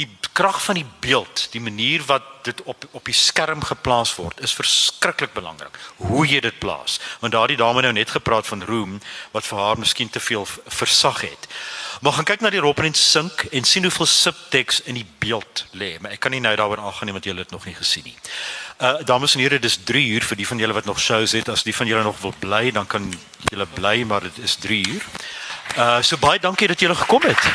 die 0.02 0.30
krag 0.32 0.62
van 0.64 0.78
die 0.80 0.86
beeld, 1.04 1.48
die 1.52 1.62
manier 1.62 2.04
wat 2.08 2.24
dit 2.46 2.62
op 2.64 2.86
op 2.92 3.06
die 3.06 3.16
skerm 3.16 3.62
geplaas 3.64 4.14
word, 4.18 4.40
is 4.42 4.54
verskriklik 4.58 5.34
belangrik. 5.34 5.78
Hoe 6.02 6.26
jy 6.28 6.40
dit 6.42 6.58
plaas. 6.60 7.00
Want 7.20 7.36
daardie 7.36 7.58
dame 7.60 7.84
nou 7.86 7.94
net 7.94 8.10
gepraat 8.10 8.48
van 8.48 8.64
Room 8.66 8.98
wat 9.36 9.46
vir 9.46 9.60
haar 9.60 9.80
miskien 9.80 10.10
te 10.10 10.20
veel 10.20 10.48
versag 10.66 11.22
het. 11.22 11.48
Maar 12.02 12.18
gaan 12.18 12.30
kyk 12.32 12.42
na 12.42 12.50
die 12.50 12.64
rolprent 12.64 12.98
sink 12.98 13.46
en 13.52 13.68
sien 13.68 13.86
hoeveel 13.86 14.10
subtext 14.10 14.88
in 14.90 14.98
die 14.98 15.06
beeld 15.20 15.66
lê. 15.78 15.98
Maar 16.00 16.16
ek 16.18 16.24
kan 16.26 16.34
nie 16.34 16.42
nou 16.42 16.56
daaroor 16.56 16.82
aangaan 16.82 17.12
nie 17.12 17.18
want 17.18 17.30
julle 17.30 17.46
het 17.46 17.54
nog 17.54 17.66
nie 17.66 17.78
gesien 17.78 18.10
nie. 18.10 18.18
Uh 18.82 18.98
dames 19.06 19.36
en 19.36 19.44
here, 19.44 19.60
dis 19.60 19.78
3 19.86 20.08
uur 20.16 20.26
vir 20.32 20.42
die 20.42 20.48
van 20.48 20.58
julle 20.58 20.74
wat 20.74 20.90
nog 20.90 21.00
shows 21.00 21.38
het. 21.38 21.50
As 21.50 21.68
die 21.68 21.76
van 21.76 21.88
julle 21.88 22.04
nog 22.04 22.18
wil 22.26 22.34
bly, 22.40 22.72
dan 22.72 22.88
kan 22.88 23.14
julle 23.52 23.68
bly, 23.78 24.02
maar 24.04 24.26
dit 24.26 24.42
is 24.42 24.56
3 24.56 24.82
uur. 24.88 25.06
Uh 25.78 26.02
so 26.02 26.18
baie 26.18 26.40
dankie 26.40 26.68
dat 26.68 26.80
julle 26.80 26.96
gekom 26.96 27.22
het. 27.30 27.52